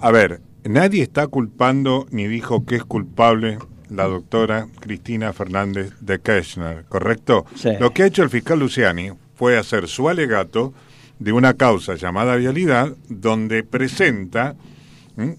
A 0.00 0.10
ver, 0.10 0.42
nadie 0.64 1.04
está 1.04 1.28
culpando 1.28 2.06
ni 2.10 2.26
dijo 2.26 2.66
que 2.66 2.74
es 2.74 2.84
culpable 2.84 3.58
la 3.92 4.04
doctora 4.04 4.66
Cristina 4.80 5.32
Fernández 5.32 5.92
de 6.00 6.20
Kirchner, 6.20 6.84
¿correcto? 6.88 7.46
Sí. 7.54 7.70
Lo 7.78 7.92
que 7.92 8.02
ha 8.02 8.06
hecho 8.06 8.22
el 8.22 8.30
fiscal 8.30 8.58
Luciani 8.58 9.10
fue 9.34 9.58
hacer 9.58 9.88
su 9.88 10.08
alegato 10.08 10.72
de 11.18 11.32
una 11.32 11.54
causa 11.54 11.94
llamada 11.94 12.36
vialidad, 12.36 12.96
donde 13.08 13.62
presenta 13.62 14.56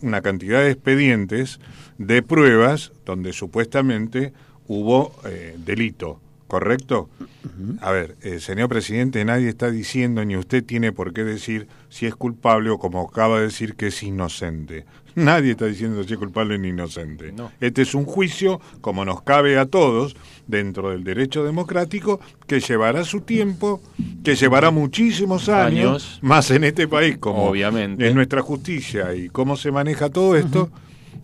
una 0.01 0.22
cantidad 0.22 0.62
de 0.62 0.72
expedientes 0.72 1.60
de 1.97 2.22
pruebas 2.22 2.91
donde 3.06 3.34
supuestamente 3.34 4.34
hubo 4.68 5.14
eh, 5.26 5.56
delito, 5.58 6.22
¿correcto? 6.54 7.10
A 7.82 7.89
ver, 7.89 8.16
eh, 8.22 8.39
señor 8.39 8.70
presidente, 8.70 9.26
nadie 9.26 9.49
está 9.49 9.72
diciendo 9.72 10.24
ni 10.24 10.38
usted 10.38 10.64
tiene 10.64 10.91
por 10.91 11.12
qué 11.12 11.24
decir 11.24 11.68
si 11.89 12.06
es 12.06 12.14
culpable 12.14 12.70
o 12.70 12.78
como 12.78 13.01
acaba 13.01 13.39
de 13.39 13.45
decir 13.45 13.74
que 13.74 13.88
es 13.88 14.04
inocente. 14.04 14.86
Nadie 15.16 15.51
está 15.54 15.66
diciendo 15.66 16.04
si 16.04 16.14
es 16.14 16.20
culpable 16.20 16.60
ni 16.60 16.68
inocente. 16.68 17.32
No. 17.32 17.51
Este 17.60 17.82
es 17.82 17.95
un 17.95 18.06
juicio, 18.06 18.62
como 18.82 19.04
nos 19.04 19.24
cabe 19.24 19.58
a 19.58 19.66
todos, 19.66 20.16
dentro 20.45 20.91
del 20.91 21.04
derecho 21.04 21.43
democrático, 21.43 22.20
que 22.45 22.60
llevará 22.60 23.04
su 23.04 23.22
tiempo, 23.22 23.82
que 24.24 24.36
llevará 24.36 24.70
muchísimos 24.70 25.49
años, 25.49 26.04
Años. 26.06 26.20
más 26.22 26.51
en 26.51 26.66
este 26.66 26.88
país, 26.88 27.18
como 27.18 27.45
Obviamente. 27.45 28.08
es 28.08 28.14
nuestra 28.14 28.43
justicia 28.43 29.16
y 29.16 29.30
cómo 29.30 29.58
se 29.58 29.72
maneja 29.72 30.10
todo 30.12 30.36
esto. 30.36 30.70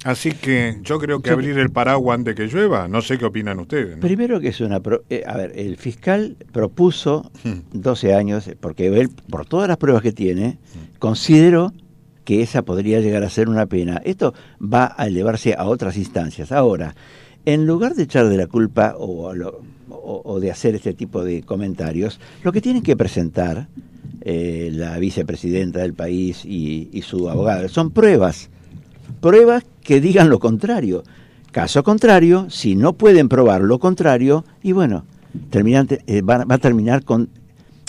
Así 0.05 0.31
que 0.31 0.77
yo 0.83 0.97
creo 0.97 1.21
que 1.21 1.29
Yo- 1.29 1.33
abrir 1.35 1.57
el 1.59 1.71
paraguas 1.71 2.17
antes 2.19 2.35
que 2.35 2.47
llueva, 2.47 2.87
no 2.87 3.01
sé 3.01 3.17
qué 3.17 3.25
opinan 3.25 3.59
ustedes. 3.59 3.95
¿no? 3.97 4.01
Primero 4.01 4.39
que 4.39 4.47
es 4.49 4.61
una... 4.61 4.79
pro- 4.79 5.03
eh, 5.09 5.23
a 5.27 5.35
ver, 5.35 5.51
el 5.55 5.75
fiscal 5.77 6.37
propuso 6.53 7.29
12 7.73 8.13
años, 8.13 8.47
eh, 8.47 8.55
porque 8.59 8.87
él, 8.87 9.09
por 9.29 9.45
todas 9.45 9.67
las 9.67 9.77
pruebas 9.77 10.01
que 10.01 10.11
tiene, 10.13 10.57
consideró 10.99 11.73
que 12.23 12.41
esa 12.41 12.61
podría 12.61 12.99
llegar 13.01 13.23
a 13.23 13.29
ser 13.29 13.49
una 13.49 13.65
pena. 13.65 14.01
Esto 14.05 14.33
va 14.61 14.93
a 14.97 15.07
elevarse 15.07 15.55
a 15.57 15.65
otras 15.65 15.97
instancias. 15.97 16.51
Ahora, 16.51 16.95
en 17.45 17.65
lugar 17.65 17.95
de 17.95 18.03
echar 18.03 18.29
de 18.29 18.37
la 18.37 18.47
culpa 18.47 18.95
o, 18.97 19.31
o- 19.89 20.21
o 20.23 20.39
de 20.39 20.51
hacer 20.51 20.75
este 20.75 20.93
tipo 20.93 21.23
de 21.23 21.41
comentarios, 21.43 22.19
lo 22.43 22.51
que 22.51 22.61
tienen 22.61 22.83
que 22.83 22.95
presentar 22.95 23.67
eh, 24.21 24.69
la 24.73 24.97
vicepresidenta 24.99 25.79
del 25.79 25.93
país 25.93 26.45
y, 26.45 26.89
y 26.93 27.01
su 27.01 27.29
abogado 27.29 27.67
son 27.69 27.91
pruebas 27.91 28.49
pruebas 29.21 29.63
que 29.81 30.01
digan 30.01 30.29
lo 30.29 30.39
contrario. 30.39 31.03
Caso 31.51 31.83
contrario, 31.83 32.47
si 32.49 32.75
no 32.75 32.93
pueden 32.93 33.27
probar 33.27 33.61
lo 33.61 33.79
contrario, 33.79 34.45
y 34.61 34.71
bueno, 34.71 35.05
terminante, 35.49 36.03
eh, 36.05 36.21
va, 36.21 36.45
va 36.45 36.55
a 36.55 36.59
terminar 36.59 37.03
con, 37.03 37.29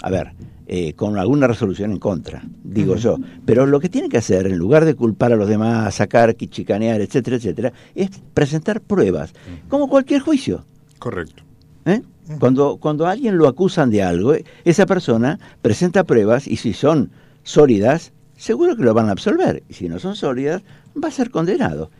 a 0.03 0.11
ver, 0.11 0.33
eh, 0.73 0.93
con 0.93 1.19
alguna 1.19 1.49
resolución 1.49 1.91
en 1.91 1.99
contra, 1.99 2.43
digo 2.63 2.95
yo. 2.95 3.17
Pero 3.45 3.67
lo 3.67 3.81
que 3.81 3.89
tienen 3.89 4.09
que 4.09 4.19
hacer, 4.19 4.47
en 4.47 4.57
lugar 4.57 4.85
de 4.85 4.95
culpar 4.95 5.33
a 5.33 5.37
los 5.37 5.49
demás, 5.49 5.97
sacar, 5.97 6.37
chicanear, 6.37 7.01
etcétera, 7.01 7.39
etcétera, 7.39 7.73
es 7.97 8.11
presentar 8.33 8.81
pruebas, 8.81 9.33
como 9.69 9.89
cualquier 9.89 10.21
juicio. 10.21 10.65
Correcto. 11.01 11.43
¿eh? 11.87 12.03
Cuando, 12.39 12.77
cuando 12.77 13.07
a 13.07 13.11
alguien 13.11 13.37
lo 13.37 13.49
acusan 13.49 13.91
de 13.91 14.05
algo, 14.05 14.33
esa 14.65 14.87
persona 14.87 15.41
presenta 15.61 16.05
pruebas 16.05 16.47
y 16.47 16.55
si 16.55 16.73
son 16.73 17.11
sólidas, 17.43 18.13
seguro 18.37 18.77
que 18.77 18.85
lo 18.85 18.95
van 18.95 19.09
a 19.09 19.13
absolver. 19.13 19.65
Y 19.69 19.75
si 19.75 19.89
no 19.89 19.99
son 19.99 20.15
sólidas, 20.15 20.63
va 21.03 21.09
a 21.09 21.11
ser 21.13 21.31
condenado. 21.31 21.91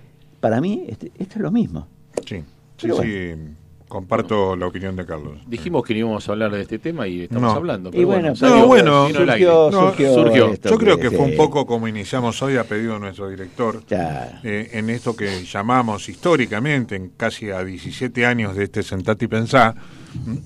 Para 0.41 0.61
mí, 0.61 0.85
este- 0.89 1.13
esto 1.19 1.35
es 1.37 1.41
lo 1.43 1.51
mismo. 1.51 1.87
Sí, 2.27 2.43
sí, 2.79 2.89
sí, 3.03 3.35
comparto 3.89 4.55
la 4.57 4.67
opinión 4.69 4.95
de 4.95 5.05
Carlos. 5.05 5.39
Dijimos 5.49 5.83
que 5.85 5.95
no 5.95 6.01
íbamos 6.01 6.29
a 6.29 6.33
hablar 6.33 6.53
de 6.53 6.63
este 6.63 6.79
tema 6.79 7.09
y 7.09 7.23
estamos 7.23 7.43
No. 7.43 7.51
hablando. 7.51 7.89
Y 7.91 7.93
pero 7.93 8.07
bueno, 8.07 8.37
salió- 8.37 8.57
No, 8.57 8.67
bueno, 8.69 9.09
surgió- 9.09 9.71
surgió 9.73 10.15
surgió. 10.15 10.53
esto 10.53 10.69
Yo 10.71 10.79
creo 10.79 10.97
que- 10.97 11.09
que 11.11 11.17
fue 11.17 11.27
un 11.27 11.37
poco 11.37 11.67
como 11.67 11.89
iniciamos 11.89 12.41
hoy 12.43 12.57
a 12.57 12.65
pedido 12.65 12.95
de 12.95 13.01
nuestro 13.01 13.29
director, 13.29 13.83
eh, 13.91 14.71
en 14.73 14.91
esto 14.91 15.17
que 15.17 15.45
llamamos 15.45 16.09
históricamente, 16.09 16.95
en 16.97 17.09
casi 17.17 17.51
a 17.51 17.65
17 17.65 18.25
años 18.27 18.55
de 18.55 18.65
este 18.65 18.83
Sentate 18.85 19.25
y 19.25 19.29
Pensá, 19.29 19.75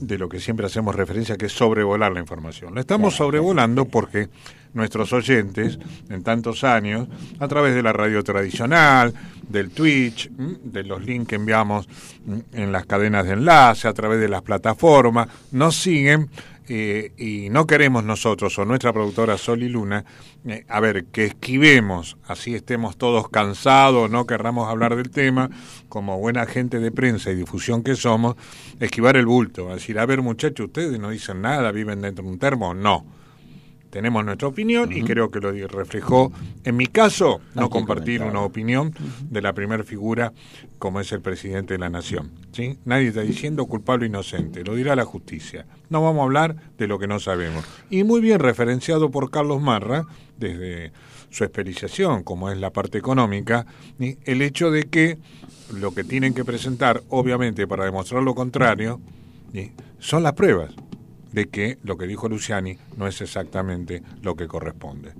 de 0.00 0.18
lo 0.18 0.28
que 0.28 0.40
siempre 0.40 0.66
hacemos 0.66 0.94
referencia, 0.94 1.36
que 1.36 1.46
es 1.46 1.52
sobrevolar 1.52 2.12
la 2.12 2.20
información. 2.20 2.74
La 2.74 2.80
estamos 2.80 3.14
sobrevolando 3.14 3.84
porque 3.84 4.28
nuestros 4.74 5.12
oyentes, 5.12 5.78
en 6.08 6.22
tantos 6.22 6.64
años, 6.64 7.08
a 7.38 7.48
través 7.48 7.74
de 7.74 7.82
la 7.82 7.92
radio 7.92 8.22
tradicional, 8.22 9.14
del 9.48 9.70
Twitch, 9.70 10.30
de 10.30 10.84
los 10.84 11.04
links 11.04 11.28
que 11.28 11.36
enviamos 11.36 11.88
en 12.52 12.72
las 12.72 12.86
cadenas 12.86 13.26
de 13.26 13.32
enlace, 13.32 13.88
a 13.88 13.92
través 13.92 14.20
de 14.20 14.28
las 14.28 14.42
plataformas, 14.42 15.28
nos 15.52 15.76
siguen 15.76 16.28
eh, 16.66 17.12
y 17.18 17.50
no 17.50 17.66
queremos 17.66 18.04
nosotros 18.04 18.58
o 18.58 18.64
nuestra 18.64 18.90
productora 18.90 19.36
Sol 19.36 19.62
y 19.62 19.68
Luna, 19.68 20.02
eh, 20.46 20.64
a 20.66 20.80
ver, 20.80 21.04
que 21.06 21.26
esquivemos, 21.26 22.16
así 22.26 22.54
estemos 22.54 22.96
todos 22.96 23.28
cansados, 23.28 24.10
no 24.10 24.26
querramos 24.26 24.70
hablar 24.70 24.96
del 24.96 25.10
tema, 25.10 25.50
como 25.90 26.18
buena 26.18 26.46
gente 26.46 26.78
de 26.80 26.90
prensa 26.90 27.30
y 27.30 27.34
difusión 27.34 27.82
que 27.82 27.96
somos, 27.96 28.36
esquivar 28.80 29.16
el 29.18 29.26
bulto, 29.26 29.74
decir, 29.74 29.98
a 29.98 30.06
ver 30.06 30.22
muchachos, 30.22 30.66
ustedes 30.66 30.98
no 30.98 31.10
dicen 31.10 31.42
nada, 31.42 31.70
viven 31.70 32.00
dentro 32.00 32.24
de 32.24 32.30
un 32.30 32.38
termo, 32.38 32.72
no. 32.72 33.04
Tenemos 33.94 34.24
nuestra 34.24 34.48
opinión 34.48 34.90
y 34.90 35.04
creo 35.04 35.30
que 35.30 35.38
lo 35.38 35.52
reflejó, 35.68 36.32
en 36.64 36.76
mi 36.76 36.88
caso, 36.88 37.40
no 37.54 37.70
compartir 37.70 38.24
una 38.24 38.40
opinión 38.40 38.92
de 39.30 39.40
la 39.40 39.52
primera 39.52 39.84
figura 39.84 40.32
como 40.80 40.98
es 40.98 41.12
el 41.12 41.20
presidente 41.20 41.74
de 41.74 41.78
la 41.78 41.90
nación. 41.90 42.32
¿sí? 42.50 42.76
Nadie 42.84 43.06
está 43.06 43.20
diciendo 43.20 43.66
culpable 43.66 44.06
o 44.06 44.08
inocente, 44.08 44.64
lo 44.64 44.74
dirá 44.74 44.96
la 44.96 45.04
justicia. 45.04 45.64
No 45.90 46.02
vamos 46.02 46.22
a 46.22 46.24
hablar 46.24 46.56
de 46.76 46.88
lo 46.88 46.98
que 46.98 47.06
no 47.06 47.20
sabemos. 47.20 47.64
Y 47.88 48.02
muy 48.02 48.20
bien 48.20 48.40
referenciado 48.40 49.12
por 49.12 49.30
Carlos 49.30 49.62
Marra, 49.62 50.06
desde 50.38 50.90
su 51.30 51.44
especialización, 51.44 52.24
como 52.24 52.50
es 52.50 52.58
la 52.58 52.70
parte 52.70 52.98
económica, 52.98 53.64
¿sí? 54.00 54.18
el 54.24 54.42
hecho 54.42 54.72
de 54.72 54.88
que 54.88 55.18
lo 55.72 55.94
que 55.94 56.02
tienen 56.02 56.34
que 56.34 56.44
presentar, 56.44 57.04
obviamente, 57.10 57.68
para 57.68 57.84
demostrar 57.84 58.24
lo 58.24 58.34
contrario, 58.34 59.00
¿sí? 59.52 59.70
son 60.00 60.24
las 60.24 60.32
pruebas 60.32 60.74
de 61.34 61.48
que 61.48 61.78
lo 61.82 61.96
que 61.98 62.06
dijo 62.06 62.28
Luciani 62.28 62.78
no 62.96 63.06
es 63.08 63.20
exactamente 63.20 64.02
lo 64.22 64.34
que 64.36 64.46
corresponde. 64.46 65.12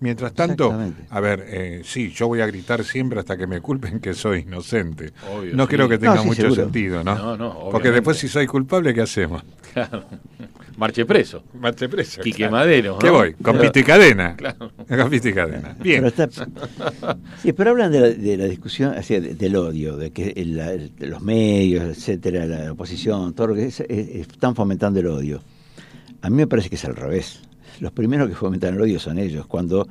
Mientras 0.00 0.34
tanto, 0.34 0.78
a 1.08 1.20
ver, 1.20 1.42
eh, 1.48 1.80
sí, 1.84 2.10
yo 2.10 2.28
voy 2.28 2.42
a 2.42 2.46
gritar 2.46 2.84
siempre 2.84 3.18
hasta 3.20 3.34
que 3.38 3.46
me 3.46 3.62
culpen 3.62 3.98
que 3.98 4.12
soy 4.12 4.40
inocente. 4.40 5.14
Obvio, 5.34 5.56
no 5.56 5.64
sí. 5.64 5.68
creo 5.70 5.88
que 5.88 5.96
tenga 5.96 6.16
No, 6.16 6.20
sí, 6.22 6.26
mucho 6.28 6.42
seguro. 6.42 6.62
sentido, 6.64 7.02
¿no? 7.02 7.14
No, 7.14 7.36
no, 7.38 7.68
Porque 7.70 7.90
después 7.90 8.18
si 8.18 8.28
soy 8.28 8.46
culpable, 8.46 8.92
¿qué 8.92 9.00
hacemos? 9.00 9.42
Claro. 9.72 10.04
Marche 10.76 11.04
preso. 11.06 11.44
Marche 11.54 11.88
preso. 11.88 12.20
Quique 12.22 12.38
claro. 12.38 12.52
Madero. 12.52 12.98
¿Qué 12.98 13.10
voy? 13.10 13.32
Con 13.34 13.42
Claro. 13.54 13.60
pito 13.60 13.78
y 13.78 13.82
cadena. 13.84 14.36
Claro. 14.36 14.72
Con 14.88 15.14
y 15.14 15.20
cadena. 15.32 15.76
Bien. 15.80 16.02
Pero 16.02 16.08
está- 16.08 16.28
sí, 17.42 17.52
pero 17.52 17.70
hablan 17.70 17.92
de 17.92 18.00
la, 18.00 18.08
de 18.08 18.36
la 18.36 18.44
discusión, 18.46 18.96
o 18.96 19.02
sea, 19.02 19.20
de- 19.20 19.34
del 19.34 19.56
odio, 19.56 19.96
de 19.96 20.10
que 20.10 20.32
el- 20.36 20.56
la- 20.56 20.72
el- 20.72 20.92
los 20.98 21.22
medios, 21.22 21.84
etcétera, 21.84 22.46
la 22.46 22.72
oposición, 22.72 23.34
todo 23.34 23.48
lo 23.48 23.54
que 23.54 23.66
es, 23.66 23.80
es- 23.80 24.08
están 24.08 24.54
fomentando 24.54 25.00
el 25.00 25.06
odio. 25.06 25.42
A 26.22 26.30
mí 26.30 26.36
me 26.36 26.46
parece 26.46 26.68
que 26.70 26.76
es 26.76 26.84
al 26.84 26.96
revés. 26.96 27.40
Los 27.80 27.92
primeros 27.92 28.28
que 28.28 28.34
fomentan 28.34 28.74
el 28.74 28.80
odio 28.80 28.98
son 28.98 29.18
ellos. 29.18 29.46
Cuando, 29.46 29.86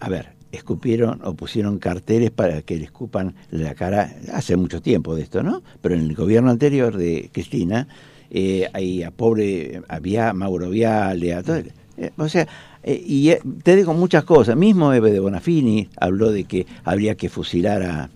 a 0.00 0.08
ver, 0.08 0.30
escupieron 0.52 1.20
o 1.24 1.34
pusieron 1.34 1.78
carteles 1.78 2.30
para 2.30 2.62
que 2.62 2.76
le 2.76 2.84
escupan 2.84 3.34
la 3.50 3.74
cara, 3.74 4.14
hace 4.32 4.56
mucho 4.56 4.80
tiempo 4.80 5.14
de 5.14 5.22
esto, 5.22 5.42
¿no? 5.42 5.62
Pero 5.80 5.94
en 5.94 6.02
el 6.02 6.14
gobierno 6.14 6.50
anterior 6.50 6.96
de 6.96 7.30
Cristina, 7.32 7.88
eh, 8.30 8.68
ahí 8.72 9.02
a 9.02 9.10
pobre, 9.10 9.82
había 9.88 10.32
Mauro 10.32 10.70
Viale, 10.70 11.34
a 11.34 11.42
todo, 11.42 11.56
eh, 11.56 12.10
o 12.16 12.28
sea, 12.28 12.46
eh, 12.82 13.02
y 13.04 13.30
eh, 13.30 13.40
te 13.62 13.74
digo 13.76 13.92
muchas 13.94 14.24
cosas. 14.24 14.56
Mismo 14.56 14.92
Eve 14.92 15.10
de 15.10 15.20
Bonafini 15.20 15.88
habló 15.98 16.30
de 16.30 16.44
que 16.44 16.66
habría 16.84 17.14
que 17.16 17.28
fusilar 17.28 17.82
a, 17.82 18.10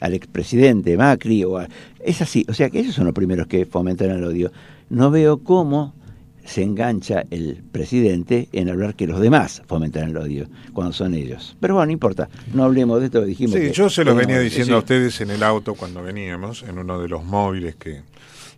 al 0.00 0.14
expresidente 0.14 0.96
Macri. 0.96 1.44
O 1.44 1.56
a- 1.58 1.68
es 2.00 2.20
así, 2.20 2.44
o 2.48 2.52
sea 2.54 2.68
que 2.70 2.80
ellos 2.80 2.94
son 2.94 3.04
los 3.06 3.14
primeros 3.14 3.46
que 3.46 3.64
fomentan 3.64 4.10
el 4.10 4.24
odio. 4.24 4.52
No 4.90 5.10
veo 5.10 5.38
cómo 5.38 5.94
se 6.44 6.62
engancha 6.62 7.24
el 7.30 7.62
presidente 7.72 8.48
en 8.52 8.68
hablar 8.68 8.94
que 8.94 9.06
los 9.06 9.18
demás 9.18 9.62
fomentan 9.66 10.10
el 10.10 10.16
odio, 10.18 10.46
cuando 10.74 10.92
son 10.92 11.14
ellos. 11.14 11.56
Pero 11.58 11.72
bueno, 11.74 11.86
no 11.86 11.92
importa, 11.92 12.28
no 12.52 12.64
hablemos 12.64 13.00
de 13.00 13.06
esto, 13.06 13.24
dijimos 13.24 13.54
Sí, 13.54 13.60
que 13.62 13.72
yo 13.72 13.88
se 13.88 14.04
los 14.04 14.12
teníamos- 14.14 14.26
venía 14.26 14.40
diciendo 14.40 14.66
sí. 14.66 14.74
a 14.74 14.78
ustedes 14.78 15.20
en 15.22 15.30
el 15.30 15.42
auto 15.42 15.74
cuando 15.74 16.02
veníamos, 16.02 16.62
en 16.64 16.78
uno 16.78 17.00
de 17.00 17.08
los 17.08 17.24
móviles 17.24 17.76
que 17.76 18.02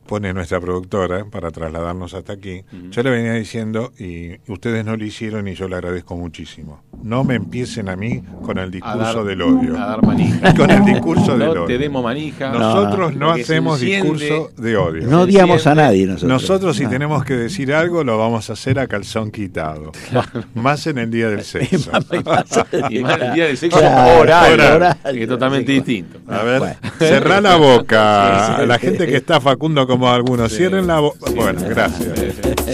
pone 0.07 0.33
nuestra 0.33 0.61
productora 0.61 1.25
para 1.25 1.51
trasladarnos 1.51 2.15
hasta 2.15 2.33
aquí. 2.35 2.63
Yo 2.91 3.03
le 3.03 3.11
venía 3.11 3.33
diciendo, 3.35 3.93
y 3.99 4.37
ustedes 4.51 4.85
no 4.85 4.97
lo 4.97 5.05
hicieron 5.05 5.49
y 5.49 5.55
yo 5.55 5.69
le 5.69 5.77
agradezco 5.77 6.17
muchísimo. 6.17 6.83
No 7.03 7.25
me 7.25 7.35
empiecen 7.35 7.89
a 7.89 7.97
mí 7.97 8.23
con 8.43 8.59
el 8.59 8.71
discurso 8.71 8.99
dar- 8.99 9.25
del 9.25 9.43
odio. 9.43 9.77
a 9.77 9.87
dar 9.87 10.03
manija. 10.07 10.55
con 10.57 10.71
el 10.71 10.85
discurso 10.85 11.37
del 11.37 11.47
No 11.49 11.51
odio. 11.53 11.65
te 11.67 11.79
demos 11.79 12.03
manija. 12.03 12.51
Nosotros 12.51 13.15
no, 13.15 13.31
hacemos 13.33 13.83
enciende- 13.83 14.13
discurso 14.19 14.51
de 14.57 14.77
odio. 14.77 15.07
No 15.09 15.23
odiamos 15.23 15.67
a 15.67 15.75
nadie 15.75 16.07
nosotros. 16.07 16.29
Nosotros 16.31 16.77
si 16.77 16.85
No. 16.85 16.91
tenemos 16.91 17.25
que 17.25 17.35
decir 17.35 17.73
algo 17.75 18.03
lo 18.05 18.17
vamos 18.19 18.49
a 18.51 18.55
hacer 18.55 18.79
a 18.79 18.87
calzón 18.87 19.31
quitado. 19.31 19.93
Más 20.55 20.87
en 20.87 20.99
el 20.99 21.11
día 21.11 21.29
del 21.29 21.43
sexo. 21.45 21.91
Y 22.91 23.01
más 23.01 23.21
el 23.21 23.33
día 23.35 23.47
del 23.47 23.57
sexo 23.57 23.79
Claro, 23.79 24.21
oral, 24.21 24.61
oral. 24.61 24.97
que 25.05 25.23
es 25.23 25.29
totalmente 25.29 25.73
distinto. 25.73 26.19
A 26.29 26.43
ver, 26.43 26.59
Bueno. 26.61 26.77
cerrá 26.99 27.41
la 27.41 27.57
boca. 27.57 28.47
Sí, 28.57 28.63
sí. 28.63 28.67
La 28.67 28.79
gente 28.79 29.07
que 29.07 29.17
está 29.17 29.41
Facundo 29.41 29.87
como 29.97 30.11
algunos. 30.11 30.53
Cierren 30.53 30.87
la 30.87 31.01
boca. 31.01 31.31
Bueno, 31.35 31.59
gracias. 31.67 32.09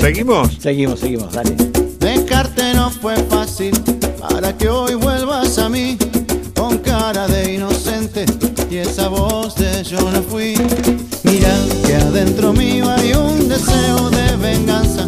¿Seguimos? 0.01 0.59
Seguimos, 0.59 0.99
seguimos, 0.99 1.33
dale. 1.33 1.55
Dejarte 2.01 2.75
no 2.75 2.91
fue 2.91 3.15
fácil 3.31 3.73
para 4.29 4.57
que 4.57 4.69
hoy 4.69 4.95
vuelvas 4.95 5.57
a 5.59 5.69
mí 5.69 5.97
con 6.57 6.79
cara 6.79 7.29
de 7.29 7.55
inocente 7.55 8.27
y 8.69 8.79
esa 8.79 9.07
voz 9.07 9.55
de 9.55 9.85
yo 9.85 10.01
no 10.11 10.21
fui. 10.23 10.55
Mira 11.23 11.55
que 11.87 11.95
adentro 11.95 12.53
mío 12.53 12.91
hay 12.91 13.13
un 13.13 13.49
deseo 13.49 14.11
de 14.11 14.37
venganza, 14.39 15.07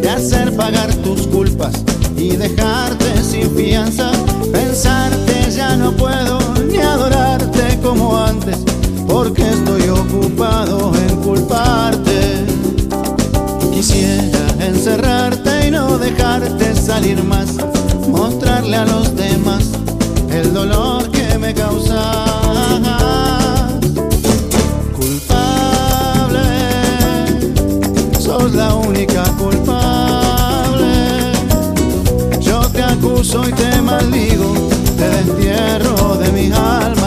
de 0.00 0.08
hacer 0.08 0.54
pagar 0.54 0.94
tus 0.96 1.26
culpas 1.26 1.72
y 2.16 2.36
dejarte 2.36 3.20
sin 3.20 3.50
fianza. 3.56 4.12
Pensarte 4.52 5.50
ya 5.50 5.76
no 5.76 5.90
puedo 5.90 6.38
ni 6.70 6.78
adorarte 6.78 7.80
como 7.82 8.16
antes, 8.16 8.58
porque 9.08 9.42
estoy 9.42 9.88
ocupado 9.88 10.97
dejarte 16.10 16.74
salir 16.74 17.22
más, 17.22 17.48
mostrarle 18.08 18.76
a 18.76 18.84
los 18.86 19.14
demás 19.14 19.64
el 20.30 20.54
dolor 20.54 21.10
que 21.10 21.38
me 21.38 21.52
causas. 21.52 21.98
Culpable, 24.96 26.48
sos 28.18 28.54
la 28.54 28.74
única 28.74 29.24
culpable. 29.38 30.94
Yo 32.40 32.60
te 32.70 32.82
acuso 32.82 33.46
y 33.48 33.52
te 33.52 33.82
maldigo, 33.82 34.68
te 34.96 35.08
destierro 35.08 36.16
de 36.16 36.32
mi 36.32 36.46
alma 36.52 36.97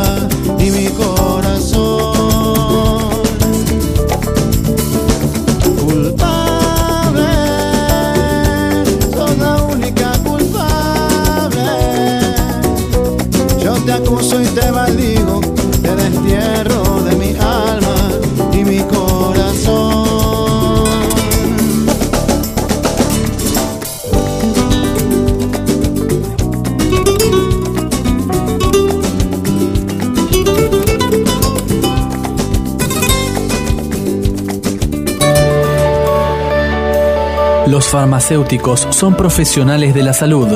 farmacéuticos 37.92 38.88
son 38.92 39.18
profesionales 39.18 39.94
de 39.94 40.02
la 40.02 40.14
salud, 40.14 40.48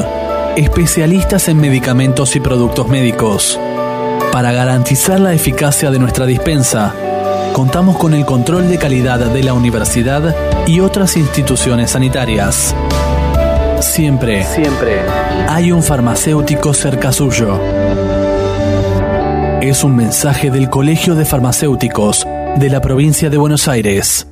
especialistas 0.56 1.50
en 1.50 1.60
medicamentos 1.60 2.34
y 2.38 2.40
productos 2.40 2.88
médicos. 2.88 3.60
Para 4.32 4.54
garantizar 4.54 5.20
la 5.20 5.34
eficacia 5.34 5.92
de 5.92 6.00
nuestra 6.00 6.26
dispensa, 6.26 6.96
contamos 7.52 7.98
con 7.98 8.14
el 8.14 8.26
control 8.26 8.70
de 8.70 8.78
calidad 8.78 9.20
de 9.20 9.44
la 9.44 9.54
universidad 9.54 10.34
y 10.66 10.80
otras 10.80 11.18
instituciones 11.18 11.92
sanitarias. 11.92 12.74
Siempre, 13.82 14.46
siempre 14.46 15.02
hay 15.50 15.74
un 15.74 15.84
farmacéutico 15.84 16.74
cerca 16.74 17.12
suyo. 17.12 17.60
Es 19.62 19.84
un 19.84 19.94
mensaje 19.98 20.52
del 20.52 20.70
Colegio 20.70 21.16
de 21.16 21.26
Farmacéuticos 21.26 22.26
de 22.56 22.70
la 22.70 22.80
provincia 22.80 23.30
de 23.30 23.36
Buenos 23.36 23.68
Aires. 23.68 24.26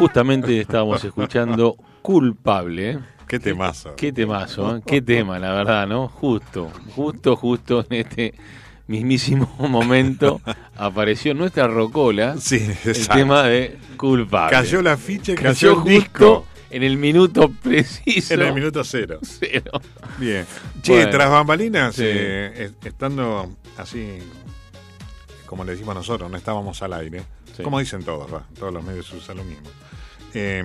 Justamente 0.00 0.58
estábamos 0.58 1.04
escuchando 1.04 1.76
Culpable. 2.00 2.90
¿eh? 2.92 2.98
Qué 3.28 3.38
temazo. 3.38 3.94
Qué 3.96 4.12
temazo, 4.14 4.78
¿eh? 4.78 4.82
qué 4.86 5.02
tema, 5.02 5.38
la 5.38 5.52
verdad, 5.52 5.86
¿no? 5.86 6.08
Justo, 6.08 6.70
justo, 6.96 7.36
justo 7.36 7.84
en 7.90 7.96
este 8.00 8.34
mismísimo 8.86 9.54
momento 9.58 10.40
apareció 10.76 11.34
nuestra 11.34 11.68
rocola 11.68 12.36
Sí, 12.38 12.66
el 12.86 13.08
tema 13.08 13.42
de 13.42 13.76
Culpable. 13.98 14.56
Cayó 14.56 14.80
la 14.80 14.96
ficha 14.96 15.34
Cayó 15.34 15.74
cayó 15.74 15.82
el 15.86 16.00
disco. 16.00 16.46
en 16.70 16.82
el 16.82 16.96
minuto 16.96 17.52
preciso. 17.62 18.32
En 18.34 18.40
el 18.40 18.54
minuto 18.54 18.82
cero. 18.84 19.18
Cero. 19.22 19.70
Bien. 20.18 20.46
Che, 20.80 20.92
Bueno. 20.94 21.10
tras 21.10 21.30
bambalinas, 21.30 21.94
Sí. 21.94 22.04
eh, 22.06 22.52
est- 22.56 22.86
estando 22.86 23.50
así, 23.76 24.18
como 25.44 25.62
le 25.64 25.72
decimos 25.72 25.94
nosotros, 25.94 26.30
no 26.30 26.38
estábamos 26.38 26.80
al 26.82 26.94
aire, 26.94 27.22
Como 27.62 27.78
dicen 27.78 28.02
todos, 28.02 28.30
todos 28.58 28.72
los 28.72 28.84
medios 28.84 29.12
usan 29.12 29.38
lo 29.38 29.44
mismo. 29.44 29.68
Eh, 30.34 30.64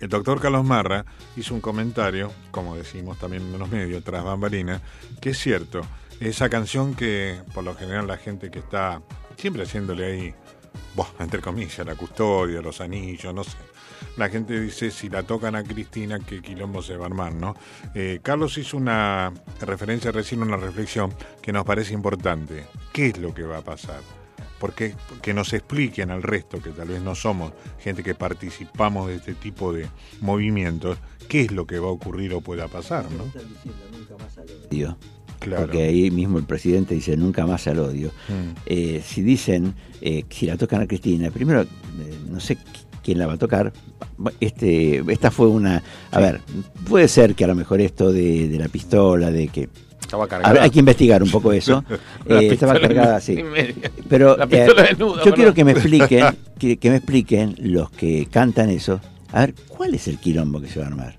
el 0.00 0.08
doctor 0.08 0.40
Carlos 0.40 0.64
Marra 0.64 1.04
hizo 1.36 1.54
un 1.54 1.60
comentario, 1.60 2.32
como 2.50 2.74
decimos 2.74 3.18
también 3.18 3.42
en 3.42 3.58
los 3.58 3.70
medios, 3.70 4.02
tras 4.02 4.24
bambalinas, 4.24 4.82
que 5.20 5.30
es 5.30 5.38
cierto, 5.38 5.82
esa 6.18 6.48
canción 6.48 6.94
que 6.94 7.40
por 7.54 7.62
lo 7.62 7.74
general 7.74 8.06
la 8.06 8.16
gente 8.16 8.50
que 8.50 8.58
está 8.58 9.00
siempre 9.36 9.62
haciéndole 9.62 10.06
ahí, 10.06 10.34
buah, 10.96 11.06
entre 11.20 11.40
comillas, 11.40 11.86
la 11.86 11.94
custodia, 11.94 12.60
los 12.60 12.80
anillos, 12.80 13.32
no 13.32 13.44
sé. 13.44 13.56
La 14.16 14.28
gente 14.28 14.60
dice, 14.60 14.90
si 14.90 15.08
la 15.08 15.22
tocan 15.22 15.54
a 15.54 15.62
Cristina, 15.62 16.18
qué 16.18 16.42
quilombo 16.42 16.82
se 16.82 16.96
va 16.96 17.04
a 17.04 17.06
armar, 17.06 17.34
¿no? 17.34 17.54
Eh, 17.94 18.18
Carlos 18.22 18.58
hizo 18.58 18.76
una 18.76 19.32
referencia 19.60 20.10
recién, 20.10 20.42
una 20.42 20.56
reflexión 20.56 21.14
que 21.40 21.52
nos 21.52 21.64
parece 21.64 21.94
importante. 21.94 22.66
¿Qué 22.92 23.06
es 23.06 23.18
lo 23.18 23.32
que 23.32 23.44
va 23.44 23.58
a 23.58 23.62
pasar? 23.62 24.00
Porque 24.62 24.94
que 25.22 25.34
nos 25.34 25.52
expliquen 25.54 26.12
al 26.12 26.22
resto, 26.22 26.62
que 26.62 26.70
tal 26.70 26.86
vez 26.86 27.02
no 27.02 27.16
somos 27.16 27.52
gente 27.80 28.04
que 28.04 28.14
participamos 28.14 29.08
de 29.08 29.16
este 29.16 29.34
tipo 29.34 29.72
de 29.72 29.88
movimientos, 30.20 30.98
qué 31.28 31.40
es 31.40 31.50
lo 31.50 31.66
que 31.66 31.80
va 31.80 31.88
a 31.88 31.90
ocurrir 31.90 32.32
o 32.32 32.40
pueda 32.40 32.68
pasar, 32.68 33.06
¿no? 33.10 33.24
odio. 34.70 34.96
Claro. 35.40 35.62
Porque 35.62 35.82
ahí 35.82 36.12
mismo 36.12 36.38
el 36.38 36.44
presidente 36.44 36.94
dice 36.94 37.16
nunca 37.16 37.44
más 37.44 37.66
al 37.66 37.80
odio. 37.80 38.10
Mm. 38.28 38.56
Eh, 38.66 39.02
si 39.04 39.22
dicen, 39.22 39.74
eh, 40.00 40.24
si 40.30 40.46
la 40.46 40.56
tocan 40.56 40.80
a 40.80 40.86
Cristina, 40.86 41.32
primero, 41.32 41.62
eh, 41.62 41.66
no 42.30 42.38
sé 42.38 42.56
qui- 42.56 42.86
quién 43.02 43.18
la 43.18 43.26
va 43.26 43.32
a 43.32 43.38
tocar. 43.38 43.72
Este, 44.38 45.02
esta 45.12 45.32
fue 45.32 45.48
una. 45.48 45.82
A 46.12 46.20
ver, 46.20 46.40
puede 46.88 47.08
ser 47.08 47.34
que 47.34 47.42
a 47.42 47.48
lo 47.48 47.56
mejor 47.56 47.80
esto 47.80 48.12
de, 48.12 48.46
de 48.46 48.58
la 48.60 48.68
pistola, 48.68 49.32
de 49.32 49.48
que. 49.48 49.68
Estaba 50.02 50.24
A 50.24 50.28
cargada. 50.28 50.52
ver, 50.52 50.62
hay 50.62 50.70
que 50.70 50.78
investigar 50.78 51.22
un 51.22 51.30
poco 51.30 51.52
eso. 51.52 51.84
Eh, 52.26 52.48
estaba 52.52 52.78
cargada, 52.78 53.20
sí. 53.20 53.42
Pero 54.08 54.36
La 54.36 54.44
eh, 54.44 54.68
desnuda, 54.90 55.24
yo 55.24 55.32
quiero 55.34 55.52
que 55.54 55.64
me 55.64 55.72
expliquen, 55.72 56.26
que, 56.58 56.76
que 56.76 56.90
me 56.90 56.96
expliquen 56.96 57.56
los 57.58 57.90
que 57.90 58.26
cantan 58.30 58.70
eso. 58.70 59.00
A 59.32 59.40
ver, 59.40 59.54
¿cuál 59.68 59.94
es 59.94 60.06
el 60.08 60.18
quilombo 60.18 60.60
que 60.60 60.68
se 60.68 60.78
va 60.78 60.86
a 60.86 60.88
armar? 60.88 61.16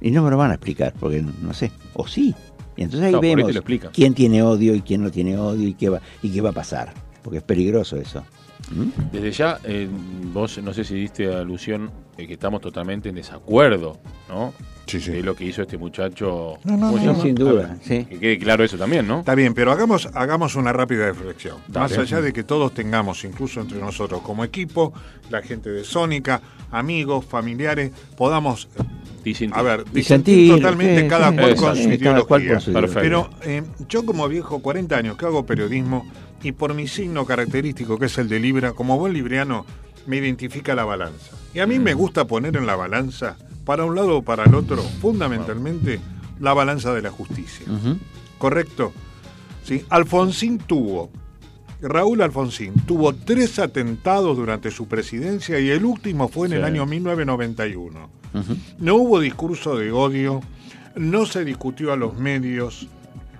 Y 0.00 0.10
no 0.10 0.22
me 0.22 0.30
lo 0.30 0.36
van 0.36 0.50
a 0.50 0.54
explicar, 0.54 0.94
porque 0.98 1.22
no 1.22 1.52
sé. 1.54 1.72
O 1.94 2.06
sí. 2.06 2.34
Y 2.76 2.82
entonces 2.82 3.06
ahí 3.06 3.12
No, 3.12 3.20
ahí 3.20 3.34
vemos 3.34 3.52
quién 3.92 4.14
tiene 4.14 4.42
odio 4.42 4.74
y 4.74 4.82
quién 4.82 5.02
no 5.02 5.10
tiene 5.10 5.38
odio 5.38 5.66
y 5.66 5.74
qué 5.74 5.88
va, 5.88 6.00
y 6.22 6.30
qué 6.30 6.40
va 6.40 6.50
a 6.50 6.52
pasar. 6.52 6.92
Porque 7.22 7.38
es 7.38 7.42
peligroso 7.42 7.96
eso. 7.96 8.22
¿Mm? 8.70 9.12
Desde 9.12 9.30
ya, 9.32 9.58
eh, 9.64 9.88
vos 10.32 10.58
no 10.62 10.72
sé 10.74 10.84
si 10.84 10.94
diste 10.94 11.32
alusión 11.34 11.90
de 12.16 12.26
que 12.26 12.34
estamos 12.34 12.60
totalmente 12.60 13.08
en 13.08 13.14
desacuerdo, 13.14 13.98
¿no? 14.28 14.52
Sí, 14.86 15.00
sí. 15.00 15.10
De 15.10 15.22
lo 15.22 15.34
que 15.34 15.44
hizo 15.44 15.62
este 15.62 15.76
muchacho. 15.76 16.58
No, 16.64 16.76
no, 16.76 16.90
¿cómo 16.92 16.98
se 16.98 17.06
no, 17.06 17.22
sin 17.22 17.34
duda, 17.34 17.76
sí. 17.82 18.04
Que 18.04 18.18
quede 18.20 18.38
claro 18.38 18.62
eso 18.64 18.76
también, 18.78 19.06
¿no? 19.06 19.20
Está 19.20 19.34
bien, 19.34 19.52
pero 19.54 19.72
hagamos, 19.72 20.08
hagamos 20.14 20.54
una 20.54 20.72
rápida 20.72 21.06
reflexión. 21.06 21.56
Dale. 21.68 21.88
Más 21.88 21.98
allá 21.98 22.20
de 22.20 22.32
que 22.32 22.44
todos 22.44 22.72
tengamos, 22.72 23.24
incluso 23.24 23.60
entre 23.60 23.78
nosotros 23.80 24.20
como 24.22 24.44
equipo, 24.44 24.92
la 25.30 25.42
gente 25.42 25.70
de 25.70 25.82
Sónica, 25.84 26.40
amigos, 26.70 27.24
familiares, 27.24 27.90
podamos, 28.16 28.68
Disentir. 29.24 29.58
a 29.58 29.62
ver, 29.62 29.84
disentir 29.90 30.36
sentir, 30.50 30.54
totalmente 30.54 31.02
sí, 31.02 31.08
cada 31.08 31.30
sí, 31.30 31.36
cual 31.36 31.56
con 31.56 31.76
su 31.76 31.82
Sí, 31.82 31.98
cada 31.98 32.22
cual 32.22 32.42
ideología. 32.42 32.52
con 32.54 32.60
su 32.60 32.70
ideología. 32.70 33.00
Pero 33.02 33.30
eh, 33.42 33.62
yo 33.88 34.06
como 34.06 34.28
viejo, 34.28 34.60
40 34.62 34.96
años 34.96 35.16
que 35.16 35.26
hago 35.26 35.44
periodismo, 35.44 36.08
y 36.44 36.52
por 36.52 36.74
mi 36.74 36.86
signo 36.86 37.24
característico, 37.26 37.98
que 37.98 38.06
es 38.06 38.16
el 38.18 38.28
de 38.28 38.38
Libra, 38.38 38.72
como 38.72 38.96
buen 38.98 39.12
libriano, 39.14 39.66
me 40.06 40.18
identifica 40.18 40.76
la 40.76 40.84
balanza. 40.84 41.36
Y 41.54 41.58
a 41.58 41.66
mí 41.66 41.80
me 41.80 41.94
gusta 41.94 42.26
poner 42.26 42.56
en 42.56 42.66
la 42.66 42.76
balanza, 42.76 43.36
para 43.66 43.84
un 43.84 43.96
lado 43.96 44.18
o 44.18 44.22
para 44.22 44.44
el 44.44 44.54
otro, 44.54 44.80
fundamentalmente, 44.80 46.00
la 46.40 46.54
balanza 46.54 46.94
de 46.94 47.02
la 47.02 47.10
justicia. 47.10 47.66
¿Correcto? 48.38 48.92
Sí, 49.64 49.84
Alfonsín 49.90 50.58
tuvo, 50.58 51.10
Raúl 51.82 52.22
Alfonsín 52.22 52.74
tuvo 52.86 53.12
tres 53.12 53.58
atentados 53.58 54.36
durante 54.36 54.70
su 54.70 54.86
presidencia 54.86 55.58
y 55.58 55.68
el 55.70 55.84
último 55.84 56.28
fue 56.28 56.46
en 56.46 56.54
el 56.54 56.64
año 56.64 56.86
1991. 56.86 58.08
Ujú. 58.34 58.56
No 58.78 58.94
hubo 58.94 59.18
discurso 59.18 59.76
de 59.76 59.90
odio, 59.90 60.40
no 60.94 61.26
se 61.26 61.44
discutió 61.44 61.92
a 61.92 61.96
los 61.96 62.16
medios, 62.16 62.86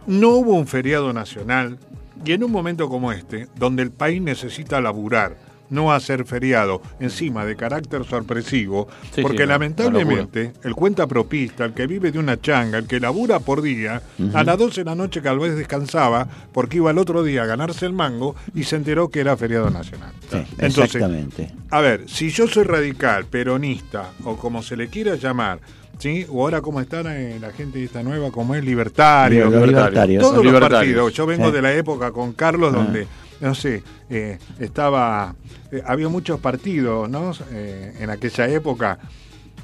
no 0.08 0.30
hubo 0.30 0.54
un 0.54 0.66
feriado 0.66 1.12
nacional 1.12 1.78
y 2.24 2.32
en 2.32 2.42
un 2.42 2.50
momento 2.50 2.88
como 2.88 3.12
este, 3.12 3.46
donde 3.56 3.84
el 3.84 3.92
país 3.92 4.20
necesita 4.20 4.80
laburar 4.80 5.45
no 5.70 5.92
a 5.92 6.00
ser 6.00 6.24
feriado, 6.24 6.80
encima 7.00 7.44
de 7.44 7.56
carácter 7.56 8.04
sorpresivo, 8.04 8.88
Sí, 9.14 9.22
porque 9.22 9.42
sí, 9.42 9.46
lamentablemente 9.48 10.52
el 10.64 10.74
cuenta 10.74 11.06
propista, 11.06 11.64
el 11.64 11.72
que 11.74 11.86
vive 11.86 12.12
de 12.12 12.18
una 12.18 12.40
changa, 12.40 12.78
el 12.78 12.86
que 12.86 13.00
labura 13.00 13.40
por 13.40 13.62
día, 13.62 14.02
a 14.34 14.44
las 14.44 14.58
12 14.58 14.82
de 14.82 14.84
la 14.84 14.94
noche 14.94 15.20
tal 15.20 15.38
vez 15.38 15.56
descansaba 15.56 16.26
porque 16.52 16.78
iba 16.78 16.90
el 16.90 16.98
otro 16.98 17.22
día 17.22 17.42
a 17.42 17.46
ganarse 17.46 17.86
el 17.86 17.92
mango 17.92 18.34
y 18.54 18.64
se 18.64 18.76
enteró 18.76 19.08
que 19.08 19.20
era 19.20 19.36
feriado 19.36 19.70
nacional. 19.70 20.12
Entonces, 20.58 20.78
Exactamente. 20.78 21.50
a 21.70 21.80
ver, 21.80 22.04
si 22.08 22.30
yo 22.30 22.46
soy 22.48 22.64
radical, 22.64 23.26
peronista, 23.26 24.10
o 24.24 24.36
como 24.36 24.62
se 24.62 24.76
le 24.76 24.88
quiera 24.88 25.14
llamar, 25.16 25.60
¿sí? 25.98 26.26
O 26.30 26.42
ahora 26.42 26.60
como 26.60 26.80
está 26.80 27.00
eh, 27.16 27.38
la 27.40 27.52
gente 27.52 27.82
esta 27.82 28.02
nueva, 28.02 28.30
como 28.30 28.54
es 28.54 28.64
libertario, 28.64 29.48
libertarios. 29.50 30.22
todos 30.22 30.44
los 30.44 30.60
partidos. 30.60 31.12
Yo 31.12 31.26
vengo 31.26 31.46
Sí. 31.48 31.52
de 31.52 31.62
la 31.62 31.72
época 31.72 32.10
con 32.12 32.32
Carlos 32.32 32.72
Ah. 32.74 32.76
donde, 32.76 33.06
no 33.40 33.54
sé, 33.54 33.82
eh, 34.10 34.38
estaba, 34.58 35.34
eh, 35.72 35.82
había 35.86 36.08
muchos 36.08 36.40
partidos, 36.40 37.08
¿no? 37.08 37.32
Eh, 37.52 37.94
en 38.00 38.10
aquella 38.10 38.48
época. 38.48 38.98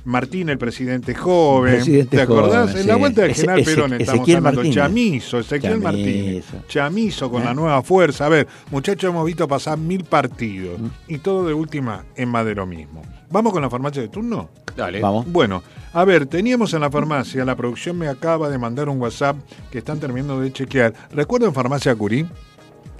Martín, 0.04 0.48
el 0.48 0.58
presidente 0.58 1.14
joven. 1.14 1.74
Presidente 1.76 2.16
¿Te 2.16 2.22
acordás? 2.24 2.70
joven, 2.70 2.80
en 2.82 2.86
la 2.88 2.94
sí. 2.94 2.98
vuelta 3.00 3.22
del 3.22 3.30
Ese- 3.30 3.40
general 3.42 3.60
ese- 3.60 3.70
Perón 3.74 3.92
estamos 3.92 4.14
Ezequiel 4.14 4.36
hablando. 4.38 4.56
Martínez. 4.62 4.74
Chamizo, 4.74 5.38
Ezequiel 5.38 5.72
Chamizo. 5.72 5.84
Martínez. 5.84 6.44
Chamizo 6.66 7.30
con 7.30 7.42
¿Eh? 7.42 7.44
la 7.44 7.54
nueva 7.54 7.82
fuerza. 7.82 8.26
A 8.26 8.28
ver, 8.28 8.48
muchachos, 8.72 9.08
hemos 9.10 9.24
visto 9.24 9.46
pasar 9.46 9.78
mil 9.78 10.02
partidos. 10.02 10.80
Mm. 10.80 10.86
Y 11.06 11.18
todo 11.18 11.46
de 11.46 11.54
última 11.54 12.04
en 12.16 12.28
más 12.30 12.44
de 12.44 12.56
lo 12.56 12.66
mismo. 12.66 13.02
¿Vamos 13.30 13.52
con 13.52 13.62
la 13.62 13.70
farmacia 13.70 14.02
de 14.02 14.08
turno? 14.08 14.50
Dale. 14.76 15.00
Vamos. 15.00 15.24
Bueno, 15.30 15.62
a 15.92 16.04
ver, 16.04 16.26
teníamos 16.26 16.74
en 16.74 16.80
la 16.80 16.90
farmacia, 16.90 17.44
la 17.44 17.54
producción 17.54 17.96
me 17.96 18.08
acaba 18.08 18.48
de 18.48 18.58
mandar 18.58 18.88
un 18.88 19.00
WhatsApp 19.00 19.36
que 19.70 19.78
están 19.78 20.00
terminando 20.00 20.40
de 20.40 20.52
chequear. 20.52 20.92
¿Recuerdan 21.12 21.54
Farmacia 21.54 21.94
Curí? 21.94 22.26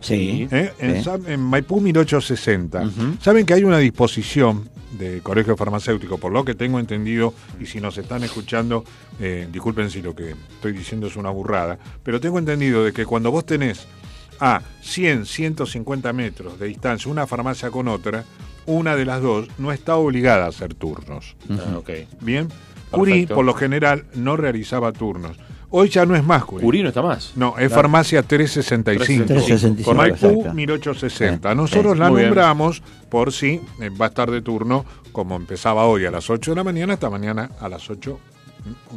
Sí. 0.03 0.47
¿Eh? 0.51 0.73
En, 0.79 0.97
Sí. 0.99 1.03
Sa- 1.05 1.19
en 1.27 1.41
Maipú 1.41 1.81
1860. 1.81 2.91
Saben 3.21 3.47
que 3.47 3.55
hay 3.55 3.65
una 3.65 3.79
disposición 3.79 4.69
del 4.99 5.23
Colegio 5.23 5.57
Farmacéutico, 5.57 6.19
por 6.19 6.33
lo 6.33 6.45
que 6.45 6.55
tengo 6.55 6.79
entendido, 6.79 7.33
y 7.59 7.65
si 7.67 7.81
nos 7.81 7.97
están 7.97 8.23
escuchando, 8.25 8.85
eh, 9.21 9.49
disculpen 9.51 9.89
si 9.91 10.03
lo 10.03 10.15
que 10.15 10.35
estoy 10.55 10.73
diciendo 10.73 11.07
es 11.07 11.17
una 11.17 11.31
burrada, 11.31 11.79
pero 12.03 12.21
tengo 12.21 12.39
entendido 12.39 12.85
de 12.85 12.93
que 12.93 13.07
cuando 13.07 13.31
vos 13.31 13.47
tenés 13.47 13.87
a 14.39 14.61
100, 14.83 15.25
150 15.25 16.13
metros 16.13 16.59
de 16.59 16.67
distancia 16.67 17.11
una 17.11 17.27
farmacia 17.27 17.71
con 17.71 17.89
otra, 17.89 18.25
una 18.67 18.95
de 18.97 19.05
las 19.07 19.23
dos 19.23 19.49
no 19.59 19.73
está 19.73 19.97
obligada 19.97 20.45
a 20.45 20.49
hacer 20.49 20.75
turnos. 20.75 21.37
Ah, 21.51 21.79
ok. 21.79 21.91
Bien. 22.21 22.49
Curí, 22.91 23.13
Perfecto. 23.13 23.35
por 23.37 23.45
lo 23.47 23.55
general, 23.55 24.05
no 24.15 24.37
realizaba 24.37 24.93
turnos. 24.93 25.37
Hoy 25.73 25.89
ya 25.89 26.05
no 26.07 26.15
es 26.15 26.23
más 26.23 26.45
Curí. 26.45 26.63
Curí 26.63 26.83
no 26.83 26.89
está 26.89 27.01
más. 27.03 27.33
No, 27.35 27.51
es 27.59 27.69
Claro. 27.69 27.75
farmacia 27.75 28.23
365. 28.23 29.25
365, 29.27 29.89
Con 29.89 29.97
Maipú 29.97 30.27
exacto. 30.27 30.55
1860. 30.55 31.51
Sí, 31.51 31.57
Nosotros 31.57 31.99
la 31.99 32.09
Muy 32.11 32.17
bien. 32.21 32.29
nombramos 32.29 32.83
por 33.09 33.33
si 33.33 33.61
eh, 33.81 33.89
va 33.91 34.07
a 34.07 34.09
estar 34.09 34.31
de 34.31 34.43
turno, 34.43 34.85
como 35.13 35.35
empezaba 35.37 35.87
hoy 35.87 36.05
a 36.05 36.11
las 36.11 36.29
8 36.31 36.51
de 36.53 36.57
la 36.57 36.65
mañana, 36.65 36.93
hasta 36.95 37.09
mañana 37.11 37.51
a 37.59 37.69
las 37.69 37.89
8 37.91 38.19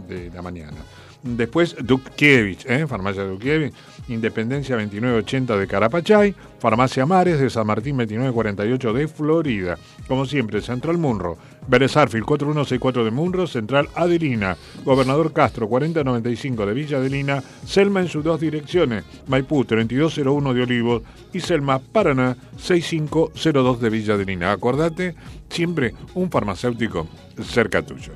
de 0.08 0.30
la 0.34 0.42
mañana. 0.42 0.78
Después, 1.24 1.76
Dukkiewicz, 1.82 2.66
¿eh? 2.68 2.86
Farmacia 2.86 3.24
Dukkiewicz, 3.24 3.74
Independencia 4.10 4.76
2980 4.76 5.58
de 5.58 5.66
Carapachay, 5.66 6.36
Farmacia 6.60 7.06
Mares 7.08 7.40
de 7.40 7.50
San 7.50 7.66
Martín 7.66 7.98
2948 7.98 8.94
de 8.94 9.08
Florida. 9.08 9.78
Como 10.08 10.26
siempre, 10.28 10.62
Central 10.62 11.00
Munro, 11.00 11.36
Vélez 11.68 11.98
Arfield 11.98 12.26
4164 12.26 13.04
de 13.04 13.12
Munro, 13.12 13.48
Central 13.48 13.90
Adelina, 13.96 14.58
Gobernador 14.84 15.34
Castro 15.34 15.68
4095 15.68 16.66
de 16.66 16.74
Villa 16.74 16.98
Adelina, 16.98 17.44
Selma 17.66 18.02
en 18.02 18.08
sus 18.08 18.24
dos 18.24 18.40
direcciones, 18.40 19.04
Maipú 19.28 19.66
3201 19.66 20.54
de 20.54 20.64
Olivos 20.64 21.04
y 21.34 21.40
Selma 21.40 21.80
Paraná 21.80 22.38
6502 22.58 23.82
de 23.82 23.90
Villa 23.90 24.14
Adelina. 24.14 24.52
Acordate, 24.52 25.16
siempre 25.50 25.94
un 26.14 26.30
farmacéutico 26.30 27.08
cerca 27.44 27.82
tuyo. 27.82 28.14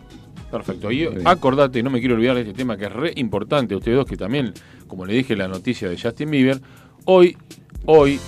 Perfecto. 0.51 0.91
Y 0.91 1.07
acordate, 1.25 1.83
no 1.83 1.89
me 1.89 1.99
quiero 1.99 2.15
olvidar 2.15 2.35
de 2.35 2.41
este 2.41 2.53
tema 2.53 2.77
que 2.77 2.85
es 2.85 2.93
re 2.93 3.13
importante, 3.15 3.75
ustedes 3.75 3.97
dos 3.97 4.05
que 4.05 4.17
también, 4.17 4.53
como 4.87 5.05
le 5.05 5.13
dije 5.13 5.35
la 5.35 5.47
noticia 5.47 5.89
de 5.89 5.99
Justin 5.99 6.31
Bieber, 6.31 6.59
hoy, 7.05 7.37
hoy 7.85 8.19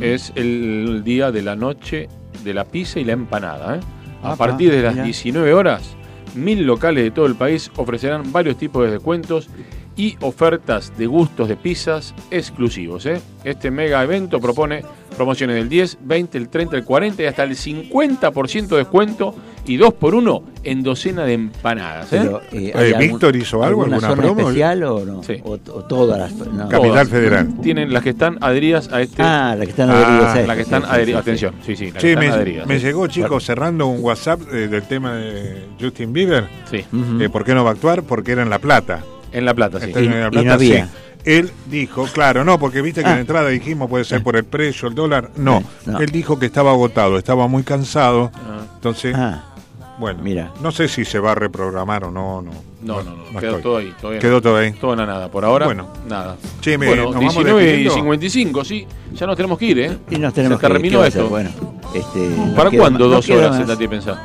es 0.00 0.32
el 0.36 1.02
día 1.04 1.32
de 1.32 1.42
la 1.42 1.56
noche 1.56 2.08
de 2.44 2.54
la 2.54 2.64
pizza 2.64 3.00
y 3.00 3.04
la 3.04 3.12
empanada. 3.12 3.76
¿eh? 3.76 3.80
A 4.22 4.36
partir 4.36 4.70
de 4.70 4.82
las 4.82 4.94
mirá. 4.94 5.04
19 5.04 5.52
horas, 5.52 5.96
mil 6.34 6.64
locales 6.64 7.04
de 7.04 7.10
todo 7.10 7.26
el 7.26 7.34
país 7.34 7.70
ofrecerán 7.76 8.32
varios 8.32 8.56
tipos 8.56 8.84
de 8.84 8.92
descuentos 8.92 9.48
y 9.96 10.16
ofertas 10.20 10.96
de 10.96 11.06
gustos 11.06 11.48
de 11.48 11.56
pizzas 11.56 12.14
exclusivos. 12.30 13.06
¿eh? 13.06 13.20
Este 13.44 13.70
mega 13.70 14.02
evento 14.02 14.40
propone 14.40 14.82
promociones 15.20 15.56
del 15.56 15.68
10, 15.68 15.98
20, 16.02 16.38
el 16.38 16.48
30, 16.48 16.76
el 16.78 16.84
40 16.84 17.22
y 17.22 17.26
hasta 17.26 17.42
el 17.44 17.50
50% 17.50 18.68
de 18.68 18.76
descuento 18.78 19.34
y 19.66 19.76
2 19.76 19.92
por 19.94 20.14
1 20.14 20.42
en 20.64 20.82
docena 20.82 21.24
de 21.24 21.34
empanadas. 21.34 22.10
¿eh? 22.14 22.18
Pero, 22.22 22.40
eh, 22.52 22.72
¿hay 22.74 22.90
Eh, 22.90 22.94
algún- 22.94 22.98
¿Víctor 23.00 23.36
hizo 23.36 23.62
algo, 23.62 23.82
alguna 23.82 23.96
alguna 23.96 24.08
zona 24.08 24.22
promo? 24.22 24.40
especial 24.48 24.82
o 24.84 25.04
no? 25.04 25.22
Sí. 25.22 25.34
O, 25.44 25.52
o 25.52 25.58
todas 25.84 26.18
las. 26.18 26.32
no. 26.32 26.68
Capital 26.68 26.80
Todas. 26.90 27.08
Federal. 27.10 27.48
Tienen 27.60 27.92
las 27.92 28.02
que 28.02 28.10
están 28.10 28.38
adheridas 28.40 28.90
a 28.90 29.02
este. 29.02 29.22
Ah, 29.22 29.54
las 29.58 29.66
que 29.66 29.70
están 29.72 29.90
Ah, 29.90 29.92
adheridas. 29.92 30.22
a 30.22 30.24
las 30.24 30.38
esto, 30.40 30.54
que 30.54 30.62
están 30.62 30.82
sí, 30.82 30.88
adheridas. 30.90 31.24
sí. 31.24 31.30
Atención, 31.30 31.54
sí, 31.66 31.76
sí, 31.76 31.84
las 31.84 31.94
que 31.94 32.00
Che, 32.00 32.08
están 32.12 32.24
me, 32.26 32.30
adheridas. 32.32 32.66
me 32.66 32.78
llegó, 32.78 33.06
chicos, 33.08 33.44
cerrando 33.44 33.86
un 33.88 34.02
WhatsApp 34.02 34.40
eh, 34.52 34.68
del 34.68 34.82
tema 34.84 35.14
de 35.16 35.66
Justin 35.78 36.12
Bieber. 36.14 36.44
Sí. 36.70 36.84
Eh, 37.20 37.28
¿Por 37.28 37.44
qué 37.44 37.54
no 37.54 37.62
va 37.62 37.70
a 37.70 37.72
actuar? 37.74 38.02
Porque 38.04 38.32
era 38.32 38.42
en 38.42 38.48
La 38.50 38.58
Plata. 38.58 39.00
En 39.32 39.44
La 39.44 39.54
Plata, 39.54 39.80
sí. 39.80 39.92
En 39.94 40.10
La 40.10 40.16
y 40.18 40.24
no 40.24 40.30
Plata, 40.30 40.54
había. 40.54 40.86
sí. 40.86 40.90
Él 41.24 41.50
dijo, 41.66 42.04
claro, 42.12 42.44
no, 42.44 42.58
porque 42.58 42.80
viste 42.80 43.02
que 43.02 43.06
Ah. 43.08 43.10
en 43.10 43.16
la 43.16 43.20
entrada 43.20 43.48
dijimos 43.50 43.90
puede 43.90 44.04
ser 44.04 44.22
por 44.22 44.36
el 44.36 44.44
precio, 44.44 44.88
el 44.88 44.94
dólar. 44.94 45.30
No, 45.36 45.58
Eh, 45.58 45.64
no. 45.86 45.98
él 46.00 46.10
dijo 46.10 46.38
que 46.38 46.46
estaba 46.46 46.70
agotado, 46.70 47.18
estaba 47.18 47.46
muy 47.46 47.62
cansado. 47.62 48.30
Ah. 48.34 48.60
Entonces, 48.76 49.14
Ah, 49.14 49.44
bueno, 49.98 50.22
mira. 50.22 50.50
no 50.62 50.72
sé 50.72 50.88
si 50.88 51.04
se 51.04 51.18
va 51.18 51.32
a 51.32 51.34
reprogramar 51.34 52.04
o 52.04 52.10
no. 52.10 52.40
No, 52.40 52.50
No, 52.82 53.02
no, 53.02 53.10
no, 53.30 53.38
quedó 53.38 53.50
estoy. 53.58 53.62
todo 53.62 53.76
ahí. 53.76 53.94
Todavía 54.00 54.20
Quedó 54.20 54.32
no. 54.36 54.40
todo 54.40 54.56
ahí. 54.56 54.72
Todo 54.72 54.92
en 54.94 54.98
la 55.00 55.04
nada. 55.06 55.28
Por 55.30 55.44
ahora, 55.44 55.66
Bueno. 55.66 55.88
nada. 56.08 56.36
Che, 56.62 56.78
me- 56.78 56.86
bueno, 56.86 57.02
nos 57.04 57.14
vamos 57.16 57.34
19 57.34 57.60
y 57.62 57.66
despidiendo. 57.66 57.94
55, 57.94 58.64
sí. 58.64 58.86
Ya 59.12 59.26
nos 59.26 59.36
tenemos 59.36 59.58
que 59.58 59.66
ir, 59.66 59.78
¿eh? 59.80 59.98
Y 60.10 60.16
nos 60.16 60.32
tenemos 60.32 60.58
Se 60.58 60.66
que 60.66 60.72
terminó 60.72 60.90
¿qué 60.92 60.96
va 60.96 61.04
a 61.04 61.08
hacer? 61.08 61.20
esto. 61.20 61.28
Bueno, 61.30 61.50
este, 61.94 62.30
¿Para 62.56 62.70
cuándo 62.70 63.06
dos 63.10 63.28
horas? 63.28 63.60
y 63.78 63.88
pensá. 63.88 64.22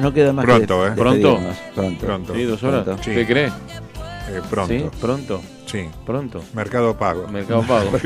No 0.00 0.12
queda 0.12 0.32
más 0.32 0.44
Pronto, 0.44 0.82
que 0.82 0.88
¿eh? 0.88 0.92
Pronto. 0.96 1.38
Pronto. 1.76 2.06
Pronto. 2.06 2.34
¿Sí? 2.34 2.42
¿Dos 2.42 2.60
horas? 2.64 2.82
Pronto. 2.82 3.02
Sí. 3.04 3.12
¿Qué 3.12 3.24
crees? 3.26 3.52
Eh, 4.28 4.40
pronto. 4.50 4.72
¿Sí? 4.72 4.84
¿Pronto? 5.00 5.40
Sí. 5.66 5.88
¿Pronto? 6.04 6.42
Mercado 6.54 6.96
Pago. 6.96 7.28
Mercado 7.28 7.62
Pago. 7.62 7.90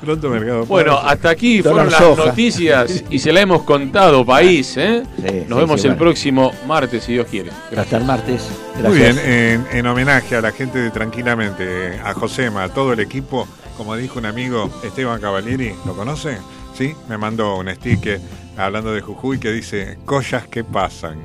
Pronto 0.00 0.30
Mercado 0.30 0.60
Pago. 0.60 0.66
Bueno, 0.66 0.98
hasta 0.98 1.30
aquí 1.30 1.62
fueron 1.62 1.90
las 1.90 2.00
soja. 2.00 2.26
noticias 2.26 3.04
y 3.10 3.18
se 3.18 3.32
la 3.32 3.40
hemos 3.40 3.62
contado, 3.62 4.24
país. 4.24 4.76
¿eh? 4.76 5.02
Sí, 5.16 5.44
Nos 5.48 5.58
sí, 5.58 5.64
vemos 5.64 5.80
sí, 5.80 5.86
el 5.86 5.94
bueno. 5.94 6.04
próximo 6.04 6.52
martes, 6.66 7.04
si 7.04 7.12
Dios 7.12 7.26
quiere. 7.30 7.50
Hasta 7.76 7.96
el 7.96 8.04
martes. 8.04 8.48
Muy 8.82 8.98
bien, 8.98 9.14
Gracias. 9.14 9.26
en, 9.26 9.66
en 9.72 9.86
homenaje 9.86 10.36
a 10.36 10.40
la 10.40 10.52
gente 10.52 10.78
de 10.78 10.90
Tranquilamente, 10.90 11.98
a 12.04 12.14
Josema, 12.14 12.64
a 12.64 12.68
todo 12.68 12.92
el 12.92 13.00
equipo, 13.00 13.46
como 13.76 13.96
dijo 13.96 14.18
un 14.18 14.26
amigo 14.26 14.70
Esteban 14.84 15.20
Cavalieri, 15.20 15.74
¿lo 15.86 15.94
conoce? 15.94 16.38
Sí, 16.76 16.94
me 17.08 17.18
mandó 17.18 17.56
un 17.56 17.68
sticker 17.74 18.20
hablando 18.56 18.92
de 18.92 19.00
Jujuy 19.00 19.38
que 19.38 19.50
dice, 19.52 19.98
collas 20.04 20.46
que 20.46 20.64
pasan. 20.64 21.18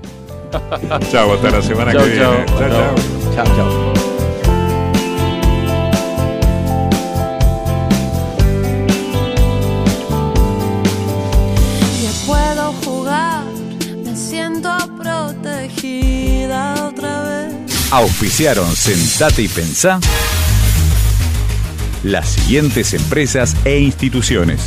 chao, 1.11 1.33
hasta 1.33 1.49
la 1.51 1.61
semana 1.61 1.91
que 1.91 1.97
viene. 1.97 2.19
chao. 2.19 2.45
Chao, 2.45 2.57
Chao. 2.59 2.69
chao. 2.69 2.95
Chao, 3.35 3.45
chao. 3.55 3.93
Ya 12.03 12.11
puedo 12.25 12.73
jugar, 12.83 13.43
me 14.03 14.15
siento 14.15 14.69
protegida 15.01 16.87
otra 16.89 17.21
vez. 17.23 17.53
Auspiciaron 17.91 18.75
Sentate 18.75 19.43
y 19.43 19.47
Pensá 19.47 19.99
las 22.03 22.29
siguientes 22.29 22.93
empresas 22.93 23.55
e 23.65 23.79
instituciones. 23.79 24.61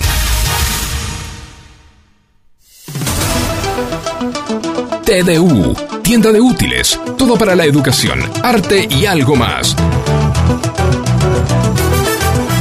TDU, 5.09 5.75
tienda 6.03 6.31
de 6.31 6.39
útiles, 6.39 7.01
todo 7.17 7.39
para 7.39 7.57
la 7.57 7.65
educación, 7.65 8.21
arte 8.43 8.87
y 8.91 9.07
algo 9.07 9.37
más. 9.37 9.75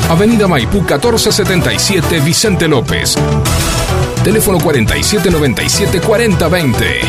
Avenida 0.09 0.47
Maipú 0.47 0.77
1477 0.77 2.21
Vicente 2.21 2.69
López. 2.69 3.15
Teléfono 4.23 4.59
4797 4.59 5.99
4020. 5.99 7.01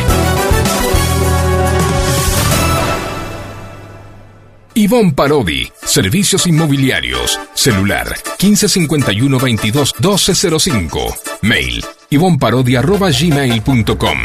Ivonne 4.73 5.13
Parodi, 5.13 5.71
Servicios 5.85 6.47
Inmobiliarios, 6.47 7.39
celular 7.53 8.13
1551 8.41 9.39
22 9.39 9.93
1205, 10.01 11.15
mail 11.43 11.85
ivonparodi.gmail.com, 12.11 14.17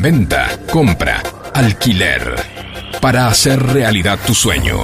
venta, 0.00 0.60
compra, 0.70 1.22
alquiler, 1.54 2.34
para 3.00 3.28
hacer 3.28 3.62
realidad 3.62 4.18
tu 4.26 4.34
sueño. 4.34 4.76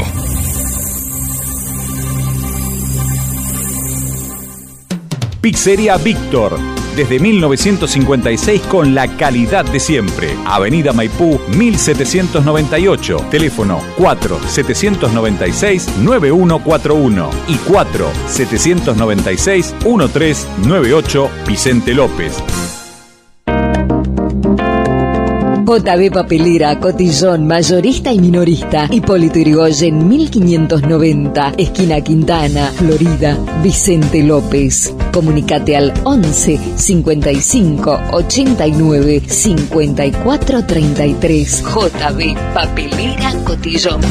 Pizzería 5.42 5.98
Víctor. 5.98 6.58
Desde 6.96 7.18
1956 7.18 8.62
con 8.62 8.94
la 8.94 9.06
calidad 9.18 9.66
de 9.66 9.78
siempre. 9.78 10.34
Avenida 10.46 10.94
Maipú 10.94 11.38
1798. 11.54 13.18
Teléfono 13.30 13.80
4 13.98 14.40
796 14.48 15.98
9141 15.98 17.30
y 17.48 17.56
4 17.56 18.08
796 18.28 19.74
1398 19.84 21.30
Vicente 21.46 21.92
López. 21.92 22.42
JB 25.66 26.12
Papelera, 26.12 26.78
Cotillón, 26.78 27.46
Mayorista 27.46 28.12
y 28.12 28.20
Minorista. 28.20 28.86
Hipólito 28.88 29.38
Yrigoyen, 29.40 30.08
1590. 30.08 31.54
Esquina 31.58 32.00
Quintana, 32.00 32.68
Florida. 32.68 33.36
Vicente 33.62 34.22
López. 34.22 34.94
Comunicate 35.16 35.74
al 35.74 35.92
11 36.04 36.60
55 36.76 38.00
89 38.12 39.22
54 39.26 40.66
33. 40.66 41.62
JB 41.62 42.36
Papelera, 42.52 43.32
Cotillón. 43.42 44.02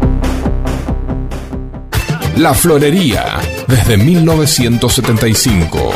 La 2.37 2.53
Florería, 2.53 3.41
desde 3.67 3.97
1975. 3.97 5.91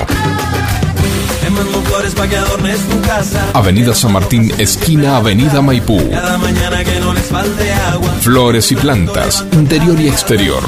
Que 2.16 2.38
adornes 2.38 2.80
tu 2.88 2.99
casa. 3.01 3.51
Avenida 3.53 3.93
San 3.93 4.13
Martín, 4.13 4.51
esquina 4.57 5.18
Avenida 5.18 5.61
Maipú. 5.61 6.09
Cada 6.09 6.39
mañana 6.39 6.84
que 6.84 6.99
no 6.99 7.13
les 7.13 7.26
falte 7.26 7.72
agua. 7.72 8.09
Flores 8.22 8.72
y 8.72 8.76
plantas, 8.76 9.45
interior 9.51 9.99
y 9.99 10.07
exterior. 10.07 10.63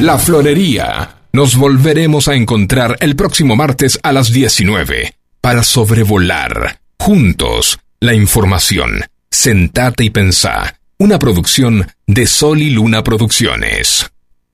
La 0.00 0.18
Florería. 0.18 1.16
Nos 1.32 1.56
volveremos 1.56 2.28
a 2.28 2.34
encontrar 2.34 2.98
el 3.00 3.16
próximo 3.16 3.56
martes 3.56 3.98
a 4.02 4.12
las 4.12 4.30
19 4.30 5.14
para 5.40 5.62
sobrevolar 5.62 6.80
juntos 7.04 7.78
la 8.00 8.14
información. 8.14 9.00
Sentate 9.30 10.04
y 10.04 10.10
pensá. 10.10 10.78
Una 10.98 11.18
producción 11.18 11.86
de 12.06 12.26
Sol 12.26 12.62
y 12.62 12.70
Luna 12.70 13.02
Producciones. 13.02 14.13